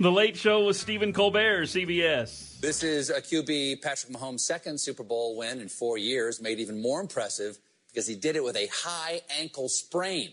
The 0.00 0.10
Late 0.10 0.34
Show 0.34 0.64
with 0.64 0.78
Stephen 0.78 1.12
Colbert, 1.12 1.64
CBS. 1.64 2.58
This 2.58 2.82
is 2.82 3.10
a 3.10 3.20
QB 3.20 3.82
Patrick 3.82 4.10
Mahomes' 4.10 4.40
second 4.40 4.80
Super 4.80 5.02
Bowl 5.02 5.36
win 5.36 5.60
in 5.60 5.68
four 5.68 5.98
years, 5.98 6.40
made 6.40 6.58
even 6.58 6.80
more 6.80 7.02
impressive 7.02 7.58
because 7.92 8.06
he 8.06 8.14
did 8.14 8.34
it 8.34 8.42
with 8.42 8.56
a 8.56 8.66
high 8.72 9.20
ankle 9.38 9.68
sprain, 9.68 10.30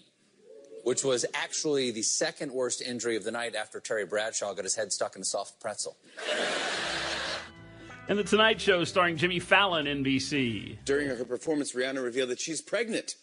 which 0.85 1.03
was 1.03 1.25
actually 1.33 1.91
the 1.91 2.01
second 2.01 2.53
worst 2.53 2.81
injury 2.81 3.17
of 3.17 3.25
the 3.25 3.31
night 3.31 3.55
after 3.55 3.81
Terry 3.81 4.05
Bradshaw 4.05 4.53
got 4.53 4.63
his 4.63 4.77
head 4.77 4.93
stuck 4.93 5.17
in 5.17 5.21
a 5.21 5.25
soft 5.25 5.59
pretzel. 5.59 5.97
And 8.07 8.17
The 8.17 8.23
Tonight 8.23 8.61
Show 8.61 8.85
starring 8.85 9.17
Jimmy 9.17 9.39
Fallon, 9.39 9.85
NBC. 9.85 10.77
During 10.85 11.09
her 11.09 11.25
performance, 11.25 11.73
Rihanna 11.73 12.01
revealed 12.01 12.29
that 12.29 12.39
she's 12.39 12.61
pregnant. 12.61 13.15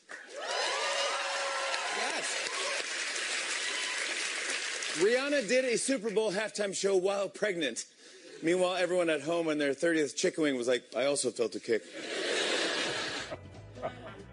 Rihanna 4.94 5.48
did 5.48 5.64
a 5.64 5.76
Super 5.76 6.10
Bowl 6.10 6.30
halftime 6.30 6.74
show 6.74 6.96
while 6.96 7.28
pregnant. 7.28 7.84
Meanwhile, 8.42 8.76
everyone 8.76 9.10
at 9.10 9.22
home 9.22 9.48
on 9.48 9.58
their 9.58 9.74
30th 9.74 10.14
chicken 10.14 10.44
wing 10.44 10.56
was 10.56 10.68
like, 10.68 10.84
I 10.96 11.06
also 11.06 11.30
felt 11.30 11.54
a 11.56 11.60
kick. 11.60 11.82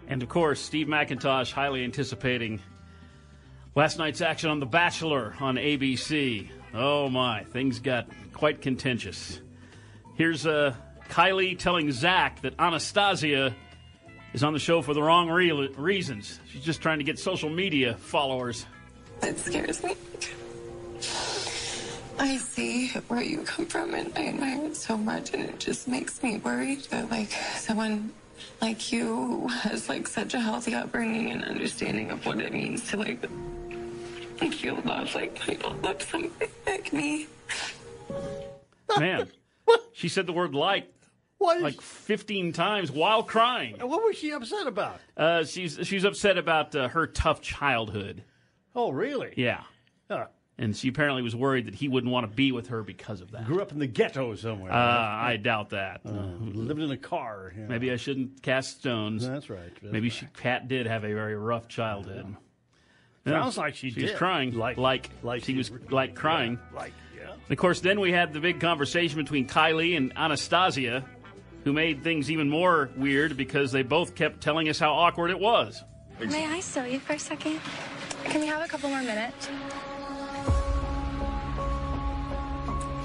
And 0.06 0.22
of 0.22 0.28
course, 0.28 0.60
Steve 0.60 0.86
McIntosh 0.86 1.50
highly 1.50 1.82
anticipating 1.82 2.60
last 3.74 3.98
night's 3.98 4.20
action 4.20 4.50
on 4.50 4.60
The 4.60 4.66
Bachelor 4.66 5.34
on 5.40 5.56
ABC. 5.56 6.48
Oh 6.74 7.08
my, 7.08 7.42
things 7.44 7.80
got 7.80 8.06
quite 8.32 8.60
contentious. 8.60 9.40
Here's 10.14 10.46
uh, 10.46 10.74
Kylie 11.08 11.58
telling 11.58 11.90
Zach 11.90 12.42
that 12.42 12.54
Anastasia 12.58 13.54
is 14.32 14.44
on 14.44 14.52
the 14.52 14.58
show 14.60 14.80
for 14.80 14.94
the 14.94 15.02
wrong 15.02 15.28
re- 15.28 15.50
reasons. 15.76 16.38
She's 16.48 16.62
just 16.62 16.82
trying 16.82 16.98
to 16.98 17.04
get 17.04 17.18
social 17.18 17.50
media 17.50 17.94
followers. 17.94 18.66
It 19.22 19.38
scares 19.38 19.82
me. 19.82 19.96
I 22.18 22.36
see 22.36 22.88
where 23.08 23.22
you 23.22 23.38
come 23.38 23.66
from 23.66 23.94
and 23.94 24.12
I 24.16 24.28
admire 24.28 24.66
it 24.66 24.76
so 24.76 24.96
much 24.96 25.32
and 25.34 25.42
it 25.42 25.58
just 25.58 25.88
makes 25.88 26.22
me 26.22 26.38
worried 26.38 26.80
that 26.90 27.10
like 27.10 27.30
someone 27.56 28.12
like 28.60 28.92
you 28.92 29.06
who 29.06 29.48
has 29.48 29.88
like 29.88 30.06
such 30.06 30.34
a 30.34 30.40
healthy 30.40 30.74
upbringing 30.74 31.30
and 31.30 31.44
understanding 31.44 32.10
of 32.10 32.24
what 32.26 32.40
it 32.40 32.52
means 32.52 32.88
to 32.90 32.96
like 32.96 33.20
feel 34.62 34.80
love 34.84 35.14
like 35.14 35.40
people 35.40 35.74
love 35.82 36.02
something 36.02 36.48
like 36.66 36.92
me. 36.92 37.26
Man, 38.98 39.28
she 39.92 40.08
said 40.08 40.26
the 40.26 40.32
word 40.32 40.54
like 40.54 40.88
like 41.40 41.80
15 41.80 42.52
times 42.52 42.92
while 42.92 43.24
crying. 43.24 43.76
What 43.80 44.04
was 44.04 44.16
she 44.16 44.30
upset 44.30 44.66
about? 44.66 45.00
Uh, 45.16 45.44
she's 45.44 45.78
she's 45.82 46.04
upset 46.04 46.38
about 46.38 46.74
uh, 46.76 46.88
her 46.88 47.06
tough 47.06 47.40
childhood. 47.40 48.22
Oh, 48.74 48.90
really? 48.90 49.34
Yeah. 49.36 49.62
Huh. 50.08 50.26
And 50.62 50.76
she 50.76 50.86
apparently 50.86 51.22
was 51.22 51.34
worried 51.34 51.66
that 51.66 51.74
he 51.74 51.88
wouldn't 51.88 52.12
want 52.12 52.30
to 52.30 52.32
be 52.32 52.52
with 52.52 52.68
her 52.68 52.84
because 52.84 53.20
of 53.20 53.32
that. 53.32 53.46
Grew 53.46 53.60
up 53.60 53.72
in 53.72 53.80
the 53.80 53.88
ghetto 53.88 54.36
somewhere. 54.36 54.70
Uh, 54.70 54.76
I 54.76 55.36
doubt 55.36 55.70
that. 55.70 56.02
Uh, 56.06 56.10
lived 56.38 56.80
in 56.80 56.92
a 56.92 56.96
car. 56.96 57.52
you 57.56 57.62
know. 57.62 57.68
Maybe 57.68 57.90
I 57.90 57.96
shouldn't 57.96 58.42
cast 58.42 58.78
stones. 58.78 59.26
That's 59.26 59.50
right. 59.50 59.72
That's 59.82 59.92
Maybe 59.92 60.08
she, 60.08 60.26
Pat 60.26 60.68
did 60.68 60.86
have 60.86 61.02
a 61.02 61.12
very 61.12 61.34
rough 61.34 61.66
childhood. 61.66 62.36
Sounds 63.26 63.58
like 63.58 63.74
she 63.74 63.88
was 63.88 63.94
did. 63.96 64.16
crying, 64.16 64.54
like 64.54 64.76
like, 64.76 65.10
like 65.24 65.40
she 65.42 65.52
she 65.52 65.58
was 65.58 65.70
re- 65.72 65.80
like 65.90 66.14
crying. 66.14 66.60
Like, 66.72 66.92
yeah. 67.16 67.32
And 67.32 67.50
of 67.50 67.58
course, 67.58 67.80
then 67.80 67.98
we 67.98 68.12
had 68.12 68.32
the 68.32 68.40
big 68.40 68.60
conversation 68.60 69.16
between 69.18 69.48
Kylie 69.48 69.96
and 69.96 70.12
Anastasia, 70.16 71.04
who 71.64 71.72
made 71.72 72.04
things 72.04 72.30
even 72.30 72.48
more 72.48 72.88
weird 72.96 73.36
because 73.36 73.72
they 73.72 73.82
both 73.82 74.14
kept 74.14 74.40
telling 74.40 74.68
us 74.68 74.78
how 74.78 74.92
awkward 74.92 75.32
it 75.32 75.40
was. 75.40 75.82
May 76.20 76.46
I 76.46 76.60
sew 76.60 76.84
you 76.84 77.00
for 77.00 77.14
a 77.14 77.18
second? 77.18 77.58
Can 78.24 78.40
we 78.40 78.46
have 78.46 78.64
a 78.64 78.68
couple 78.68 78.90
more 78.90 79.02
minutes? 79.02 79.48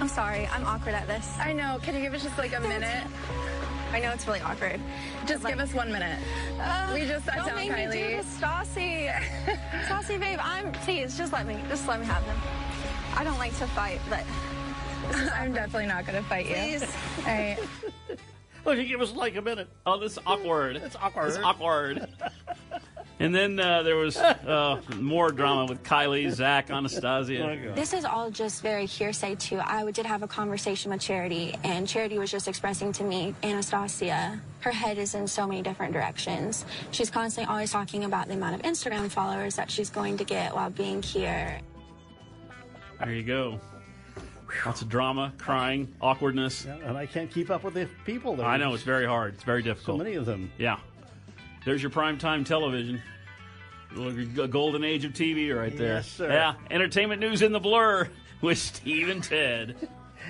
I'm 0.08 0.14
sorry, 0.14 0.48
I'm 0.54 0.66
awkward 0.66 0.96
at 0.96 1.06
this. 1.06 1.30
I 1.38 1.52
know. 1.52 1.80
Can 1.82 1.94
you 1.94 2.00
give 2.00 2.14
us 2.14 2.24
just 2.24 2.38
like 2.38 2.58
a 2.58 2.62
minute? 2.62 3.04
I 3.92 4.00
know 4.00 4.12
it's 4.12 4.26
really 4.26 4.40
awkward. 4.40 4.80
Just 5.26 5.46
give 5.46 5.60
us 5.60 5.74
one 5.74 5.92
minute. 5.92 6.18
Uh, 6.58 6.92
we 6.94 7.02
just 7.02 7.26
sat 7.26 7.36
don't 7.36 7.48
down, 7.48 7.56
make 7.58 7.72
me 7.72 7.86
do 7.88 7.92
Kylie. 7.92 8.16
this, 8.16 8.38
Stassi. 8.40 9.12
Stassi, 9.84 10.18
babe, 10.18 10.40
I'm. 10.42 10.72
Please, 10.72 11.18
just 11.18 11.34
let 11.34 11.46
me. 11.46 11.62
Just 11.68 11.90
let 11.90 12.00
me 12.00 12.06
have 12.06 12.26
them. 12.26 12.38
I 13.18 13.26
don't 13.26 13.38
like 13.38 13.52
to 13.58 13.68
fight, 13.68 14.00
but. 14.10 14.24
I'm 15.34 15.52
definitely 15.52 15.88
not 15.88 16.06
going 16.06 16.24
to 16.24 16.30
fight 16.30 16.46
you. 16.46 16.56
Please. 16.56 16.84
All 16.84 17.26
right. 17.26 17.58
Oh, 18.66 18.72
you 18.72 18.86
give 18.86 19.02
us 19.02 19.12
like 19.12 19.36
a 19.36 19.42
minute. 19.42 19.68
Oh, 19.86 20.00
this 20.00 20.14
is 20.14 20.20
awkward. 20.26 20.78
It's 20.78 20.96
awkward. 20.96 21.28
It's 21.28 21.38
awkward. 21.38 22.08
And 23.20 23.34
then 23.34 23.60
uh, 23.60 23.82
there 23.82 23.96
was 23.96 24.16
uh, 24.16 24.80
more 24.98 25.32
drama 25.32 25.66
with 25.66 25.84
Kylie, 25.84 26.30
Zach, 26.32 26.70
Anastasia. 26.70 27.74
This 27.74 27.94
is 27.94 28.06
all 28.06 28.30
just 28.30 28.62
very 28.62 28.86
hearsay, 28.86 29.36
too. 29.36 29.60
I 29.60 29.90
did 29.92 30.06
have 30.06 30.22
a 30.22 30.28
conversation 30.28 30.92
with 30.92 31.02
Charity, 31.02 31.56
and 31.64 31.88
Charity 31.88 32.20
was 32.20 32.30
just 32.30 32.48
expressing 32.48 32.92
to 32.94 33.04
me, 33.04 33.34
Anastasia, 33.42 34.40
her 34.60 34.72
head 34.72 35.00
is 35.00 35.16
in 35.16 35.28
so 35.28 35.48
many 35.48 35.64
different 35.64 35.94
directions. 35.94 36.64
She's 36.92 37.10
constantly 37.10 37.52
always 37.52 37.72
talking 37.72 38.04
about 38.04 38.28
the 38.28 38.36
amount 38.36 38.56
of 38.56 38.62
Instagram 38.62 39.10
followers 39.10 39.56
that 39.56 39.72
she's 39.72 39.90
going 39.90 40.18
to 40.18 40.24
get 40.24 40.54
while 40.54 40.70
being 40.70 41.02
here. 41.02 41.60
There 43.00 43.14
you 43.14 43.24
go. 43.24 43.60
Lots 44.66 44.82
of 44.82 44.90
drama, 44.90 45.34
crying, 45.38 45.94
awkwardness. 46.02 46.66
and 46.66 46.98
I 46.98 47.06
can't 47.06 47.32
keep 47.32 47.50
up 47.50 47.64
with 47.64 47.74
the 47.74 47.88
people 48.06 48.36
there. 48.36 48.46
I 48.46 48.58
know 48.58 48.74
it's 48.74 48.84
very 48.84 49.06
hard. 49.06 49.34
It's 49.34 49.44
very 49.44 49.62
difficult. 49.62 50.00
So 50.00 50.04
many 50.04 50.16
of 50.16 50.26
them. 50.26 50.52
Yeah. 50.58 50.78
There's 51.68 51.84
your 51.84 51.90
prime 51.92 52.18
time 52.18 52.46
television. 52.46 53.02
A 53.98 54.48
golden 54.48 54.86
age 54.86 55.04
of 55.04 55.12
TV 55.12 55.54
right 55.54 55.76
there. 55.76 55.96
Yes, 55.96 56.08
sir. 56.10 56.32
Yeah. 56.32 56.54
Entertainment 56.72 57.20
news 57.20 57.42
in 57.42 57.52
the 57.52 57.60
blur 57.60 58.08
with 58.42 58.58
Steve 58.58 59.10
and 59.10 59.22
Ted. 59.22 59.76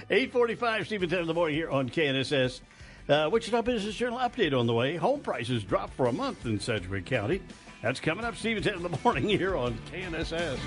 845, 0.09 0.87
Steve 0.87 1.03
and 1.03 1.11
Ted 1.11 1.21
in 1.21 1.27
the 1.27 1.35
morning 1.35 1.55
here 1.55 1.69
on 1.69 1.91
KNSS. 1.91 2.61
Uh, 3.07 3.29
Wichita 3.31 3.61
Business 3.61 3.93
Journal 3.93 4.17
update 4.17 4.59
on 4.59 4.65
the 4.65 4.73
way. 4.73 4.95
Home 4.95 5.19
prices 5.19 5.63
dropped 5.63 5.93
for 5.93 6.07
a 6.07 6.11
month 6.11 6.43
in 6.47 6.59
Sedgwick 6.59 7.05
County. 7.05 7.43
That's 7.83 7.99
coming 7.99 8.25
up, 8.25 8.35
Steve 8.35 8.57
and 8.57 8.65
Ted 8.65 8.75
in 8.77 8.81
the 8.81 8.97
morning 9.03 9.29
here 9.29 9.55
on 9.55 9.77
KNSS. 9.93 10.57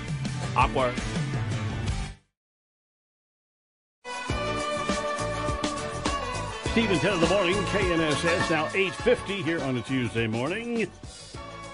Awkward. 0.55 0.93
Steve 6.71 6.89
and 6.89 7.01
Ted 7.01 7.13
in 7.15 7.19
the 7.19 7.27
morning, 7.27 7.55
KNSS, 7.65 8.49
now 8.49 8.65
8.50 8.67 9.43
here 9.43 9.61
on 9.61 9.77
a 9.77 9.81
Tuesday 9.81 10.25
morning. 10.25 10.85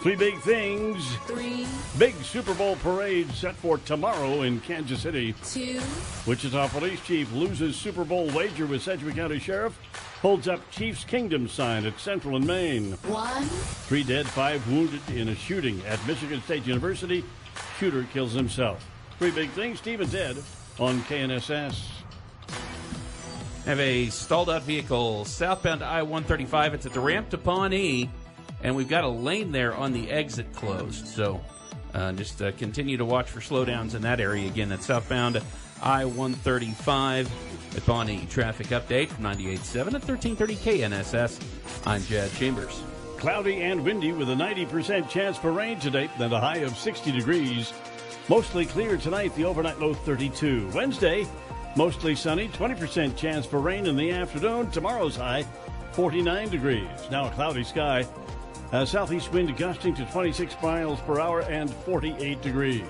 Three 0.01 0.15
big 0.15 0.39
things. 0.39 1.15
Three, 1.27 1.67
Big 1.99 2.15
Super 2.23 2.55
Bowl 2.55 2.75
parade 2.77 3.29
set 3.31 3.55
for 3.55 3.77
tomorrow 3.79 4.41
in 4.41 4.59
Kansas 4.61 5.01
City. 5.01 5.35
two, 5.43 5.79
Wichita 6.25 6.67
Police 6.69 6.99
Chief 7.05 7.31
loses 7.33 7.75
Super 7.75 8.03
Bowl 8.05 8.27
wager 8.31 8.65
with 8.65 8.81
Sedgwick 8.81 9.15
County 9.15 9.37
Sheriff. 9.37 9.77
Holds 10.21 10.47
up 10.47 10.67
Chiefs 10.71 11.03
Kingdom 11.03 11.47
sign 11.47 11.85
at 11.85 11.99
Central 11.99 12.35
and 12.35 12.47
Maine. 12.47 12.93
one. 13.07 13.43
Three 13.43 14.03
dead, 14.03 14.25
five 14.25 14.67
wounded 14.67 15.01
in 15.15 15.29
a 15.29 15.35
shooting 15.35 15.79
at 15.85 16.05
Michigan 16.07 16.41
State 16.41 16.65
University. 16.65 17.23
Shooter 17.79 18.03
kills 18.13 18.33
himself. 18.33 18.83
Three 19.19 19.31
big 19.31 19.51
things. 19.51 19.77
Steve 19.77 20.01
and 20.01 20.11
Ted 20.11 20.37
on 20.79 21.01
KNSS. 21.01 21.96
Have 23.68 23.82
a 23.82 24.09
stalled 24.09 24.49
out 24.49 24.61
vehicle 24.61 25.26
southbound 25.26 25.84
I 25.84 26.01
135. 26.01 26.74
It's 26.74 26.86
at 26.86 26.93
the 26.93 27.01
ramp 27.01 27.32
to 27.32 27.38
Pawnee, 27.38 28.09
and 28.63 28.74
we've 28.74 28.88
got 28.88 29.03
a 29.03 29.09
lane 29.09 29.51
there 29.51 29.76
on 29.76 29.91
the 29.91 30.09
exit 30.09 30.53
closed. 30.53 31.05
So 31.05 31.41
uh, 31.93 32.13
just 32.13 32.41
uh, 32.41 32.53
continue 32.53 32.95
to 32.95 33.03
watch 33.03 33.30
for 33.30 33.41
slowdowns 33.41 33.93
in 33.93 34.03
that 34.03 34.22
area. 34.22 34.47
Again, 34.47 34.70
that's 34.70 34.86
southbound 34.86 35.41
I 35.84 36.05
135 36.05 37.76
at 37.76 37.86
Pawnee. 37.86 38.26
Traffic 38.30 38.68
update 38.68 39.09
from 39.09 39.26
98.7 39.26 39.78
at 39.80 40.07
1330 40.07 40.55
KNSS. 40.55 41.86
I'm 41.86 42.01
Jad 42.03 42.32
Chambers. 42.36 42.82
Cloudy 43.18 43.63
and 43.63 43.84
windy 43.84 44.13
with 44.13 44.30
a 44.30 44.34
90% 44.34 45.09
chance 45.09 45.38
for 45.38 45.51
rain 45.51 45.78
today, 45.78 46.09
then 46.18 46.32
a 46.32 46.39
high 46.39 46.59
of 46.59 46.78
60 46.78 47.11
degrees. 47.11 47.74
Mostly 48.30 48.65
clear 48.65 48.95
tonight, 48.95 49.36
the 49.36 49.43
overnight 49.43 49.78
low 49.80 49.93
32. 49.93 50.70
Wednesday, 50.74 51.28
mostly 51.78 52.15
sunny, 52.15 52.47
20% 52.49 53.15
chance 53.15 53.45
for 53.45 53.59
rain 53.59 53.86
in 53.86 53.95
the 53.95 54.09
afternoon. 54.09 54.69
Tomorrow's 54.71 55.15
high, 55.15 55.43
49 55.91 56.49
degrees. 56.49 56.88
Now 57.11 57.28
a 57.28 57.32
cloudy 57.32 57.63
sky. 57.63 58.03
A 58.71 58.86
southeast 58.86 59.32
wind 59.32 59.55
gusting 59.55 59.93
to 59.93 60.05
26 60.05 60.55
miles 60.61 60.99
per 61.01 61.19
hour 61.19 61.41
and 61.43 61.69
48 61.69 62.41
degrees. 62.41 62.84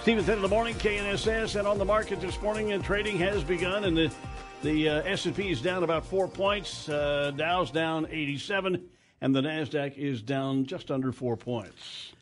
Steve 0.00 0.18
and 0.18 0.26
Ted 0.26 0.36
in 0.36 0.42
the 0.42 0.48
morning, 0.48 0.74
KNSS, 0.76 1.58
and 1.58 1.66
on 1.66 1.78
the 1.78 1.84
market 1.84 2.20
this 2.20 2.40
morning, 2.40 2.72
and 2.72 2.82
trading 2.82 3.18
has 3.18 3.42
begun, 3.42 3.84
and 3.84 3.96
the 3.96 4.12
the 4.62 4.88
uh, 4.88 5.02
S&P 5.02 5.50
is 5.50 5.60
down 5.60 5.82
about 5.82 6.06
four 6.06 6.28
points, 6.28 6.88
uh, 6.88 7.32
Dow's 7.34 7.72
down 7.72 8.06
87, 8.08 8.80
and 9.20 9.34
the 9.34 9.40
Nasdaq 9.40 9.98
is 9.98 10.22
down 10.22 10.66
just 10.66 10.92
under 10.92 11.10
four 11.10 11.36
points. 11.36 12.12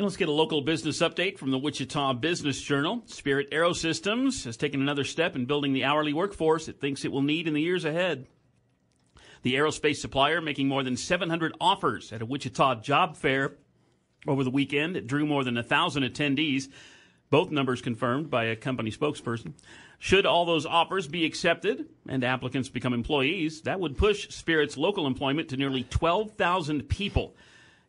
And 0.00 0.06
let's 0.06 0.16
get 0.16 0.30
a 0.30 0.32
local 0.32 0.62
business 0.62 1.00
update 1.00 1.36
from 1.36 1.50
the 1.50 1.58
Wichita 1.58 2.14
Business 2.14 2.58
Journal. 2.58 3.02
Spirit 3.04 3.50
Aerosystems 3.50 4.46
has 4.46 4.56
taken 4.56 4.80
another 4.80 5.04
step 5.04 5.36
in 5.36 5.44
building 5.44 5.74
the 5.74 5.84
hourly 5.84 6.14
workforce 6.14 6.68
it 6.68 6.80
thinks 6.80 7.04
it 7.04 7.12
will 7.12 7.20
need 7.20 7.46
in 7.46 7.52
the 7.52 7.60
years 7.60 7.84
ahead. 7.84 8.26
The 9.42 9.56
aerospace 9.56 9.96
supplier 9.96 10.40
making 10.40 10.68
more 10.68 10.82
than 10.82 10.96
700 10.96 11.54
offers 11.60 12.14
at 12.14 12.22
a 12.22 12.24
Wichita 12.24 12.76
job 12.76 13.18
fair 13.18 13.56
over 14.26 14.42
the 14.42 14.48
weekend. 14.48 14.96
It 14.96 15.06
drew 15.06 15.26
more 15.26 15.44
than 15.44 15.56
1,000 15.56 16.02
attendees, 16.02 16.70
both 17.28 17.50
numbers 17.50 17.82
confirmed 17.82 18.30
by 18.30 18.44
a 18.44 18.56
company 18.56 18.90
spokesperson. 18.90 19.52
Should 19.98 20.24
all 20.24 20.46
those 20.46 20.64
offers 20.64 21.08
be 21.08 21.26
accepted 21.26 21.90
and 22.08 22.24
applicants 22.24 22.70
become 22.70 22.94
employees, 22.94 23.60
that 23.64 23.80
would 23.80 23.98
push 23.98 24.30
Spirit's 24.30 24.78
local 24.78 25.06
employment 25.06 25.50
to 25.50 25.58
nearly 25.58 25.82
12,000 25.82 26.88
people. 26.88 27.34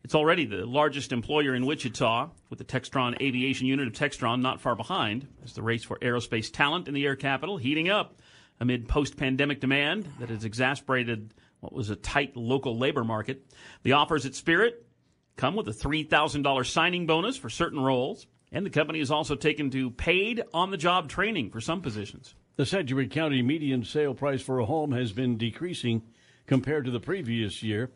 It's 0.03 0.15
already 0.15 0.45
the 0.45 0.65
largest 0.65 1.11
employer 1.11 1.53
in 1.53 1.65
Wichita, 1.65 2.29
with 2.49 2.59
the 2.59 2.65
Textron 2.65 3.21
aviation 3.21 3.67
unit 3.67 3.87
of 3.87 3.93
Textron 3.93 4.41
not 4.41 4.59
far 4.59 4.75
behind, 4.75 5.27
as 5.43 5.53
the 5.53 5.61
race 5.61 5.83
for 5.83 5.99
aerospace 5.99 6.51
talent 6.51 6.87
in 6.87 6.93
the 6.93 7.05
air 7.05 7.15
capital 7.15 7.57
heating 7.57 7.89
up 7.89 8.19
amid 8.59 8.87
post 8.87 9.17
pandemic 9.17 9.59
demand 9.59 10.07
that 10.19 10.29
has 10.29 10.43
exasperated 10.43 11.33
what 11.59 11.73
was 11.73 11.89
a 11.89 11.95
tight 11.95 12.35
local 12.35 12.77
labor 12.77 13.03
market. 13.03 13.45
The 13.83 13.93
offers 13.93 14.25
at 14.25 14.35
Spirit 14.35 14.85
come 15.35 15.55
with 15.55 15.67
a 15.67 15.71
$3,000 15.71 16.65
signing 16.65 17.05
bonus 17.05 17.37
for 17.37 17.49
certain 17.49 17.79
roles, 17.79 18.27
and 18.51 18.65
the 18.65 18.69
company 18.69 18.99
has 18.99 19.11
also 19.11 19.35
taken 19.35 19.69
to 19.71 19.91
paid 19.91 20.43
on 20.53 20.71
the 20.71 20.77
job 20.77 21.09
training 21.09 21.51
for 21.51 21.61
some 21.61 21.81
positions. 21.81 22.35
The 22.57 22.65
Sedgwick 22.65 23.11
County 23.11 23.41
median 23.41 23.83
sale 23.83 24.13
price 24.13 24.41
for 24.41 24.59
a 24.59 24.65
home 24.65 24.91
has 24.91 25.11
been 25.11 25.37
decreasing 25.37 26.03
compared 26.47 26.85
to 26.85 26.91
the 26.91 26.99
previous 26.99 27.63
year. 27.63 27.91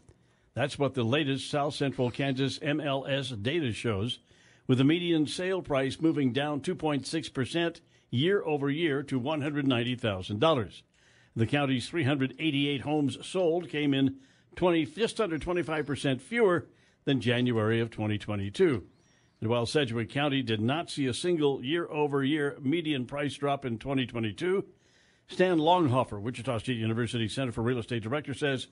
That's 0.55 0.79
what 0.79 0.93
the 0.93 1.03
latest 1.03 1.49
South 1.49 1.73
Central 1.75 2.09
Kansas 2.09 2.59
MLS 2.59 3.43
data 3.43 3.73
shows, 3.73 4.19
with 4.67 4.77
the 4.77 4.85
median 4.85 5.27
sale 5.27 5.61
price 5.61 5.99
moving 5.99 6.31
down 6.31 6.61
2.6% 6.61 7.81
year 8.09 8.41
over 8.43 8.69
year 8.69 9.03
to 9.03 9.19
$190,000. 9.19 10.81
The 11.35 11.45
county's 11.45 11.89
388 11.89 12.81
homes 12.81 13.17
sold 13.21 13.67
came 13.67 13.93
in 13.93 14.15
20, 14.55 14.85
just 14.85 15.19
under 15.19 15.37
25% 15.37 16.21
fewer 16.21 16.67
than 17.03 17.19
January 17.19 17.81
of 17.81 17.91
2022. 17.91 18.83
And 19.41 19.49
while 19.49 19.65
Sedgwick 19.65 20.09
County 20.09 20.41
did 20.41 20.61
not 20.61 20.89
see 20.89 21.07
a 21.07 21.13
single 21.13 21.63
year 21.63 21.85
over 21.91 22.23
year 22.23 22.55
median 22.61 23.05
price 23.05 23.35
drop 23.35 23.65
in 23.65 23.77
2022, 23.77 24.63
Stan 25.27 25.57
Longhofer, 25.57 26.21
Wichita 26.21 26.59
State 26.59 26.77
University 26.77 27.27
Center 27.27 27.51
for 27.51 27.61
Real 27.61 27.79
Estate 27.79 28.03
Director, 28.03 28.33
says 28.33 28.67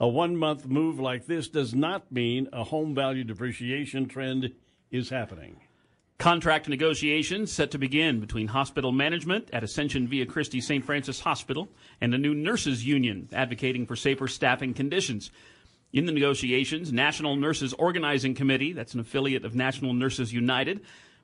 a 0.00 0.08
one 0.08 0.36
month 0.36 0.66
move 0.66 0.98
like 0.98 1.26
this 1.26 1.48
does 1.48 1.74
not 1.74 2.10
mean 2.10 2.48
a 2.52 2.64
home 2.64 2.94
value 2.94 3.24
depreciation 3.24 4.08
trend 4.08 4.52
is 4.90 5.10
happening. 5.10 5.60
Contract 6.18 6.68
negotiations 6.68 7.50
set 7.50 7.72
to 7.72 7.78
begin 7.78 8.20
between 8.20 8.46
hospital 8.46 8.92
management 8.92 9.48
at 9.52 9.64
Ascension 9.64 10.06
Via 10.06 10.24
Christi 10.24 10.60
St. 10.60 10.84
Francis 10.84 11.18
Hospital 11.20 11.68
and 12.00 12.14
a 12.14 12.18
new 12.18 12.32
nurses 12.32 12.86
union 12.86 13.28
advocating 13.32 13.86
for 13.86 13.96
safer 13.96 14.28
staffing 14.28 14.72
conditions. 14.72 15.32
In 15.92 16.06
the 16.06 16.12
negotiations, 16.12 16.92
National 16.92 17.34
Nurses 17.34 17.72
Organizing 17.72 18.34
Committee, 18.34 18.72
that's 18.72 18.94
an 18.94 19.00
affiliate 19.00 19.44
of 19.44 19.54
National 19.54 19.92
Nurses 19.92 20.32
United, 20.32 20.82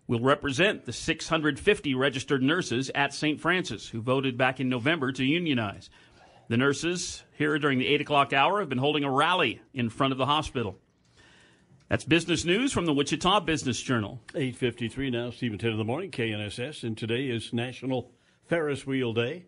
will 0.09 0.21
represent 0.21 0.85
the 0.85 0.93
650 0.93 1.95
registered 1.95 2.43
nurses 2.43 2.91
at 2.95 3.15
St. 3.15 3.41
Francis 3.41 3.89
who 3.89 4.01
voted 4.01 4.37
back 4.37 4.59
in 4.59 4.69
November 4.69 5.13
to 5.13 5.25
unionize. 5.25 5.91
The 6.49 6.57
nurses 6.57 7.25
here 7.37 7.59
during 7.59 7.79
the 7.79 7.87
8 7.89 8.01
o'clock 8.01 8.33
hour 8.33 8.61
have 8.61 8.71
been 8.71 8.79
holding 8.79 9.05
a 9.05 9.11
rally 9.11 9.61
in 9.75 9.91
front 9.91 10.13
of 10.13 10.19
the 10.19 10.25
hospital. 10.25 10.79
That's 11.91 12.05
business 12.05 12.47
news 12.47 12.73
from 12.73 12.87
the 12.87 12.95
Wichita 12.95 13.41
Business 13.41 13.81
Journal. 13.81 14.21
8.53 14.29 15.13
now, 15.13 15.31
Steve 15.31 15.53
and 15.53 15.61
Ted 15.61 15.73
in 15.73 15.79
the 15.79 15.85
morning, 15.85 16.11
KNSS, 16.11 16.85
and 16.85 16.97
today 16.97 17.29
is 17.29 17.53
National 17.53 18.13
Ferris 18.47 18.87
Wheel 18.87 19.13
Day. 19.13 19.45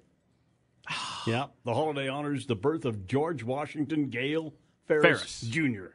yeah, 1.27 1.47
the 1.65 1.73
holiday 1.73 2.09
honors 2.09 2.47
the 2.47 2.55
birth 2.55 2.85
of 2.85 3.07
George 3.07 3.43
Washington 3.43 4.11
Gale 4.11 4.53
Ferris, 4.87 5.05
Ferris. 5.05 5.41
Jr. 5.41 5.87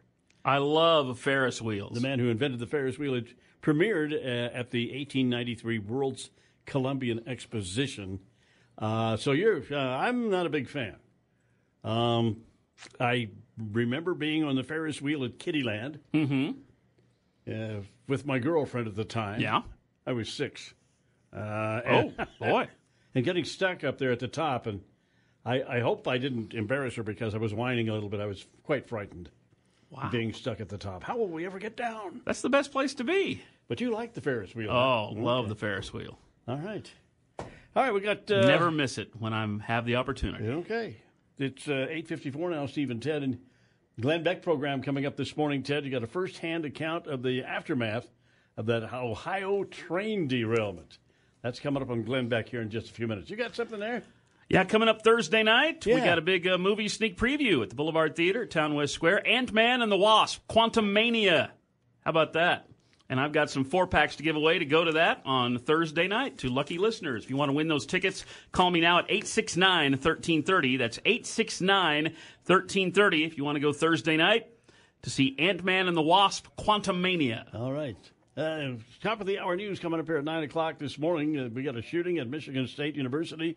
I 0.44 0.58
love 0.58 1.20
Ferris 1.20 1.62
wheels. 1.62 1.94
The 1.94 2.02
man 2.02 2.18
who 2.18 2.30
invented 2.30 2.60
the 2.60 2.68
Ferris 2.68 2.98
wheel. 2.98 3.14
It 3.16 3.28
premiered 3.62 4.12
uh, 4.14 4.54
at 4.54 4.72
the 4.72 4.88
1893 4.88 5.80
World's 5.80 6.32
Columbian 6.66 7.22
Exposition. 7.28 8.20
Uh, 8.78 9.16
so 9.18 9.32
you're, 9.32 9.62
uh, 9.72 9.78
I'm 9.78 10.30
not 10.30 10.46
a 10.46 10.50
big 10.50 10.68
fan. 10.70 10.96
Um, 11.84 12.42
I 13.00 13.30
remember 13.58 14.14
being 14.14 14.44
on 14.44 14.56
the 14.56 14.64
Ferris 14.64 15.02
wheel 15.02 15.24
at 15.24 15.38
Kittyland 15.40 16.00
uh, 17.48 17.82
with 18.08 18.26
my 18.26 18.40
girlfriend 18.40 18.88
at 18.88 18.96
the 18.96 19.06
time. 19.06 19.40
Yeah. 19.40 19.62
I 20.06 20.12
was 20.14 20.32
six. 20.32 20.74
Uh, 21.34 21.82
Oh, 21.86 22.14
boy. 22.40 22.68
and 23.16 23.24
getting 23.26 23.46
stuck 23.46 23.84
up 23.84 23.98
there 23.98 24.12
at 24.12 24.20
the 24.20 24.28
top. 24.28 24.68
And 24.68 24.82
I, 25.46 25.62
I 25.64 25.80
hope 25.80 26.08
I 26.08 26.18
didn't 26.18 26.54
embarrass 26.54 26.96
her 26.96 27.04
because 27.04 27.34
I 27.36 27.38
was 27.38 27.54
whining 27.54 27.90
a 27.90 27.94
little 27.94 28.10
bit. 28.10 28.20
I 28.20 28.26
was 28.26 28.46
quite 28.64 28.88
frightened. 28.88 29.30
Wow. 29.92 30.10
Being 30.12 30.34
stuck 30.34 30.60
at 30.60 30.68
the 30.70 30.78
top. 30.78 31.04
How 31.04 31.16
will 31.16 31.28
we 31.30 31.46
ever 31.46 31.60
get 31.60 31.78
down? 31.78 32.22
That's 32.26 32.42
the 32.42 32.50
best 32.50 32.72
place 32.72 32.94
to 32.96 33.04
be. 33.04 33.42
But 33.68 33.80
you 33.80 33.92
like 33.92 34.14
the 34.14 34.22
Ferris 34.22 34.54
wheel. 34.56 34.72
Oh, 34.72 35.14
huh? 35.16 35.22
love 35.22 35.40
Okay. 35.46 35.50
the 35.50 35.56
Ferris 35.56 35.94
wheel. 35.94 36.18
All 36.48 36.58
right. 36.58 36.92
All 37.76 37.84
right, 37.84 37.94
we 37.94 38.00
got. 38.00 38.30
Uh, 38.32 38.46
Never 38.46 38.72
miss 38.72 38.98
it 38.98 39.12
when 39.20 39.34
I 39.34 39.48
have 39.66 39.86
the 39.86 39.98
opportunity. 39.98 40.48
Okay. 40.48 40.98
It's 41.38 41.68
uh, 41.68 41.88
8.54 41.90 42.52
now, 42.52 42.66
Steve 42.68 42.90
and 42.90 43.02
Ted. 43.02 43.22
And 43.24 43.40
Glenn 44.00 44.24
Beck 44.24 44.42
program 44.42 44.82
coming 44.82 45.06
up 45.06 45.18
this 45.18 45.36
morning, 45.36 45.64
Ted. 45.64 45.84
You 45.84 45.92
got 45.92 46.04
a 46.04 46.08
first-hand 46.08 46.64
account 46.64 47.08
of 47.08 47.22
the 47.24 47.44
aftermath 47.44 48.08
of 48.56 48.68
that 48.68 48.94
Ohio 48.94 49.66
train 49.66 50.28
derailment. 50.28 51.00
That's 51.42 51.60
coming 51.60 51.84
up 51.84 51.90
on 51.90 52.04
Glenn 52.04 52.30
Beck 52.30 52.48
here 52.48 52.62
in 52.62 52.70
just 52.70 52.90
a 52.90 52.94
few 52.94 53.08
minutes. 53.08 53.30
You 53.30 53.36
got 53.36 53.56
something 53.56 53.80
there? 53.80 54.04
Yeah, 54.50 54.64
coming 54.64 54.88
up 54.88 55.02
Thursday 55.04 55.44
night, 55.44 55.86
we 55.86 55.96
got 55.96 56.18
a 56.18 56.22
big 56.22 56.48
uh, 56.48 56.58
movie 56.58 56.88
sneak 56.88 57.18
preview 57.18 57.64
at 57.64 57.70
the 57.70 57.76
Boulevard 57.76 58.16
Theater 58.16 58.46
Town 58.46 58.76
West 58.76 58.94
Square. 58.94 59.28
Ant 59.28 59.52
Man 59.52 59.82
and 59.82 59.92
the 59.92 59.98
Wasp, 59.98 60.48
Quantumania. 60.48 61.50
How 62.02 62.12
about 62.12 62.34
that? 62.34 62.70
And 63.08 63.20
I've 63.20 63.34
got 63.34 63.52
some 63.52 63.66
four 63.66 63.86
packs 63.86 64.16
to 64.16 64.24
give 64.24 64.36
away 64.36 64.58
to 64.58 64.66
go 64.66 64.84
to 64.84 64.94
that 64.94 65.22
on 65.26 65.60
Thursday 65.60 66.08
night 66.08 66.40
to 66.40 66.50
lucky 66.50 66.80
listeners. 66.80 67.24
If 67.24 67.30
you 67.30 67.38
want 67.38 67.50
to 67.50 67.54
win 67.54 67.68
those 67.68 67.86
tickets, 67.86 68.26
call 68.52 68.72
me 68.72 68.82
now 68.82 68.98
at 68.98 69.06
869 69.06 69.92
1330. 69.92 70.78
That's 70.78 70.98
869 71.06 72.04
1330 72.06 73.24
if 73.24 73.38
you 73.38 73.44
want 73.44 73.58
to 73.58 73.60
go 73.60 73.72
Thursday 73.72 74.18
night 74.18 74.48
to 75.04 75.12
see 75.12 75.36
Ant 75.38 75.64
Man 75.64 75.88
and 75.88 75.96
the 75.96 76.02
Wasp, 76.02 76.48
Quantumania. 76.58 77.54
All 77.54 77.72
right. 77.72 77.98
Uh, 78.36 78.72
top 79.02 79.22
of 79.22 79.28
the 79.28 79.40
hour 79.40 79.56
news 79.56 79.80
coming 79.80 80.00
up 80.00 80.08
here 80.08 80.18
at 80.18 80.24
9 80.24 80.44
o'clock 80.44 80.80
this 80.80 80.98
morning. 80.98 81.40
Uh, 81.40 81.48
we 81.54 81.62
got 81.62 81.78
a 81.78 81.82
shooting 81.82 82.18
at 82.18 82.28
Michigan 82.28 82.68
State 82.68 82.96
University. 82.96 83.56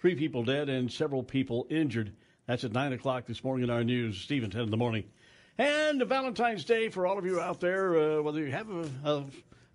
Three 0.00 0.16
people 0.16 0.42
dead 0.42 0.68
and 0.68 0.90
several 0.90 1.22
people 1.22 1.66
injured. 1.70 2.12
That's 2.46 2.64
at 2.64 2.72
9 2.72 2.92
o'clock 2.94 3.26
this 3.26 3.44
morning 3.44 3.64
in 3.64 3.70
our 3.70 3.84
news. 3.84 4.20
Stephen, 4.20 4.50
10 4.50 4.62
in 4.62 4.70
the 4.70 4.76
morning. 4.76 5.04
And 5.58 6.00
Valentine's 6.04 6.64
Day 6.64 6.88
for 6.88 7.06
all 7.06 7.18
of 7.18 7.26
you 7.26 7.40
out 7.40 7.58
there, 7.58 7.98
uh, 7.98 8.22
whether 8.22 8.38
you 8.40 8.52
have 8.52 8.70
a, 8.70 8.90
a, 9.04 9.24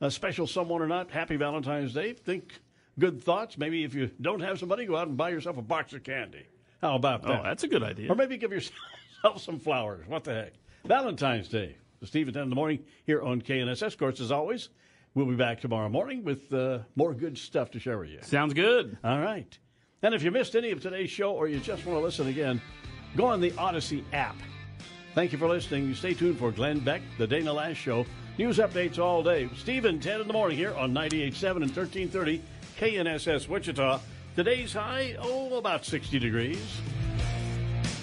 a 0.08 0.12
special 0.12 0.48
someone 0.48 0.82
or 0.82 0.88
not, 0.88 1.12
happy 1.12 1.36
Valentine's 1.36 1.94
Day. 1.94 2.14
Think 2.14 2.62
good 2.98 3.22
thoughts. 3.22 3.58
Maybe 3.58 3.84
if 3.84 3.94
you 3.94 4.10
don't 4.22 4.40
have 4.40 4.60
somebody, 4.60 4.86
go 4.86 4.96
out 4.96 5.10
and 5.10 5.18
buy 5.18 5.30
yourself 5.30 5.58
a 5.58 5.62
box 5.62 5.92
of 5.94 6.04
candy. 6.04 6.46
How 6.82 6.96
about 6.96 7.24
that? 7.24 7.40
Oh, 7.40 7.44
that's 7.44 7.64
a 7.64 7.68
good 7.68 7.84
idea. 7.84 8.10
Or 8.10 8.16
maybe 8.16 8.38
give 8.38 8.52
yourself 8.52 8.74
some 9.38 9.60
flowers. 9.60 10.08
What 10.08 10.24
the 10.24 10.34
heck? 10.34 10.54
Valentine's 10.86 11.50
Day. 11.50 11.76
The 12.00 12.08
Steve 12.08 12.30
at 12.30 12.34
10 12.34 12.44
in 12.44 12.50
the 12.50 12.56
morning 12.56 12.80
here 13.06 13.22
on 13.22 13.42
KNSS. 13.42 13.88
Of 13.88 13.98
course, 13.98 14.20
as 14.22 14.32
always, 14.32 14.70
we'll 15.16 15.26
be 15.26 15.36
back 15.36 15.60
tomorrow 15.62 15.90
morning 15.90 16.24
with 16.24 16.54
uh, 16.54 16.80
more 16.96 17.14
good 17.14 17.38
stuff 17.38 17.72
to 17.72 17.80
share 17.80 17.98
with 17.98 18.10
you. 18.10 18.20
Sounds 18.22 18.54
good. 18.54 18.98
All 19.04 19.20
right. 19.20 19.58
And 20.02 20.14
if 20.14 20.24
you 20.24 20.32
missed 20.32 20.56
any 20.56 20.72
of 20.72 20.82
today's 20.82 21.10
show 21.10 21.32
or 21.32 21.48
you 21.48 21.60
just 21.60 21.86
want 21.86 21.98
to 21.98 22.04
listen 22.04 22.28
again, 22.28 22.62
go 23.16 23.26
on 23.26 23.40
the 23.40 23.52
Audacy 23.52 24.04
app. 24.12 24.36
Thank 25.14 25.32
you 25.32 25.38
for 25.38 25.48
listening. 25.48 25.94
Stay 25.94 26.16
tuned 26.16 26.40
for 26.40 26.52
Glenn 26.52 26.80
Beck, 26.80 27.02
the 27.20 27.28
Dana 27.28 27.52
Loesch 27.52 27.76
Show. 27.76 28.04
News 28.40 28.58
updates 28.58 28.98
all 28.98 29.22
day. 29.22 29.48
Stephen, 29.56 30.00
10 30.00 30.22
in 30.22 30.28
the 30.28 30.34
morning 30.34 30.58
here 30.58 30.74
on 30.74 30.92
98.7 30.92 31.58
and 31.62 31.76
1330 31.76 32.42
KNSS 32.80 33.48
Wichita. 33.48 34.00
Today's 34.36 34.74
high, 34.74 35.16
oh, 35.20 35.56
about 35.58 35.86
60 35.86 36.18
degrees. 36.18 36.58